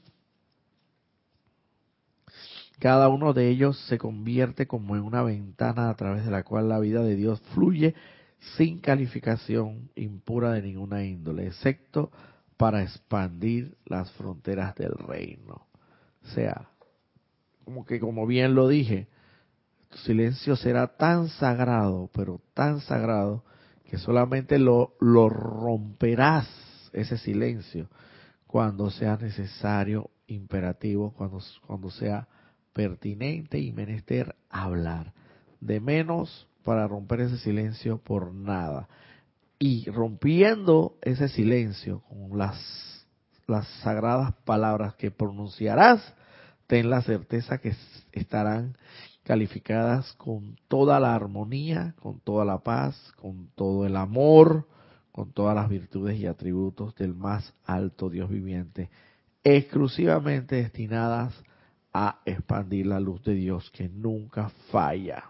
cada 2.82 3.08
uno 3.08 3.32
de 3.32 3.48
ellos 3.48 3.78
se 3.86 3.96
convierte 3.96 4.66
como 4.66 4.96
en 4.96 5.02
una 5.02 5.22
ventana 5.22 5.88
a 5.88 5.94
través 5.94 6.24
de 6.24 6.32
la 6.32 6.42
cual 6.42 6.68
la 6.68 6.80
vida 6.80 7.00
de 7.04 7.14
Dios 7.14 7.40
fluye 7.54 7.94
sin 8.56 8.80
calificación 8.80 9.88
impura 9.94 10.50
de 10.50 10.62
ninguna 10.62 11.04
índole, 11.04 11.46
excepto 11.46 12.10
para 12.56 12.82
expandir 12.82 13.76
las 13.86 14.10
fronteras 14.14 14.74
del 14.74 14.94
reino. 14.94 15.68
O 16.24 16.26
sea, 16.34 16.70
como 17.64 17.86
que 17.86 18.00
como 18.00 18.26
bien 18.26 18.56
lo 18.56 18.66
dije, 18.66 19.06
tu 19.88 19.98
silencio 19.98 20.56
será 20.56 20.96
tan 20.96 21.28
sagrado, 21.28 22.10
pero 22.12 22.40
tan 22.52 22.80
sagrado, 22.80 23.44
que 23.84 23.96
solamente 23.96 24.58
lo, 24.58 24.96
lo 24.98 25.28
romperás 25.28 26.48
ese 26.92 27.16
silencio 27.16 27.88
cuando 28.48 28.90
sea 28.90 29.16
necesario, 29.18 30.10
imperativo, 30.26 31.12
cuando, 31.12 31.38
cuando 31.64 31.88
sea 31.88 32.26
pertinente 32.72 33.58
y 33.58 33.72
menester 33.72 34.34
hablar. 34.50 35.12
De 35.60 35.80
menos 35.80 36.48
para 36.64 36.86
romper 36.86 37.20
ese 37.20 37.38
silencio 37.38 37.98
por 37.98 38.32
nada. 38.32 38.88
Y 39.58 39.88
rompiendo 39.90 40.96
ese 41.02 41.28
silencio 41.28 42.00
con 42.08 42.36
las, 42.36 43.06
las 43.46 43.66
sagradas 43.82 44.34
palabras 44.44 44.94
que 44.94 45.10
pronunciarás, 45.10 46.14
ten 46.66 46.90
la 46.90 47.02
certeza 47.02 47.58
que 47.58 47.74
estarán 48.12 48.76
calificadas 49.22 50.12
con 50.14 50.56
toda 50.68 50.98
la 50.98 51.14
armonía, 51.14 51.94
con 52.00 52.18
toda 52.20 52.44
la 52.44 52.58
paz, 52.58 53.12
con 53.20 53.48
todo 53.54 53.86
el 53.86 53.96
amor, 53.96 54.66
con 55.12 55.32
todas 55.32 55.54
las 55.54 55.68
virtudes 55.68 56.18
y 56.18 56.26
atributos 56.26 56.94
del 56.96 57.14
más 57.14 57.54
alto 57.64 58.10
Dios 58.10 58.30
viviente, 58.30 58.90
exclusivamente 59.44 60.56
destinadas 60.56 61.34
a 61.92 62.20
expandir 62.24 62.86
la 62.86 63.00
luz 63.00 63.22
de 63.22 63.34
Dios 63.34 63.70
que 63.70 63.88
nunca 63.88 64.50
falla. 64.70 65.24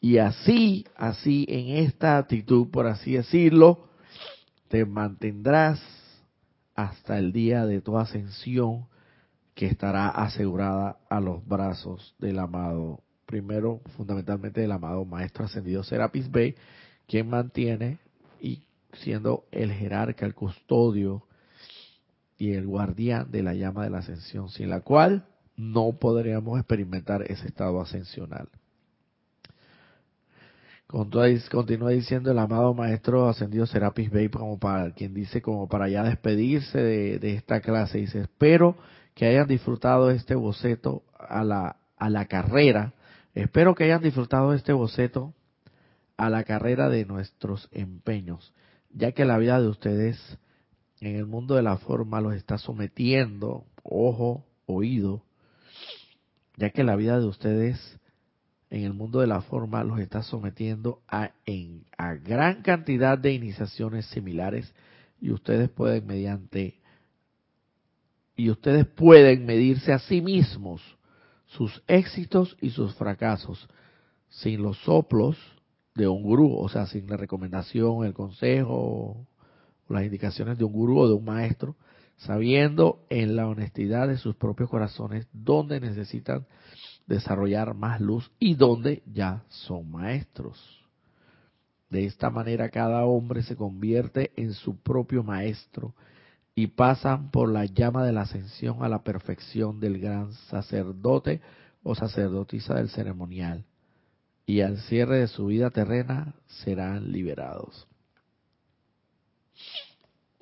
Y 0.00 0.18
así, 0.18 0.86
así, 0.96 1.46
en 1.48 1.84
esta 1.84 2.18
actitud, 2.18 2.68
por 2.70 2.86
así 2.86 3.12
decirlo, 3.12 3.88
te 4.68 4.84
mantendrás 4.84 5.80
hasta 6.74 7.18
el 7.18 7.32
día 7.32 7.66
de 7.66 7.80
tu 7.80 7.98
ascensión 7.98 8.86
que 9.54 9.66
estará 9.66 10.08
asegurada 10.08 10.96
a 11.08 11.20
los 11.20 11.46
brazos 11.46 12.14
del 12.18 12.38
amado, 12.38 13.00
primero 13.26 13.80
fundamentalmente 13.96 14.62
del 14.62 14.72
amado 14.72 15.04
Maestro 15.04 15.44
Ascendido 15.44 15.84
Serapis 15.84 16.30
Bey, 16.30 16.54
quien 17.06 17.28
mantiene 17.28 17.98
y 18.40 18.62
siendo 18.94 19.44
el 19.52 19.70
jerarca, 19.72 20.26
el 20.26 20.34
custodio 20.34 21.26
y 22.38 22.54
el 22.54 22.66
guardián 22.66 23.30
de 23.30 23.42
la 23.42 23.54
llama 23.54 23.84
de 23.84 23.90
la 23.90 23.98
ascensión, 23.98 24.48
sin 24.48 24.70
la 24.70 24.80
cual 24.80 25.26
no 25.62 25.92
podríamos 25.92 26.58
experimentar 26.58 27.22
ese 27.22 27.46
estado 27.46 27.80
ascensional. 27.80 28.48
Continúa 30.88 31.90
diciendo 31.90 32.30
el 32.30 32.38
amado 32.38 32.74
maestro 32.74 33.28
ascendido 33.28 33.64
Serapis 33.64 34.10
Bey, 34.10 34.28
como 34.28 34.58
para 34.58 34.90
quien 34.90 35.14
dice, 35.14 35.40
como 35.40 35.66
para 35.66 35.88
ya 35.88 36.02
despedirse 36.02 36.78
de, 36.78 37.18
de 37.18 37.34
esta 37.34 37.60
clase, 37.60 37.98
dice, 37.98 38.20
espero 38.20 38.76
que 39.14 39.26
hayan 39.26 39.46
disfrutado 39.46 40.10
este 40.10 40.34
boceto 40.34 41.02
a 41.18 41.44
la, 41.44 41.76
a 41.96 42.10
la 42.10 42.26
carrera. 42.26 42.92
Espero 43.34 43.74
que 43.74 43.84
hayan 43.84 44.02
disfrutado 44.02 44.52
este 44.52 44.74
boceto 44.74 45.32
a 46.18 46.28
la 46.28 46.44
carrera 46.44 46.90
de 46.90 47.06
nuestros 47.06 47.70
empeños, 47.72 48.52
ya 48.90 49.12
que 49.12 49.24
la 49.24 49.38
vida 49.38 49.60
de 49.60 49.68
ustedes 49.68 50.38
en 51.00 51.16
el 51.16 51.26
mundo 51.26 51.54
de 51.54 51.62
la 51.62 51.78
forma 51.78 52.20
los 52.20 52.34
está 52.34 52.58
sometiendo, 52.58 53.64
ojo, 53.82 54.44
oído, 54.66 55.22
ya 56.56 56.70
que 56.70 56.84
la 56.84 56.96
vida 56.96 57.18
de 57.18 57.26
ustedes 57.26 57.98
en 58.70 58.84
el 58.84 58.94
mundo 58.94 59.20
de 59.20 59.26
la 59.26 59.42
forma 59.42 59.84
los 59.84 59.98
está 60.00 60.22
sometiendo 60.22 61.02
a, 61.08 61.32
en, 61.44 61.84
a 61.98 62.14
gran 62.14 62.62
cantidad 62.62 63.18
de 63.18 63.32
iniciaciones 63.32 64.06
similares 64.06 64.74
y 65.20 65.30
ustedes 65.30 65.68
pueden 65.68 66.06
mediante 66.06 66.80
y 68.34 68.48
ustedes 68.50 68.86
pueden 68.86 69.44
medirse 69.44 69.92
a 69.92 69.98
sí 69.98 70.20
mismos 70.20 70.80
sus 71.46 71.82
éxitos 71.86 72.56
y 72.60 72.70
sus 72.70 72.94
fracasos 72.94 73.68
sin 74.30 74.62
los 74.62 74.78
soplos 74.78 75.36
de 75.94 76.08
un 76.08 76.22
gurú, 76.22 76.56
o 76.56 76.68
sea, 76.70 76.86
sin 76.86 77.06
la 77.08 77.18
recomendación, 77.18 78.06
el 78.06 78.14
consejo 78.14 79.26
las 79.92 80.04
indicaciones 80.04 80.58
de 80.58 80.64
un 80.64 80.72
gurú 80.72 81.00
o 81.00 81.08
de 81.08 81.14
un 81.14 81.24
maestro, 81.24 81.76
sabiendo 82.26 83.04
en 83.10 83.36
la 83.36 83.48
honestidad 83.48 84.08
de 84.08 84.16
sus 84.16 84.36
propios 84.36 84.70
corazones 84.70 85.26
dónde 85.32 85.80
necesitan 85.80 86.46
desarrollar 87.06 87.74
más 87.74 88.00
luz 88.00 88.30
y 88.38 88.54
dónde 88.54 89.02
ya 89.06 89.44
son 89.48 89.90
maestros. 89.90 90.82
De 91.90 92.06
esta 92.06 92.30
manera 92.30 92.70
cada 92.70 93.04
hombre 93.04 93.42
se 93.42 93.56
convierte 93.56 94.32
en 94.36 94.54
su 94.54 94.76
propio 94.76 95.22
maestro 95.22 95.94
y 96.54 96.68
pasan 96.68 97.30
por 97.30 97.50
la 97.50 97.64
llama 97.64 98.04
de 98.04 98.12
la 98.12 98.22
ascensión 98.22 98.82
a 98.82 98.88
la 98.88 99.02
perfección 99.02 99.80
del 99.80 99.98
gran 99.98 100.32
sacerdote 100.32 101.40
o 101.82 101.94
sacerdotisa 101.94 102.74
del 102.74 102.88
ceremonial, 102.90 103.64
y 104.46 104.60
al 104.60 104.78
cierre 104.78 105.18
de 105.18 105.28
su 105.28 105.46
vida 105.46 105.70
terrena 105.70 106.34
serán 106.46 107.10
liberados. 107.10 107.88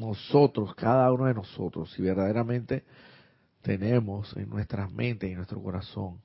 Nosotros, 0.01 0.75
cada 0.75 1.13
uno 1.13 1.27
de 1.27 1.35
nosotros, 1.35 1.93
si 1.93 2.01
verdaderamente 2.01 2.85
tenemos 3.61 4.35
en 4.35 4.49
nuestras 4.49 4.91
mentes 4.91 5.29
y 5.29 5.33
en 5.33 5.37
nuestro 5.37 5.63
corazón 5.63 6.23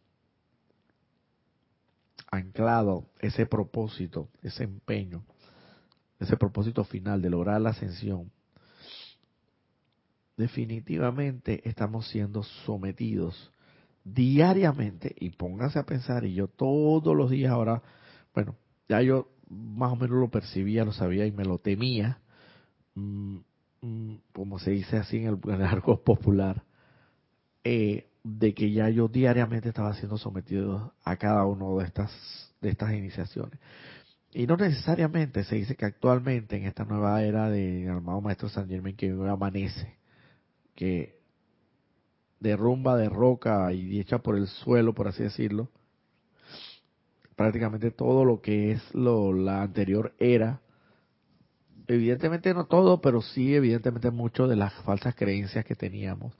anclado 2.32 3.09
ese 3.19 3.45
propósito, 3.45 4.30
ese 4.41 4.63
empeño, 4.63 5.26
ese 6.21 6.38
propósito 6.38 6.86
final 6.86 7.21
de 7.21 7.30
lograr 7.30 7.59
la 7.59 7.71
ascensión, 7.71 8.32
definitivamente 10.38 11.67
estamos 11.67 12.07
siendo 12.07 12.43
sometidos 12.43 13.51
diariamente, 14.05 15.13
y 15.19 15.32
pónganse 15.32 15.80
a 15.80 15.86
pensar, 15.86 16.23
y 16.23 16.34
yo 16.34 16.47
todos 16.47 17.13
los 17.13 17.30
días 17.30 17.51
ahora, 17.51 17.82
bueno, 18.34 18.55
ya 18.88 19.01
yo 19.01 19.28
más 19.49 19.91
o 19.91 19.97
menos 19.97 20.17
lo 20.17 20.30
percibía, 20.30 20.86
lo 20.86 20.93
sabía 20.93 21.26
y 21.26 21.34
me 21.34 21.43
lo 21.43 21.57
temía, 21.57 22.19
mm, 22.93 23.39
como 24.34 24.60
se 24.60 24.72
dice 24.72 24.98
así 24.98 25.18
en 25.18 25.40
el, 25.46 25.62
arco 25.64 26.04
popular, 26.04 26.64
eh, 27.64 28.08
de 28.24 28.54
que 28.54 28.72
ya 28.72 28.90
yo 28.90 29.08
diariamente 29.08 29.70
estaba 29.70 29.94
siendo 29.94 30.18
sometido 30.18 30.94
a 31.04 31.16
cada 31.18 31.46
uno 31.46 31.78
de 31.78 31.86
estas, 31.86 32.12
de 32.62 32.70
estas 32.70 32.94
iniciaciones. 32.94 33.60
y 34.34 34.48
no 34.48 34.58
necesariamente 34.58 35.44
se 35.44 35.56
dice 35.56 35.76
que 35.76 35.86
actualmente 35.86 36.58
en 36.58 36.66
esta 36.66 36.86
nueva 36.86 37.24
era 37.24 37.50
de 37.50 37.88
amado 37.90 38.22
Maestro 38.22 38.50
San 38.50 38.68
Germain 38.68 38.96
que 38.96 39.10
amanece, 39.12 39.98
que 40.76 41.20
derrumba 42.40 42.98
de 42.98 43.10
roca 43.10 43.72
y 43.74 44.00
echa 44.00 44.20
por 44.20 44.36
el 44.36 44.48
suelo, 44.48 44.94
por 44.94 45.08
así 45.08 45.24
decirlo, 45.24 45.70
prácticamente 47.36 47.92
todo 47.92 48.26
lo 48.26 48.42
que 48.42 48.72
es 48.72 48.94
lo, 48.94 49.34
la 49.34 49.62
anterior 49.62 50.14
era. 50.20 50.62
Evidentemente 51.88 52.54
no 52.54 52.66
todo, 52.66 53.02
pero 53.02 53.22
sí 53.22 53.56
evidentemente 53.56 54.12
mucho 54.12 54.48
de 54.48 54.56
las 54.56 54.74
falsas 54.84 55.16
creencias 55.16 55.66
que 55.66 55.76
teníamos, 55.76 56.34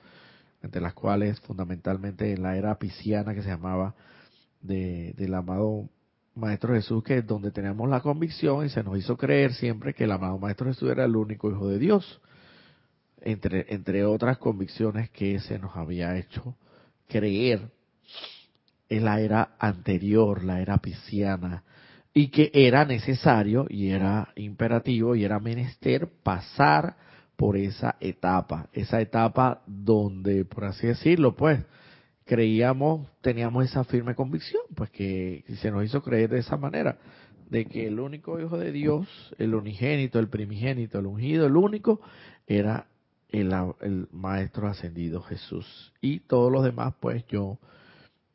entre 0.62 0.82
las 0.82 0.94
cuales 0.94 1.40
fundamentalmente 1.42 2.34
en 2.34 2.42
la 2.42 2.58
era 2.58 2.78
pisciana 2.80 3.34
que 3.36 3.44
se 3.44 3.50
llamaba 3.50 3.94
de, 4.62 5.14
del 5.18 5.34
amado 5.34 5.90
Maestro 6.36 6.74
Jesús, 6.74 7.04
que 7.04 7.20
es 7.20 7.28
donde 7.28 7.52
teníamos 7.52 7.90
la 7.90 8.02
convicción 8.02 8.66
y 8.66 8.70
se 8.70 8.84
nos 8.84 8.98
hizo 8.98 9.16
creer 9.16 9.54
siempre 9.54 9.94
que 9.94 10.04
el 10.06 10.12
amado 10.12 10.38
Maestro 10.38 10.68
Jesús 10.68 10.90
era 10.90 11.06
el 11.06 11.16
único 11.16 11.50
Hijo 11.50 11.70
de 11.70 11.80
Dios, 11.80 12.22
entre, 13.22 13.66
entre 13.74 14.06
otras 14.06 14.38
convicciones 14.38 15.10
que 15.12 15.40
se 15.40 15.60
nos 15.60 15.76
había 15.76 16.18
hecho 16.18 16.56
creer 17.08 17.70
en 18.90 19.06
la 19.06 19.20
era 19.20 19.56
anterior, 19.60 20.44
la 20.44 20.62
era 20.62 20.78
pisciana, 20.78 21.64
y 22.18 22.30
que 22.30 22.50
era 22.54 22.86
necesario 22.86 23.68
y 23.70 23.90
era 23.90 24.30
imperativo 24.38 25.18
y 25.18 25.26
era 25.26 25.38
menester 25.42 26.08
pasar 26.24 26.96
por 27.36 27.58
esa 27.58 27.98
etapa, 28.00 28.70
esa 28.72 29.02
etapa 29.02 29.62
donde, 29.68 30.46
por 30.46 30.64
así 30.64 30.88
decirlo, 30.88 31.36
pues, 31.36 31.60
creíamos, 32.24 33.06
teníamos 33.20 33.66
esa 33.66 33.84
firme 33.84 34.16
convicción, 34.16 34.62
pues 34.74 34.90
que 34.92 35.44
se 35.62 35.70
nos 35.70 35.84
hizo 35.84 36.02
creer 36.02 36.30
de 36.30 36.40
esa 36.40 36.56
manera, 36.56 36.98
de 37.50 37.66
que 37.66 37.86
el 37.86 38.00
único 38.00 38.40
Hijo 38.40 38.58
de 38.58 38.72
Dios, 38.72 39.08
el 39.38 39.54
unigénito, 39.54 40.18
el 40.18 40.30
primigénito, 40.30 41.00
el 41.00 41.08
ungido, 41.08 41.46
el 41.46 41.58
único, 41.58 42.00
era 42.48 42.88
el, 43.28 43.54
el 43.82 44.08
Maestro 44.14 44.70
ascendido 44.70 45.22
Jesús. 45.22 45.92
Y 46.00 46.22
todos 46.22 46.50
los 46.50 46.64
demás, 46.64 46.94
pues 47.02 47.26
yo 47.28 47.60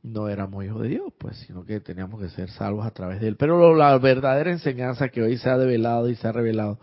no 0.03 0.29
éramos 0.29 0.65
hijos 0.65 0.83
de 0.83 0.89
Dios, 0.89 1.13
pues, 1.19 1.37
sino 1.39 1.65
que 1.65 1.81
teníamos 1.81 2.21
que 2.21 2.29
ser 2.31 2.51
salvos 2.51 2.87
a 2.87 2.91
través 2.91 3.21
de 3.21 3.29
Él. 3.29 3.37
Pero 3.37 3.75
la 3.75 3.97
verdadera 3.99 4.51
enseñanza 4.51 5.09
que 5.09 5.23
hoy 5.23 5.37
se 5.37 5.51
ha 5.51 5.59
develado 5.59 6.09
y 6.09 6.17
se 6.17 6.27
ha 6.27 6.33
revelado 6.33 6.79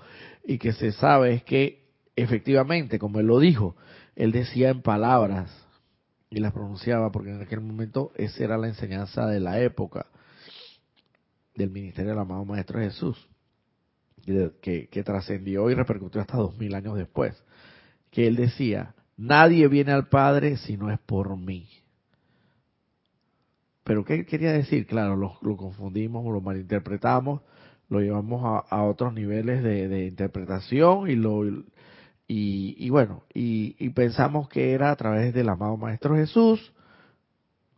y 0.45 0.59
que 0.59 0.73
se 0.73 0.91
sabe 0.91 1.33
es 1.33 1.43
que 1.43 1.87
efectivamente, 2.15 2.99
como 2.99 3.19
Él 3.19 3.27
lo 3.27 3.39
dijo, 3.39 3.75
Él 4.15 4.31
decía 4.31 4.69
en 4.69 4.81
palabras, 4.81 5.51
y 6.29 6.39
las 6.39 6.53
pronunciaba 6.53 7.11
porque 7.11 7.31
en 7.31 7.41
aquel 7.41 7.61
momento 7.61 8.11
esa 8.15 8.43
era 8.43 8.57
la 8.57 8.67
enseñanza 8.67 9.25
de 9.27 9.39
la 9.39 9.61
época 9.61 10.07
del 11.55 11.71
ministerio 11.71 12.11
del 12.11 12.19
amado 12.19 12.45
Maestro 12.45 12.79
Jesús, 12.79 13.27
que, 14.61 14.89
que 14.91 15.03
trascendió 15.03 15.69
y 15.69 15.73
repercutió 15.73 16.21
hasta 16.21 16.37
dos 16.37 16.57
mil 16.57 16.75
años 16.75 16.97
después, 16.97 17.41
que 18.11 18.27
él 18.27 18.35
decía, 18.35 18.93
nadie 19.15 19.67
viene 19.67 19.93
al 19.93 20.09
Padre 20.09 20.57
si 20.57 20.77
no 20.77 20.91
es 20.91 20.99
por 20.99 21.35
mí. 21.37 21.67
Pero 23.87 24.03
¿qué 24.03 24.25
quería 24.25 24.51
decir? 24.51 24.85
Claro, 24.85 25.15
lo, 25.15 25.55
confundimos, 25.55 26.25
lo 26.25 26.41
malinterpretamos, 26.41 27.41
lo 27.87 28.01
llevamos 28.01 28.65
a, 28.69 28.83
otros 28.83 29.13
niveles 29.13 29.63
de, 29.63 29.87
de 29.87 30.07
interpretación 30.07 31.09
y 31.09 31.15
lo 31.15 31.45
y, 32.29 32.89
bueno, 32.89 33.23
y, 33.33 33.89
pensamos 33.91 34.49
que 34.49 34.73
era 34.73 34.91
a 34.91 34.95
través 34.97 35.33
del 35.33 35.47
amado 35.47 35.77
Maestro 35.77 36.17
Jesús, 36.17 36.73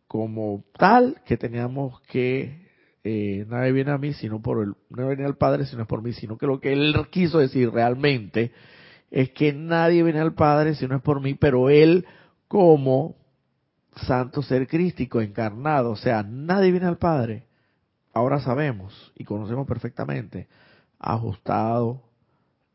como 0.07 0.63
tal, 0.75 1.21
que 1.27 1.37
teníamos 1.37 2.01
que, 2.09 2.67
eh, 3.03 3.45
nadie 3.47 3.71
viene 3.71 3.91
a 3.91 3.99
mí 3.99 4.13
sino 4.13 4.41
por 4.41 4.63
el, 4.63 4.73
no 4.89 5.07
viene 5.07 5.25
al 5.25 5.37
Padre 5.37 5.67
sino 5.67 5.83
es 5.83 5.87
por 5.87 6.01
mí, 6.01 6.13
sino 6.13 6.39
que 6.39 6.47
lo 6.47 6.59
que 6.59 6.73
él 6.73 6.95
quiso 7.11 7.37
decir 7.37 7.69
realmente 7.69 8.51
es 9.11 9.29
que 9.29 9.53
nadie 9.53 10.01
viene 10.01 10.19
al 10.19 10.33
Padre 10.33 10.73
si 10.73 10.87
no 10.87 10.95
es 10.95 11.03
por 11.03 11.21
mí, 11.21 11.35
pero 11.35 11.69
él 11.69 12.07
como 12.47 13.18
santo 13.99 14.41
ser 14.41 14.67
crístico 14.67 15.21
encarnado, 15.21 15.91
o 15.91 15.95
sea, 15.95 16.23
nadie 16.23 16.71
viene 16.71 16.87
al 16.87 16.97
Padre. 16.97 17.45
Ahora 18.13 18.39
sabemos 18.39 19.13
y 19.15 19.23
conocemos 19.23 19.67
perfectamente, 19.67 20.47
ajustado, 20.99 22.01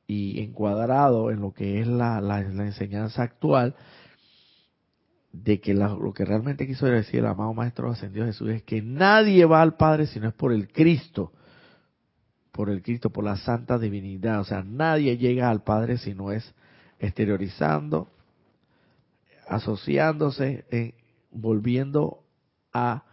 y 0.06 0.42
encuadrado 0.42 1.30
en 1.30 1.40
lo 1.40 1.52
que 1.52 1.80
es 1.80 1.86
la, 1.86 2.20
la, 2.20 2.40
enseñanza 2.40 3.22
actual, 3.22 3.74
de 5.32 5.60
que 5.60 5.74
lo 5.74 6.12
que 6.12 6.24
realmente 6.24 6.66
quiso 6.66 6.86
decir 6.86 7.20
el 7.20 7.26
amado 7.26 7.54
Maestro 7.54 7.90
Ascendido 7.90 8.26
Jesús 8.26 8.50
es 8.50 8.62
que 8.62 8.82
nadie 8.82 9.44
va 9.46 9.62
al 9.62 9.76
Padre 9.76 10.06
si 10.06 10.20
no 10.20 10.28
es 10.28 10.34
por 10.34 10.52
el 10.52 10.68
Cristo, 10.68 11.32
por 12.52 12.70
el 12.70 12.82
Cristo, 12.82 13.10
por 13.10 13.24
la 13.24 13.36
santa 13.36 13.78
divinidad. 13.78 14.40
O 14.40 14.44
sea, 14.44 14.62
nadie 14.62 15.16
llega 15.16 15.50
al 15.50 15.64
Padre 15.64 15.98
si 15.98 16.14
no 16.14 16.30
es 16.30 16.54
exteriorizando, 17.00 18.08
asociándose, 19.48 20.64
eh, 20.70 20.94
volviendo 21.34 22.24
a, 22.72 23.04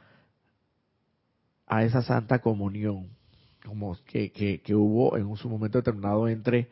a 1.68 1.84
esa 1.84 2.02
santa 2.02 2.40
comunión 2.40 3.10
como 3.66 3.96
que, 4.06 4.32
que, 4.32 4.76
hubo 4.76 5.18
en 5.18 5.26
un 5.26 5.38
su 5.38 5.50
momento 5.50 5.78
determinado 5.78 6.28
entre, 6.28 6.70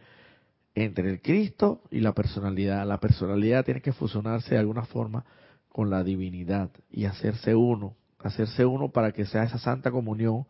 entre 0.74 1.10
el 1.10 1.22
Cristo 1.22 1.84
y 1.91 2.00
la 2.00 2.14
personalidad. 2.14 2.88
La 2.88 3.00
personalidad 3.00 3.66
tiene 3.66 3.82
que 3.82 3.93
fusionarse 3.93 4.56
de 4.56 4.60
alguna 4.60 4.86
forma 4.86 5.26
con 5.70 5.89
la 5.89 6.04
divinidad 6.04 6.72
y 6.91 7.06
hacerse 7.06 7.56
uno, 7.56 7.95
hacerse 8.20 8.66
uno 8.66 8.89
para 8.89 9.12
que 9.12 9.26
sea 9.26 9.43
esa 9.43 9.60
santa 9.60 9.91
comunión 9.91 10.45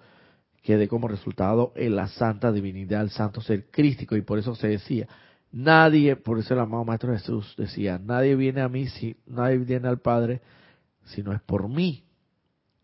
que 0.63 0.77
dé 0.77 0.87
como 0.87 1.07
resultado 1.07 1.71
en 1.75 1.95
la 1.95 2.07
santa 2.07 2.51
divinidad, 2.51 3.01
el 3.01 3.11
santo 3.11 3.41
ser 3.41 3.69
crístico, 3.71 4.15
y 4.15 4.21
por 4.21 4.39
eso 4.39 4.55
se 4.55 4.67
decía, 4.67 5.07
nadie, 5.51 6.15
por 6.15 6.37
eso 6.39 6.53
el 6.53 6.59
amado 6.59 6.83
Maestro 6.83 7.13
Jesús 7.13 7.55
decía, 7.57 7.99
nadie 8.03 8.35
viene 8.35 8.61
a 8.61 8.67
mí, 8.67 8.87
si, 8.87 9.15
nadie 9.25 9.57
viene 9.57 9.87
al 9.87 9.99
Padre, 9.99 10.41
si 11.05 11.23
no 11.23 11.33
es 11.33 11.41
por 11.41 11.67
mí. 11.67 12.05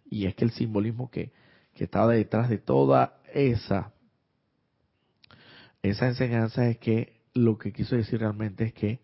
Y 0.10 0.26
es 0.26 0.36
que 0.36 0.46
el 0.46 0.52
simbolismo 0.52 1.10
que, 1.10 1.32
que 1.74 1.86
estaba 1.86 2.14
detrás 2.14 2.50
de 2.50 2.58
toda 2.58 3.18
esa, 3.34 3.92
esa 5.82 6.08
enseñanza 6.08 6.68
es 6.68 6.78
que 6.78 7.22
lo 7.34 7.58
que 7.58 7.74
quiso 7.74 7.96
decir 7.96 8.20
realmente 8.20 8.66
es 8.66 8.74
que 8.74 9.00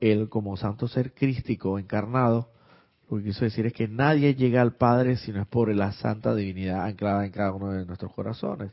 él 0.00 0.28
como 0.28 0.56
santo 0.56 0.88
ser 0.88 1.12
crístico 1.12 1.78
encarnado, 1.78 2.50
lo 3.10 3.18
que 3.18 3.24
quiso 3.24 3.44
decir 3.44 3.66
es 3.66 3.72
que 3.72 3.88
nadie 3.88 4.34
llega 4.34 4.60
al 4.60 4.76
Padre 4.76 5.16
si 5.16 5.32
no 5.32 5.40
es 5.40 5.46
por 5.46 5.74
la 5.74 5.92
santa 5.92 6.34
divinidad 6.34 6.84
anclada 6.84 7.24
en 7.24 7.32
cada 7.32 7.52
uno 7.52 7.72
de 7.72 7.86
nuestros 7.86 8.12
corazones, 8.12 8.72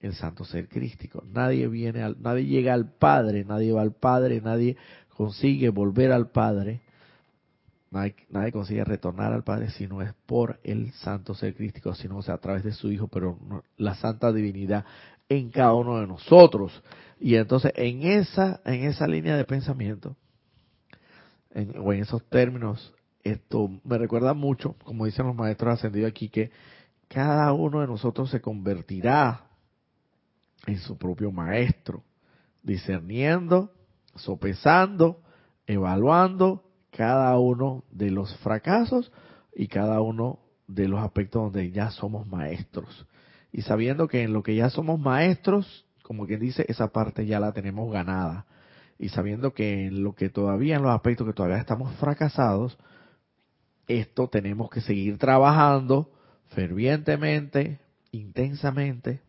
el 0.00 0.14
santo 0.14 0.44
ser 0.44 0.68
crístico. 0.68 1.24
Nadie 1.32 1.68
viene 1.68 2.02
al, 2.02 2.20
nadie 2.20 2.46
llega 2.46 2.74
al 2.74 2.92
Padre, 2.92 3.44
nadie 3.44 3.72
va 3.72 3.82
al 3.82 3.92
Padre, 3.92 4.40
nadie 4.40 4.76
consigue 5.08 5.68
volver 5.68 6.12
al 6.12 6.30
Padre 6.30 6.82
Nadie, 7.92 8.52
consigue 8.52 8.84
retornar 8.84 9.34
al 9.34 9.44
Padre 9.44 9.68
si 9.68 9.86
no 9.86 10.00
es 10.00 10.14
por 10.24 10.58
el 10.64 10.92
santo 10.92 11.34
ser 11.34 11.54
crístico, 11.54 11.94
sino 11.94 12.22
sea, 12.22 12.36
a 12.36 12.38
través 12.38 12.64
de 12.64 12.72
su 12.72 12.90
Hijo, 12.90 13.06
pero 13.06 13.38
la 13.76 13.94
santa 13.96 14.32
divinidad 14.32 14.86
en 15.28 15.50
cada 15.50 15.74
uno 15.74 16.00
de 16.00 16.06
nosotros. 16.06 16.82
Y 17.20 17.36
entonces 17.36 17.70
en 17.76 18.02
esa, 18.04 18.62
en 18.64 18.84
esa 18.84 19.06
línea 19.06 19.36
de 19.36 19.44
pensamiento, 19.44 20.16
o 21.54 21.92
en 21.92 22.00
esos 22.00 22.24
términos, 22.30 22.94
esto 23.22 23.68
me 23.84 23.98
recuerda 23.98 24.32
mucho, 24.32 24.74
como 24.84 25.04
dicen 25.04 25.26
los 25.26 25.36
maestros 25.36 25.74
ascendidos 25.74 26.10
aquí, 26.10 26.30
que 26.30 26.50
cada 27.08 27.52
uno 27.52 27.82
de 27.82 27.88
nosotros 27.88 28.30
se 28.30 28.40
convertirá 28.40 29.48
en 30.66 30.78
su 30.78 30.96
propio 30.96 31.30
maestro, 31.30 32.02
discerniendo, 32.62 33.70
sopesando, 34.14 35.20
evaluando 35.66 36.71
cada 36.92 37.38
uno 37.38 37.84
de 37.90 38.10
los 38.10 38.36
fracasos 38.38 39.10
y 39.54 39.66
cada 39.66 40.00
uno 40.00 40.38
de 40.66 40.88
los 40.88 41.00
aspectos 41.00 41.42
donde 41.42 41.70
ya 41.70 41.90
somos 41.90 42.26
maestros. 42.26 43.06
Y 43.50 43.62
sabiendo 43.62 44.08
que 44.08 44.22
en 44.22 44.32
lo 44.32 44.42
que 44.42 44.54
ya 44.54 44.70
somos 44.70 45.00
maestros, 45.00 45.86
como 46.02 46.26
quien 46.26 46.40
dice, 46.40 46.64
esa 46.68 46.92
parte 46.92 47.26
ya 47.26 47.40
la 47.40 47.52
tenemos 47.52 47.90
ganada. 47.90 48.46
Y 48.98 49.08
sabiendo 49.08 49.52
que 49.52 49.86
en 49.86 50.04
lo 50.04 50.14
que 50.14 50.28
todavía, 50.28 50.76
en 50.76 50.82
los 50.82 50.94
aspectos 50.94 51.26
que 51.26 51.32
todavía 51.32 51.58
estamos 51.58 51.94
fracasados, 51.96 52.78
esto 53.88 54.28
tenemos 54.28 54.70
que 54.70 54.80
seguir 54.80 55.18
trabajando 55.18 56.12
fervientemente, 56.48 57.80
intensamente, 58.10 59.22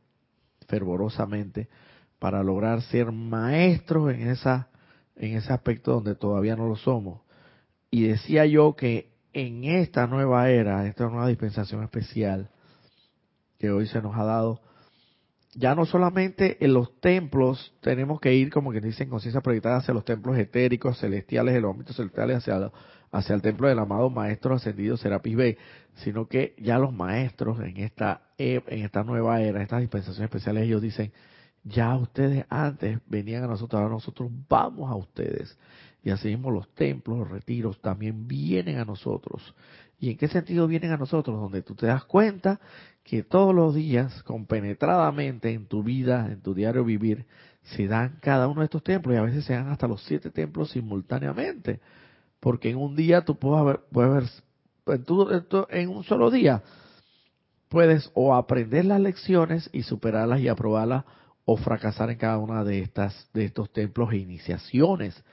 fervorosamente, 0.67 1.69
para 2.19 2.43
lograr 2.43 2.81
ser 2.81 3.11
maestros 3.11 4.13
en 4.13 4.27
esa 4.27 4.69
en 5.15 5.37
ese 5.37 5.53
aspecto 5.53 5.91
donde 5.91 6.15
todavía 6.15 6.55
no 6.55 6.67
lo 6.67 6.75
somos 6.75 7.22
y 7.93 8.07
decía 8.07 8.47
yo 8.47 8.75
que 8.75 9.11
en 9.33 9.65
esta 9.65 10.07
nueva 10.07 10.49
era, 10.49 10.87
esta 10.87 11.07
nueva 11.07 11.27
dispensación 11.27 11.83
especial 11.83 12.49
que 13.59 13.69
hoy 13.69 13.85
se 13.85 14.01
nos 14.01 14.17
ha 14.17 14.23
dado, 14.23 14.61
ya 15.53 15.75
no 15.75 15.85
solamente 15.85 16.57
en 16.65 16.73
los 16.73 16.99
templos 17.01 17.71
tenemos 17.81 18.19
que 18.19 18.33
ir, 18.33 18.49
como 18.49 18.71
que 18.71 18.81
dicen, 18.81 19.11
conciencia 19.11 19.41
proyectada 19.41 19.77
hacia 19.77 19.93
los 19.93 20.05
templos 20.05 20.35
etéricos, 20.39 20.97
celestiales, 20.97 21.53
de 21.53 21.61
los 21.61 21.69
ámbitos 21.69 21.95
celestiales, 21.95 22.37
hacia, 22.37 22.71
hacia 23.11 23.35
el 23.35 23.43
templo 23.43 23.67
del 23.67 23.77
amado 23.77 24.09
Maestro 24.09 24.55
Ascendido 24.55 24.97
Serapis 24.97 25.35
Bey, 25.35 25.57
sino 25.97 26.27
que 26.27 26.55
ya 26.57 26.79
los 26.79 26.91
maestros 26.91 27.59
en 27.59 27.77
esta, 27.77 28.23
e, 28.39 28.63
en 28.65 28.85
esta 28.85 29.03
nueva 29.03 29.39
era, 29.39 29.61
estas 29.61 29.81
dispensaciones 29.81 30.31
especiales, 30.31 30.63
ellos 30.63 30.81
dicen, 30.81 31.13
ya 31.63 31.95
ustedes 31.95 32.43
antes 32.49 32.97
venían 33.05 33.43
a 33.43 33.47
nosotros, 33.47 33.79
ahora 33.79 33.93
nosotros 33.93 34.31
vamos 34.49 34.89
a 34.89 34.95
ustedes. 34.95 35.55
Y 36.03 36.09
así 36.09 36.27
mismo 36.27 36.51
los 36.51 36.67
templos, 36.75 37.17
los 37.17 37.29
retiros 37.29 37.79
también 37.81 38.27
vienen 38.27 38.77
a 38.77 38.85
nosotros. 38.85 39.55
¿Y 39.99 40.11
en 40.11 40.17
qué 40.17 40.27
sentido 40.27 40.67
vienen 40.67 40.91
a 40.91 40.97
nosotros? 40.97 41.39
Donde 41.39 41.61
tú 41.61 41.75
te 41.75 41.85
das 41.87 42.03
cuenta 42.03 42.59
que 43.03 43.23
todos 43.23 43.55
los 43.55 43.73
días, 43.73 44.21
compenetradamente 44.23 45.51
en 45.53 45.65
tu 45.65 45.81
vida, 45.81 46.27
en 46.29 46.41
tu 46.41 46.53
diario 46.53 46.83
vivir, 46.83 47.25
se 47.61 47.87
dan 47.87 48.17
cada 48.19 48.49
uno 48.49 48.59
de 48.59 48.65
estos 48.65 48.83
templos 48.83 49.15
y 49.15 49.17
a 49.17 49.21
veces 49.21 49.45
se 49.45 49.53
dan 49.53 49.69
hasta 49.69 49.87
los 49.87 50.03
siete 50.03 50.29
templos 50.29 50.71
simultáneamente. 50.71 51.79
Porque 52.41 52.69
en 52.69 52.77
un 52.77 52.97
día 52.97 53.21
tú 53.21 53.39
puedes 53.39 53.65
ver, 53.65 53.79
puedes 53.89 54.43
ver 54.85 55.45
en, 55.69 55.89
un 55.89 56.03
solo 56.03 56.29
día, 56.29 56.61
puedes 57.69 58.11
o 58.13 58.35
aprender 58.35 58.83
las 58.83 58.99
lecciones 58.99 59.69
y 59.71 59.83
superarlas 59.83 60.41
y 60.41 60.49
aprobarlas 60.49 61.05
o 61.45 61.55
fracasar 61.55 62.09
en 62.09 62.17
cada 62.17 62.39
una 62.39 62.65
de 62.65 62.79
estas 62.79 63.29
de 63.33 63.45
estos 63.45 63.71
templos 63.71 64.11
e 64.11 64.17
iniciaciones 64.17 65.23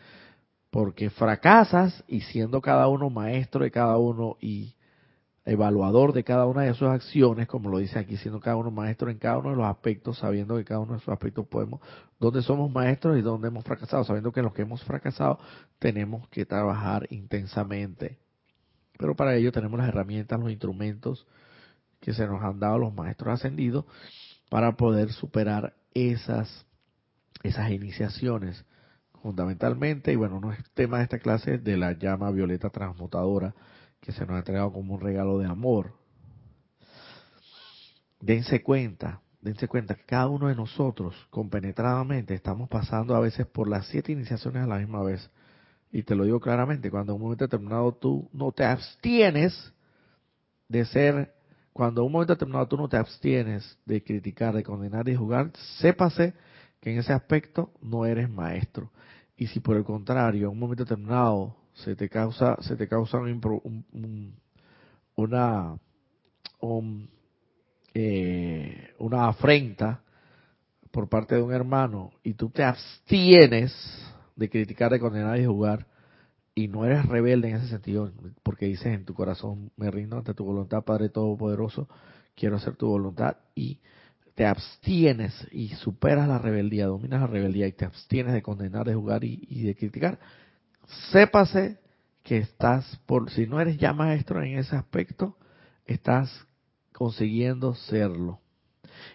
porque 0.70 1.10
fracasas 1.10 2.04
y 2.06 2.20
siendo 2.20 2.60
cada 2.60 2.88
uno 2.88 3.10
maestro 3.10 3.64
de 3.64 3.70
cada 3.70 3.98
uno 3.98 4.36
y 4.40 4.74
evaluador 5.44 6.12
de 6.12 6.22
cada 6.22 6.46
una 6.46 6.62
de 6.62 6.74
sus 6.74 6.88
acciones, 6.88 7.48
como 7.48 7.70
lo 7.70 7.78
dice 7.78 7.98
aquí, 7.98 8.16
siendo 8.16 8.40
cada 8.40 8.56
uno 8.56 8.70
maestro 8.70 9.10
en 9.10 9.18
cada 9.18 9.38
uno 9.38 9.50
de 9.50 9.56
los 9.56 9.66
aspectos, 9.66 10.18
sabiendo 10.18 10.56
que 10.56 10.64
cada 10.64 10.80
uno 10.80 10.92
de 10.92 10.98
esos 10.98 11.12
aspectos 11.12 11.46
podemos, 11.48 11.80
dónde 12.20 12.42
somos 12.42 12.70
maestros 12.70 13.18
y 13.18 13.22
dónde 13.22 13.48
hemos 13.48 13.64
fracasado, 13.64 14.04
sabiendo 14.04 14.32
que 14.32 14.40
en 14.40 14.44
los 14.44 14.54
que 14.54 14.62
hemos 14.62 14.84
fracasado 14.84 15.40
tenemos 15.78 16.28
que 16.28 16.44
trabajar 16.44 17.06
intensamente. 17.10 18.18
Pero 18.96 19.16
para 19.16 19.34
ello 19.34 19.50
tenemos 19.50 19.78
las 19.78 19.88
herramientas, 19.88 20.38
los 20.38 20.50
instrumentos 20.50 21.26
que 22.00 22.12
se 22.12 22.26
nos 22.26 22.42
han 22.42 22.60
dado 22.60 22.78
los 22.78 22.94
maestros 22.94 23.34
ascendidos 23.34 23.86
para 24.50 24.76
poder 24.76 25.10
superar 25.12 25.74
esas, 25.94 26.66
esas 27.42 27.70
iniciaciones 27.70 28.64
fundamentalmente, 29.22 30.12
y 30.12 30.16
bueno, 30.16 30.40
no 30.40 30.52
es 30.52 30.58
tema 30.74 30.98
de 30.98 31.04
esta 31.04 31.18
clase, 31.18 31.58
de 31.58 31.76
la 31.76 31.92
llama 31.92 32.30
violeta 32.30 32.70
transmutadora 32.70 33.54
que 34.00 34.12
se 34.12 34.24
nos 34.26 34.36
ha 34.36 34.38
entregado 34.38 34.72
como 34.72 34.94
un 34.94 35.00
regalo 35.00 35.38
de 35.38 35.46
amor. 35.46 35.92
Dense 38.20 38.62
cuenta, 38.62 39.20
dense 39.40 39.68
cuenta 39.68 39.94
que 39.94 40.04
cada 40.04 40.28
uno 40.28 40.48
de 40.48 40.54
nosotros, 40.54 41.14
compenetradamente, 41.30 42.34
estamos 42.34 42.68
pasando 42.68 43.14
a 43.14 43.20
veces 43.20 43.46
por 43.46 43.68
las 43.68 43.86
siete 43.86 44.12
iniciaciones 44.12 44.62
a 44.62 44.66
la 44.66 44.78
misma 44.78 45.02
vez. 45.02 45.30
Y 45.92 46.02
te 46.02 46.14
lo 46.14 46.24
digo 46.24 46.40
claramente, 46.40 46.90
cuando 46.90 47.12
en 47.12 47.16
un 47.16 47.22
momento 47.22 47.44
determinado 47.44 47.92
tú 47.92 48.28
no 48.32 48.52
te 48.52 48.64
abstienes 48.64 49.72
de 50.68 50.84
ser, 50.84 51.34
cuando 51.72 52.02
en 52.02 52.06
un 52.06 52.12
momento 52.12 52.34
determinado 52.34 52.68
tú 52.68 52.76
no 52.76 52.88
te 52.88 52.96
abstienes 52.96 53.78
de 53.84 54.02
criticar, 54.02 54.54
de 54.54 54.62
condenar 54.62 55.08
y 55.08 55.16
jugar, 55.16 55.50
sépase 55.78 56.34
que 56.80 56.92
en 56.92 56.98
ese 56.98 57.12
aspecto 57.12 57.72
no 57.82 58.06
eres 58.06 58.30
maestro. 58.30 58.90
Y 59.36 59.46
si 59.48 59.60
por 59.60 59.76
el 59.76 59.84
contrario, 59.84 60.46
en 60.46 60.52
un 60.52 60.58
momento 60.58 60.84
determinado 60.84 61.56
se 61.74 61.96
te 61.96 62.08
causa, 62.08 62.56
se 62.60 62.76
te 62.76 62.88
causa 62.88 63.18
un, 63.18 64.34
una, 65.16 65.78
eh, 67.94 68.94
una 68.98 69.28
afrenta 69.28 70.02
por 70.90 71.08
parte 71.08 71.36
de 71.36 71.42
un 71.42 71.52
hermano 71.52 72.12
y 72.22 72.34
tú 72.34 72.50
te 72.50 72.64
abstienes 72.64 73.72
de 74.36 74.50
criticar, 74.50 74.90
de 74.90 75.00
condenar 75.00 75.38
y 75.38 75.46
jugar 75.46 75.86
y 76.54 76.68
no 76.68 76.84
eres 76.84 77.06
rebelde 77.06 77.48
en 77.48 77.56
ese 77.56 77.68
sentido, 77.68 78.12
porque 78.42 78.66
dices 78.66 78.86
en 78.86 79.04
tu 79.04 79.14
corazón, 79.14 79.70
me 79.76 79.90
rindo 79.90 80.18
ante 80.18 80.34
tu 80.34 80.44
voluntad, 80.44 80.82
Padre 80.82 81.08
Todopoderoso, 81.08 81.88
quiero 82.34 82.56
hacer 82.56 82.76
tu 82.76 82.88
voluntad 82.88 83.36
y 83.54 83.78
te 84.40 84.46
abstienes 84.46 85.34
y 85.52 85.68
superas 85.68 86.26
la 86.26 86.38
rebeldía, 86.38 86.86
dominas 86.86 87.20
la 87.20 87.26
rebeldía 87.26 87.66
y 87.66 87.72
te 87.72 87.84
abstienes 87.84 88.32
de 88.32 88.40
condenar, 88.40 88.86
de 88.86 88.94
jugar 88.94 89.22
y, 89.22 89.64
de 89.64 89.74
criticar, 89.74 90.18
sépase 91.12 91.78
que 92.22 92.38
estás, 92.38 92.98
por 93.04 93.30
si 93.30 93.46
no 93.46 93.60
eres 93.60 93.76
ya 93.76 93.92
maestro 93.92 94.42
en 94.42 94.56
ese 94.56 94.76
aspecto, 94.76 95.36
estás 95.84 96.46
consiguiendo 96.94 97.74
serlo. 97.74 98.40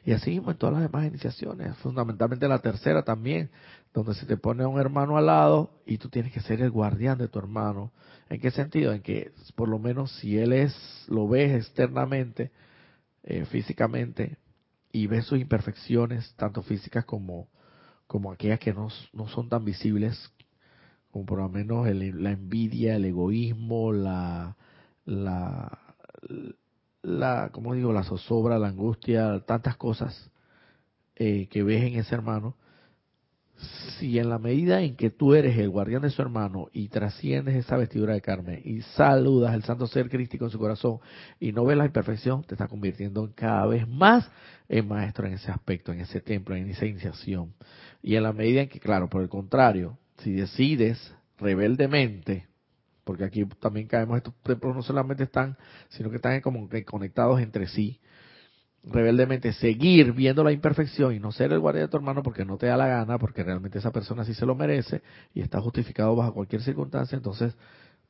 Y 0.03 0.11
así 0.11 0.29
mismo 0.29 0.51
en 0.51 0.57
todas 0.57 0.73
las 0.73 0.83
demás 0.83 1.07
iniciaciones, 1.07 1.75
fundamentalmente 1.77 2.47
la 2.47 2.59
tercera 2.59 3.01
también, 3.01 3.49
donde 3.95 4.13
se 4.13 4.27
te 4.27 4.37
pone 4.37 4.63
un 4.63 4.79
hermano 4.79 5.17
al 5.17 5.25
lado 5.25 5.71
y 5.87 5.97
tú 5.97 6.07
tienes 6.09 6.33
que 6.33 6.41
ser 6.41 6.61
el 6.61 6.69
guardián 6.69 7.17
de 7.17 7.29
tu 7.29 7.39
hermano. 7.39 7.91
¿En 8.29 8.39
qué 8.39 8.51
sentido? 8.51 8.93
En 8.93 9.01
que 9.01 9.31
por 9.55 9.69
lo 9.69 9.79
menos 9.79 10.11
si 10.19 10.37
él 10.37 10.53
es, 10.53 10.75
lo 11.07 11.27
ves 11.27 11.51
externamente, 11.51 12.51
eh, 13.23 13.43
físicamente, 13.45 14.37
y 14.95 15.07
ves 15.07 15.25
sus 15.25 15.39
imperfecciones, 15.39 16.33
tanto 16.37 16.61
físicas 16.61 17.03
como, 17.03 17.49
como 18.07 18.31
aquellas 18.31 18.59
que 18.61 18.73
no, 18.73 18.87
no 19.11 19.27
son 19.27 19.49
tan 19.49 19.65
visibles, 19.65 20.31
como 21.11 21.25
por 21.25 21.39
lo 21.39 21.49
menos 21.49 21.85
la 21.93 22.31
envidia, 22.31 22.95
el 22.95 23.03
egoísmo, 23.03 23.91
la, 23.91 24.55
la, 25.03 25.95
la, 27.01 27.49
como 27.51 27.73
digo, 27.73 27.91
la 27.91 28.03
zozobra, 28.03 28.57
la 28.57 28.69
angustia, 28.69 29.41
tantas 29.45 29.75
cosas 29.75 30.31
eh, 31.17 31.49
que 31.49 31.61
ves 31.61 31.83
en 31.83 31.99
ese 31.99 32.15
hermano, 32.15 32.55
si 33.99 34.19
en 34.19 34.29
la 34.29 34.39
medida 34.39 34.81
en 34.81 34.95
que 34.95 35.09
tú 35.09 35.33
eres 35.33 35.57
el 35.57 35.69
guardián 35.69 36.01
de 36.01 36.09
su 36.09 36.21
hermano 36.21 36.67
y 36.73 36.89
trasciendes 36.89 37.55
esa 37.55 37.77
vestidura 37.77 38.13
de 38.13 38.21
carne 38.21 38.61
y 38.63 38.81
saludas 38.81 39.53
al 39.53 39.63
santo 39.63 39.87
ser 39.87 40.09
crístico 40.09 40.45
en 40.45 40.51
su 40.51 40.59
corazón 40.59 40.99
y 41.39 41.51
no 41.51 41.63
ves 41.65 41.77
la 41.77 41.85
imperfección, 41.85 42.43
te 42.43 42.55
está 42.55 42.67
convirtiendo 42.67 43.31
cada 43.35 43.65
vez 43.65 43.87
más 43.87 44.29
en 44.67 44.87
maestro 44.87 45.27
en 45.27 45.33
ese 45.33 45.51
aspecto, 45.51 45.93
en 45.93 46.01
ese 46.01 46.21
templo, 46.21 46.55
en 46.55 46.69
esa 46.69 46.85
iniciación. 46.85 47.53
Y 48.01 48.15
en 48.15 48.23
la 48.23 48.33
medida 48.33 48.61
en 48.61 48.69
que, 48.69 48.79
claro, 48.79 49.09
por 49.09 49.21
el 49.21 49.29
contrario, 49.29 49.97
si 50.17 50.33
decides 50.33 51.13
rebeldemente, 51.37 52.47
porque 53.03 53.23
aquí 53.23 53.45
también 53.59 53.87
caemos, 53.87 54.17
estos 54.17 54.33
templos 54.41 54.75
no 54.75 54.81
solamente 54.81 55.23
están, 55.23 55.57
sino 55.89 56.09
que 56.09 56.17
están 56.17 56.41
como 56.41 56.67
conectados 56.85 57.39
entre 57.39 57.67
sí, 57.67 57.99
rebeldemente 58.87 59.53
seguir 59.53 60.13
viendo 60.13 60.43
la 60.43 60.51
imperfección 60.51 61.13
y 61.13 61.19
no 61.19 61.31
ser 61.31 61.51
el 61.51 61.59
guardia 61.59 61.83
de 61.83 61.87
tu 61.87 61.97
hermano 61.97 62.21
porque 62.21 62.45
no 62.45 62.57
te 62.57 62.67
da 62.67 62.77
la 62.77 62.87
gana, 62.87 63.17
porque 63.17 63.43
realmente 63.43 63.79
esa 63.79 63.91
persona 63.91 64.23
sí 64.23 64.33
se 64.33 64.45
lo 64.45 64.55
merece 64.55 65.01
y 65.33 65.41
está 65.41 65.59
justificado 65.59 66.15
bajo 66.15 66.33
cualquier 66.33 66.61
circunstancia, 66.61 67.15
entonces 67.15 67.55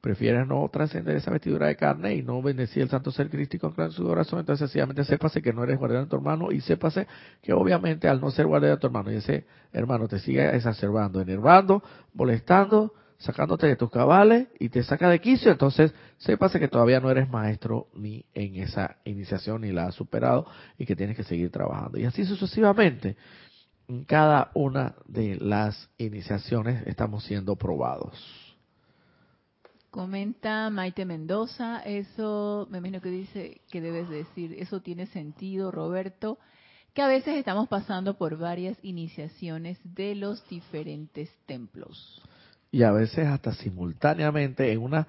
prefieres 0.02 0.46
no 0.46 0.70
trascender 0.72 1.16
esa 1.16 1.32
vestidura 1.32 1.68
de 1.68 1.76
carne 1.76 2.14
y 2.16 2.22
no 2.22 2.42
bendecir 2.42 2.84
el 2.84 2.90
santo 2.90 3.10
ser 3.10 3.30
crístico 3.30 3.74
en 3.76 3.92
su 3.92 4.04
corazón, 4.04 4.40
entonces 4.40 4.70
sencillamente 4.70 5.04
sépase 5.04 5.42
que 5.42 5.54
no 5.54 5.64
eres 5.64 5.80
guardián 5.80 6.04
de 6.04 6.10
tu 6.10 6.16
hermano 6.18 6.52
y 6.52 6.62
sépase 6.62 7.08
que 7.42 7.54
obviamente 7.54 8.08
al 8.08 8.22
no 8.22 8.30
ser 8.30 8.46
guardián 8.46 8.74
de 8.76 8.80
tu 8.80 8.88
hermano 8.88 9.12
y 9.12 9.16
ese 9.16 9.46
hermano 9.74 10.08
te 10.08 10.20
sigue 10.20 10.56
exacerbando, 10.56 11.22
enervando, 11.22 11.82
molestando, 12.14 12.94
sacándote 13.18 13.68
de 13.68 13.76
tus 13.76 13.90
cabales 13.90 14.48
y 14.60 14.70
te 14.70 14.84
saca 14.84 15.10
de 15.10 15.20
quicio, 15.20 15.52
entonces 15.52 15.94
sépase 16.18 16.60
que 16.60 16.68
todavía 16.68 17.00
no 17.00 17.10
eres 17.10 17.30
maestro 17.30 17.88
ni 17.94 18.26
en 18.34 18.56
esa 18.56 18.98
iniciación 19.06 19.62
ni 19.62 19.72
la 19.72 19.88
has 19.88 19.96
superado 19.96 20.46
y 20.78 20.86
que 20.86 20.96
tienes 20.96 21.16
que 21.16 21.24
seguir 21.24 21.52
trabajando. 21.52 21.98
Y 21.98 22.06
así 22.06 22.26
sucesivamente, 22.26 23.16
en 23.88 24.04
cada 24.04 24.52
una 24.54 24.96
de 25.08 25.38
las 25.38 25.90
iniciaciones 25.98 26.86
estamos 26.88 27.24
siendo 27.24 27.56
probados. 27.56 28.16
Comenta 29.92 30.70
Maite 30.70 31.06
Mendoza, 31.06 31.82
eso 31.86 32.68
me 32.70 32.80
imagino 32.80 33.00
que 33.00 33.10
dice 33.10 33.62
que 33.72 33.80
debes 33.80 34.10
decir, 34.10 34.54
eso 34.60 34.82
tiene 34.82 35.06
sentido, 35.06 35.72
Roberto, 35.72 36.38
que 36.94 37.02
a 37.02 37.08
veces 37.08 37.38
estamos 37.38 37.70
pasando 37.70 38.18
por 38.18 38.38
varias 38.38 38.78
iniciaciones 38.82 39.80
de 39.84 40.16
los 40.16 40.46
diferentes 40.50 41.30
templos 41.46 42.22
y 42.76 42.84
a 42.84 42.92
veces 42.92 43.26
hasta 43.26 43.54
simultáneamente 43.54 44.74
en 44.74 44.82
una 44.82 45.08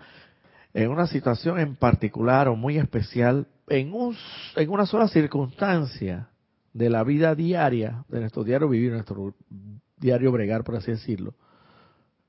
en 0.72 0.88
una 0.88 1.08
situación 1.08 1.58
en 1.58 1.74
particular 1.74 2.46
o 2.46 2.54
muy 2.54 2.78
especial 2.78 3.48
en 3.66 3.92
un 3.92 4.16
en 4.54 4.70
una 4.70 4.86
sola 4.86 5.08
circunstancia 5.08 6.28
de 6.72 6.90
la 6.90 7.02
vida 7.02 7.34
diaria 7.34 8.04
de 8.08 8.20
nuestro 8.20 8.44
diario 8.44 8.68
vivir 8.68 8.92
nuestro 8.92 9.34
diario 9.96 10.30
bregar 10.30 10.62
por 10.62 10.76
así 10.76 10.92
decirlo 10.92 11.34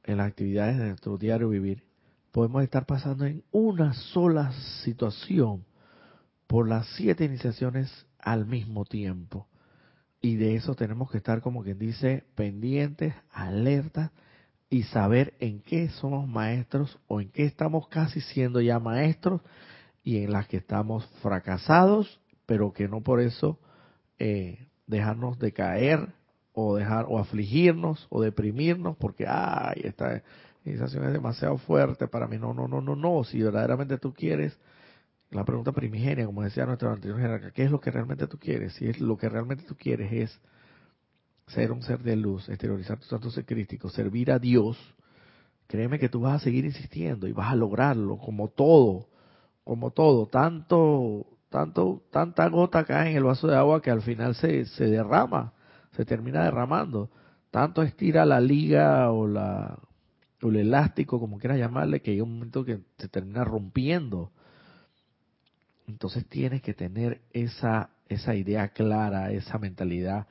en 0.05 0.17
las 0.17 0.27
actividades 0.27 0.79
de 0.79 0.87
nuestro 0.87 1.19
diario 1.19 1.49
vivir 1.49 1.83
podemos 2.31 2.63
estar 2.63 2.87
pasando 2.87 3.27
en 3.27 3.43
una 3.51 3.93
sola 3.93 4.51
situación 4.81 5.65
por 6.47 6.67
las 6.67 6.87
siete 6.95 7.25
iniciaciones 7.25 8.07
al 8.19 8.45
mismo 8.45 8.85
tiempo. 8.85 9.47
Y 10.21 10.35
de 10.35 10.55
eso 10.55 10.75
tenemos 10.75 11.11
que 11.11 11.17
estar 11.17 11.41
como 11.41 11.63
quien 11.63 11.77
dice 11.77 12.25
pendientes 12.35 13.13
alertas 13.31 14.11
y 14.69 14.83
saber 14.83 15.33
en 15.39 15.61
qué 15.61 15.89
somos 15.89 16.27
maestros 16.27 16.99
o 17.07 17.21
en 17.21 17.29
qué 17.29 17.45
estamos 17.45 17.87
casi 17.87 18.21
siendo 18.21 18.59
ya 18.59 18.79
maestros 18.79 19.41
y 20.03 20.23
en 20.23 20.31
las 20.31 20.47
que 20.47 20.57
estamos 20.57 21.05
fracasados, 21.21 22.19
pero 22.45 22.73
que 22.73 22.87
no 22.87 23.01
por 23.01 23.21
eso 23.21 23.59
eh, 24.19 24.67
dejarnos 24.85 25.39
de 25.39 25.53
caer 25.53 26.09
o 26.53 26.75
dejar 26.75 27.05
o 27.07 27.19
afligirnos 27.19 28.07
o 28.09 28.21
deprimirnos 28.21 28.97
porque 28.97 29.25
ay 29.27 29.81
esta 29.83 30.23
iniciación 30.65 31.05
es 31.05 31.13
demasiado 31.13 31.57
fuerte 31.57 32.07
para 32.07 32.27
mí 32.27 32.37
no 32.37 32.53
no 32.53 32.67
no 32.67 32.81
no 32.81 32.95
no. 32.95 33.23
Si 33.23 33.41
verdaderamente 33.41 33.97
tú 33.97 34.13
quieres 34.13 34.57
la 35.29 35.45
pregunta 35.45 35.71
primigenia 35.71 36.25
como 36.25 36.41
decía 36.41 36.65
nuestro 36.65 36.91
anterior 36.91 37.19
jerarca 37.19 37.51
qué 37.51 37.63
es 37.63 37.71
lo 37.71 37.79
que 37.79 37.91
realmente 37.91 38.27
tú 38.27 38.37
quieres 38.37 38.73
si 38.73 38.87
es 38.87 38.99
lo 38.99 39.17
que 39.17 39.29
realmente 39.29 39.63
tú 39.65 39.75
quieres 39.75 40.11
es 40.11 40.39
ser 41.47 41.71
un 41.71 41.81
ser 41.81 41.99
de 41.99 42.15
luz 42.15 42.47
exteriorizar 42.49 42.99
tu 42.99 43.05
santo 43.05 43.31
ser 43.31 43.45
crítico 43.45 43.89
servir 43.89 44.31
a 44.31 44.39
Dios 44.39 44.77
créeme 45.67 45.99
que 45.99 46.09
tú 46.09 46.21
vas 46.21 46.41
a 46.41 46.43
seguir 46.43 46.65
insistiendo 46.65 47.27
y 47.27 47.33
vas 47.33 47.51
a 47.51 47.55
lograrlo 47.55 48.17
como 48.17 48.49
todo 48.49 49.07
como 49.63 49.91
todo 49.91 50.27
tanto 50.27 51.25
tanto, 51.49 52.03
tanta 52.11 52.47
gota 52.49 52.83
cae 52.83 53.11
en 53.11 53.17
el 53.17 53.23
vaso 53.23 53.47
de 53.47 53.55
agua 53.55 53.81
que 53.81 53.91
al 53.91 54.01
final 54.01 54.35
se, 54.35 54.65
se 54.65 54.85
derrama, 54.85 55.53
se 55.95 56.05
termina 56.05 56.43
derramando. 56.43 57.09
Tanto 57.51 57.81
estira 57.81 58.25
la 58.25 58.39
liga 58.39 59.11
o, 59.11 59.27
la, 59.27 59.79
o 60.41 60.49
el 60.49 60.57
elástico, 60.57 61.19
como 61.19 61.37
quieras 61.37 61.57
llamarle, 61.57 62.01
que 62.01 62.11
hay 62.11 62.21
un 62.21 62.33
momento 62.33 62.65
que 62.65 62.79
se 62.97 63.07
termina 63.07 63.43
rompiendo. 63.43 64.31
Entonces 65.87 66.27
tienes 66.27 66.61
que 66.61 66.73
tener 66.73 67.21
esa, 67.31 67.91
esa 68.09 68.35
idea 68.35 68.69
clara, 68.69 69.31
esa 69.31 69.57
mentalidad 69.57 70.27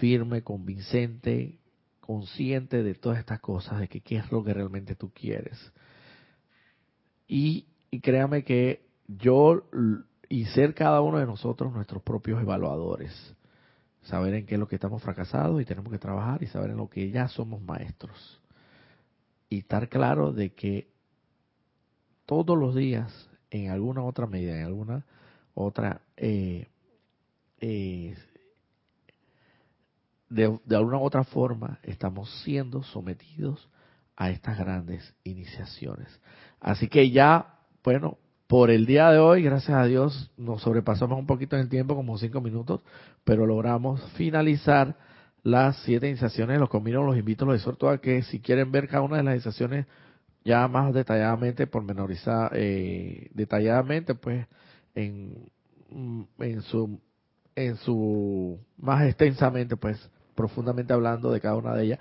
firme, 0.00 0.42
convincente, 0.42 1.58
consciente 2.00 2.82
de 2.82 2.94
todas 2.94 3.18
estas 3.18 3.40
cosas, 3.40 3.80
de 3.80 3.88
que 3.88 4.00
qué 4.00 4.16
es 4.16 4.30
lo 4.30 4.44
que 4.44 4.54
realmente 4.54 4.94
tú 4.94 5.10
quieres. 5.12 5.72
Y, 7.28 7.66
créame 8.02 8.44
que 8.44 8.86
yo 9.08 9.64
y 10.28 10.44
ser 10.46 10.74
cada 10.74 11.00
uno 11.00 11.18
de 11.18 11.26
nosotros 11.26 11.72
nuestros 11.72 12.02
propios 12.02 12.40
evaluadores. 12.40 13.34
Saber 14.02 14.34
en 14.34 14.46
qué 14.46 14.54
es 14.54 14.60
lo 14.60 14.68
que 14.68 14.76
estamos 14.76 15.02
fracasados 15.02 15.60
y 15.60 15.64
tenemos 15.64 15.90
que 15.90 15.98
trabajar 15.98 16.42
y 16.42 16.46
saber 16.46 16.70
en 16.70 16.76
lo 16.76 16.88
que 16.88 17.10
ya 17.10 17.26
somos 17.28 17.60
maestros. 17.62 18.40
Y 19.48 19.58
estar 19.58 19.88
claro 19.88 20.32
de 20.32 20.50
que 20.52 20.88
todos 22.24 22.56
los 22.56 22.74
días, 22.74 23.28
en 23.50 23.70
alguna 23.70 24.02
otra 24.04 24.26
medida, 24.26 24.56
en 24.56 24.66
alguna 24.66 25.04
otra, 25.54 26.02
eh, 26.16 26.68
eh, 27.60 28.16
de, 30.28 30.58
alguna 30.70 30.98
otra 30.98 31.24
forma, 31.24 31.78
estamos 31.82 32.30
siendo 32.42 32.82
sometidos 32.82 33.68
a 34.16 34.30
estas 34.30 34.58
grandes 34.58 35.14
iniciaciones. 35.24 36.08
Así 36.60 36.88
que 36.88 37.10
ya, 37.10 37.58
bueno, 37.84 38.18
por 38.46 38.70
el 38.70 38.86
día 38.86 39.10
de 39.10 39.18
hoy, 39.18 39.42
gracias 39.42 39.76
a 39.76 39.84
Dios, 39.84 40.30
nos 40.36 40.62
sobrepasamos 40.62 41.18
un 41.18 41.26
poquito 41.26 41.56
en 41.56 41.62
el 41.62 41.68
tiempo, 41.68 41.94
como 41.94 42.18
cinco 42.18 42.40
minutos, 42.40 42.82
pero 43.24 43.46
logramos 43.46 44.02
finalizar 44.12 44.96
las 45.42 45.76
siete 45.84 46.08
iniciaciones. 46.08 46.58
Los 46.58 46.70
convino, 46.70 47.02
los 47.02 47.16
invito, 47.16 47.44
los 47.44 47.56
exhorto 47.56 47.88
a 47.88 48.00
que 48.00 48.22
si 48.22 48.40
quieren 48.40 48.72
ver 48.72 48.88
cada 48.88 49.02
una 49.02 49.18
de 49.18 49.22
las 49.22 49.34
iniciaciones 49.34 49.86
ya 50.44 50.66
más 50.68 50.94
detalladamente, 50.94 51.66
pormenorizada, 51.66 52.50
eh, 52.52 53.30
detalladamente, 53.34 54.14
pues 54.14 54.46
en, 54.94 55.50
en 56.38 56.62
su 56.62 57.00
en 57.56 57.76
su 57.76 58.60
más 58.76 59.04
extensamente, 59.06 59.76
pues 59.76 59.98
profundamente 60.36 60.92
hablando 60.92 61.32
de 61.32 61.40
cada 61.40 61.56
una 61.56 61.74
de 61.74 61.84
ellas, 61.84 61.98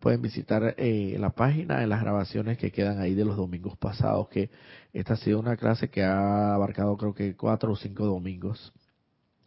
pueden 0.00 0.20
visitar 0.20 0.74
eh, 0.76 1.16
la 1.18 1.30
página 1.30 1.82
en 1.82 1.88
las 1.88 2.02
grabaciones 2.02 2.58
que 2.58 2.70
quedan 2.70 3.00
ahí 3.00 3.14
de 3.14 3.24
los 3.24 3.36
domingos 3.36 3.76
pasados, 3.78 4.28
que 4.28 4.50
esta 4.92 5.14
ha 5.14 5.16
sido 5.16 5.40
una 5.40 5.56
clase 5.56 5.88
que 5.88 6.02
ha 6.02 6.54
abarcado 6.54 6.96
creo 6.96 7.14
que 7.14 7.34
cuatro 7.36 7.72
o 7.72 7.76
cinco 7.76 8.04
domingos. 8.04 8.72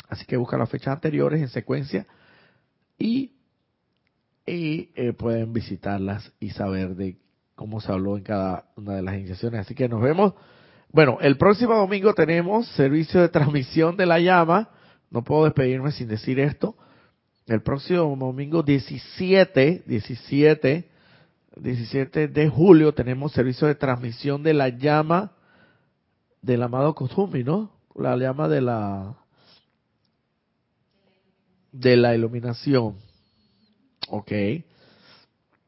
Así 0.10 0.26
que 0.26 0.38
buscan 0.38 0.60
las 0.60 0.70
fechas 0.70 0.96
anteriores 0.96 1.42
en 1.42 1.48
secuencia 1.50 2.06
y, 2.98 3.34
y 4.46 4.90
eh, 4.96 5.14
pueden 5.14 5.54
visitarlas 5.54 6.32
y 6.40 6.50
saber 6.50 6.96
de 6.96 7.18
cómo 7.56 7.80
se 7.80 7.92
habló 7.92 8.18
en 8.18 8.24
cada 8.24 8.66
una 8.76 8.96
de 8.96 9.04
las 9.04 9.16
iniciaciones. 9.16 9.62
Así 9.62 9.76
que 9.76 9.88
nos 9.88 10.02
vemos. 10.02 10.34
Bueno, 10.92 11.20
el 11.22 11.38
próximo 11.38 11.76
domingo 11.76 12.14
tenemos 12.14 12.68
servicio 12.70 13.22
de 13.22 13.30
transmisión 13.30 13.96
de 13.96 14.06
la 14.06 14.20
llama. 14.20 14.70
No 15.10 15.24
puedo 15.24 15.46
despedirme 15.46 15.92
sin 15.92 16.10
decir 16.10 16.40
esto 16.40 16.76
el 17.48 17.62
próximo 17.62 18.16
domingo 18.18 18.64
17, 18.64 19.84
17, 19.86 20.90
17 21.56 22.28
de 22.28 22.50
julio 22.50 22.94
tenemos 22.94 23.32
servicio 23.34 23.68
de 23.68 23.76
transmisión 23.76 24.44
de 24.44 24.54
la 24.54 24.70
llama 24.70 25.34
del 26.42 26.64
amado 26.64 26.96
Kozumi, 26.96 27.44
¿no? 27.44 27.72
La 27.96 28.16
llama 28.18 28.48
de 28.48 28.62
la 28.62 29.16
de 31.72 31.98
la 31.98 32.16
iluminación. 32.16 32.96
Ok. 34.10 34.32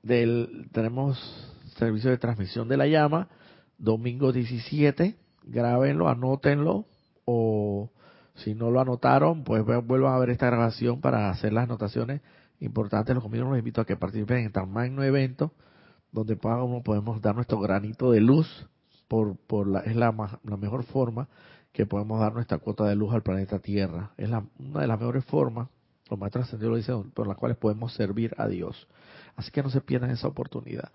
Del, 0.01 0.67
tenemos 0.71 1.17
servicio 1.77 2.11
de 2.11 2.17
transmisión 2.17 2.67
de 2.67 2.77
la 2.77 2.87
llama, 2.87 3.29
domingo 3.77 4.33
17, 4.33 5.15
grábenlo, 5.43 6.09
anótenlo 6.09 6.85
o 7.25 7.89
si 8.35 8.55
no 8.55 8.71
lo 8.71 8.81
anotaron, 8.81 9.43
pues 9.43 9.63
vuelvan 9.63 10.13
a 10.13 10.19
ver 10.19 10.31
esta 10.31 10.47
grabación 10.47 11.01
para 11.01 11.29
hacer 11.29 11.53
las 11.53 11.65
anotaciones 11.65 12.21
importantes. 12.59 13.13
Los 13.13 13.23
convido, 13.23 13.45
los 13.45 13.57
invito 13.57 13.81
a 13.81 13.85
que 13.85 13.95
participen 13.95 14.39
en 14.39 14.51
tan 14.51 14.71
magno 14.71 15.03
evento 15.03 15.51
donde 16.11 16.35
podemos 16.35 17.21
dar 17.21 17.35
nuestro 17.35 17.59
granito 17.59 18.11
de 18.11 18.21
luz 18.21 18.67
por, 19.07 19.35
por 19.35 19.67
la, 19.67 19.79
es 19.81 19.95
la, 19.95 20.13
la 20.43 20.57
mejor 20.57 20.83
forma 20.83 21.27
que 21.71 21.85
podemos 21.85 22.19
dar 22.19 22.33
nuestra 22.33 22.59
cuota 22.59 22.85
de 22.85 22.95
luz 22.95 23.13
al 23.13 23.23
planeta 23.23 23.59
Tierra. 23.59 24.11
Es 24.17 24.29
la, 24.29 24.43
una 24.59 24.81
de 24.81 24.87
las 24.87 24.99
mejores 24.99 25.25
formas, 25.25 25.69
los 26.09 26.19
maestros 26.19 26.45
ascendidos 26.45 26.71
lo 26.71 26.77
dicen, 26.77 27.11
por 27.11 27.27
las 27.27 27.37
cuales 27.37 27.57
podemos 27.57 27.93
servir 27.93 28.33
a 28.37 28.47
Dios. 28.47 28.87
Así 29.35 29.49
que 29.51 29.63
no 29.63 29.69
se 29.69 29.81
pierdan 29.81 30.11
esa 30.11 30.27
oportunidad. 30.27 30.91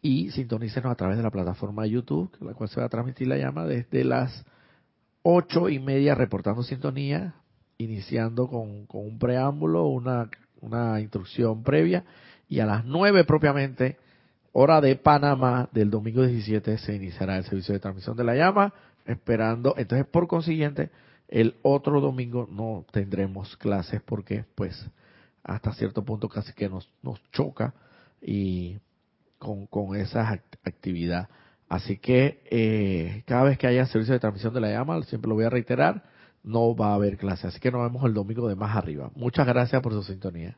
Y 0.00 0.30
sintonícenos 0.30 0.92
a 0.92 0.94
través 0.94 1.16
de 1.16 1.22
la 1.22 1.30
plataforma 1.30 1.82
de 1.82 1.90
YouTube, 1.90 2.30
la 2.40 2.54
cual 2.54 2.68
se 2.68 2.80
va 2.80 2.86
a 2.86 2.88
transmitir 2.88 3.26
la 3.26 3.36
llama 3.36 3.66
desde 3.66 4.04
las 4.04 4.46
ocho 5.22 5.68
y 5.68 5.78
media 5.78 6.14
reportando 6.14 6.62
sintonía, 6.62 7.34
iniciando 7.78 8.48
con, 8.48 8.86
un 8.88 9.18
preámbulo, 9.18 9.86
una, 9.86 10.30
una 10.60 11.00
instrucción 11.00 11.62
previa, 11.62 12.04
y 12.48 12.60
a 12.60 12.66
las 12.66 12.84
nueve 12.84 13.24
propiamente, 13.24 13.96
hora 14.52 14.80
de 14.80 14.96
Panamá 14.96 15.68
del 15.72 15.90
domingo 15.90 16.22
17, 16.22 16.78
se 16.78 16.94
iniciará 16.94 17.36
el 17.36 17.44
servicio 17.44 17.74
de 17.74 17.80
transmisión 17.80 18.16
de 18.16 18.24
la 18.24 18.34
llama, 18.34 18.72
esperando, 19.06 19.74
entonces 19.76 20.06
por 20.06 20.26
consiguiente, 20.26 20.90
el 21.28 21.54
otro 21.62 22.00
domingo 22.00 22.48
no 22.50 22.84
tendremos 22.90 23.56
clases 23.56 24.02
porque 24.02 24.44
pues 24.54 24.90
hasta 25.44 25.72
cierto 25.72 26.04
punto 26.04 26.28
casi 26.28 26.52
que 26.52 26.68
nos, 26.68 26.90
nos 27.02 27.22
choca 27.30 27.72
y 28.20 28.78
con, 29.38 29.66
con 29.66 29.96
esa 29.96 30.28
actividad 30.64 31.28
Así 31.70 31.98
que 31.98 32.42
eh, 32.50 33.22
cada 33.26 33.44
vez 33.44 33.56
que 33.56 33.68
haya 33.68 33.86
servicio 33.86 34.12
de 34.12 34.18
transmisión 34.18 34.52
de 34.52 34.60
la 34.60 34.70
llama, 34.70 35.00
siempre 35.04 35.28
lo 35.28 35.36
voy 35.36 35.44
a 35.44 35.50
reiterar, 35.50 36.02
no 36.42 36.74
va 36.74 36.88
a 36.88 36.94
haber 36.94 37.16
clase. 37.16 37.46
Así 37.46 37.60
que 37.60 37.70
nos 37.70 37.80
vemos 37.82 38.04
el 38.04 38.12
domingo 38.12 38.48
de 38.48 38.56
más 38.56 38.76
arriba. 38.76 39.12
Muchas 39.14 39.46
gracias 39.46 39.80
por 39.80 39.92
su 39.92 40.02
sintonía. 40.02 40.56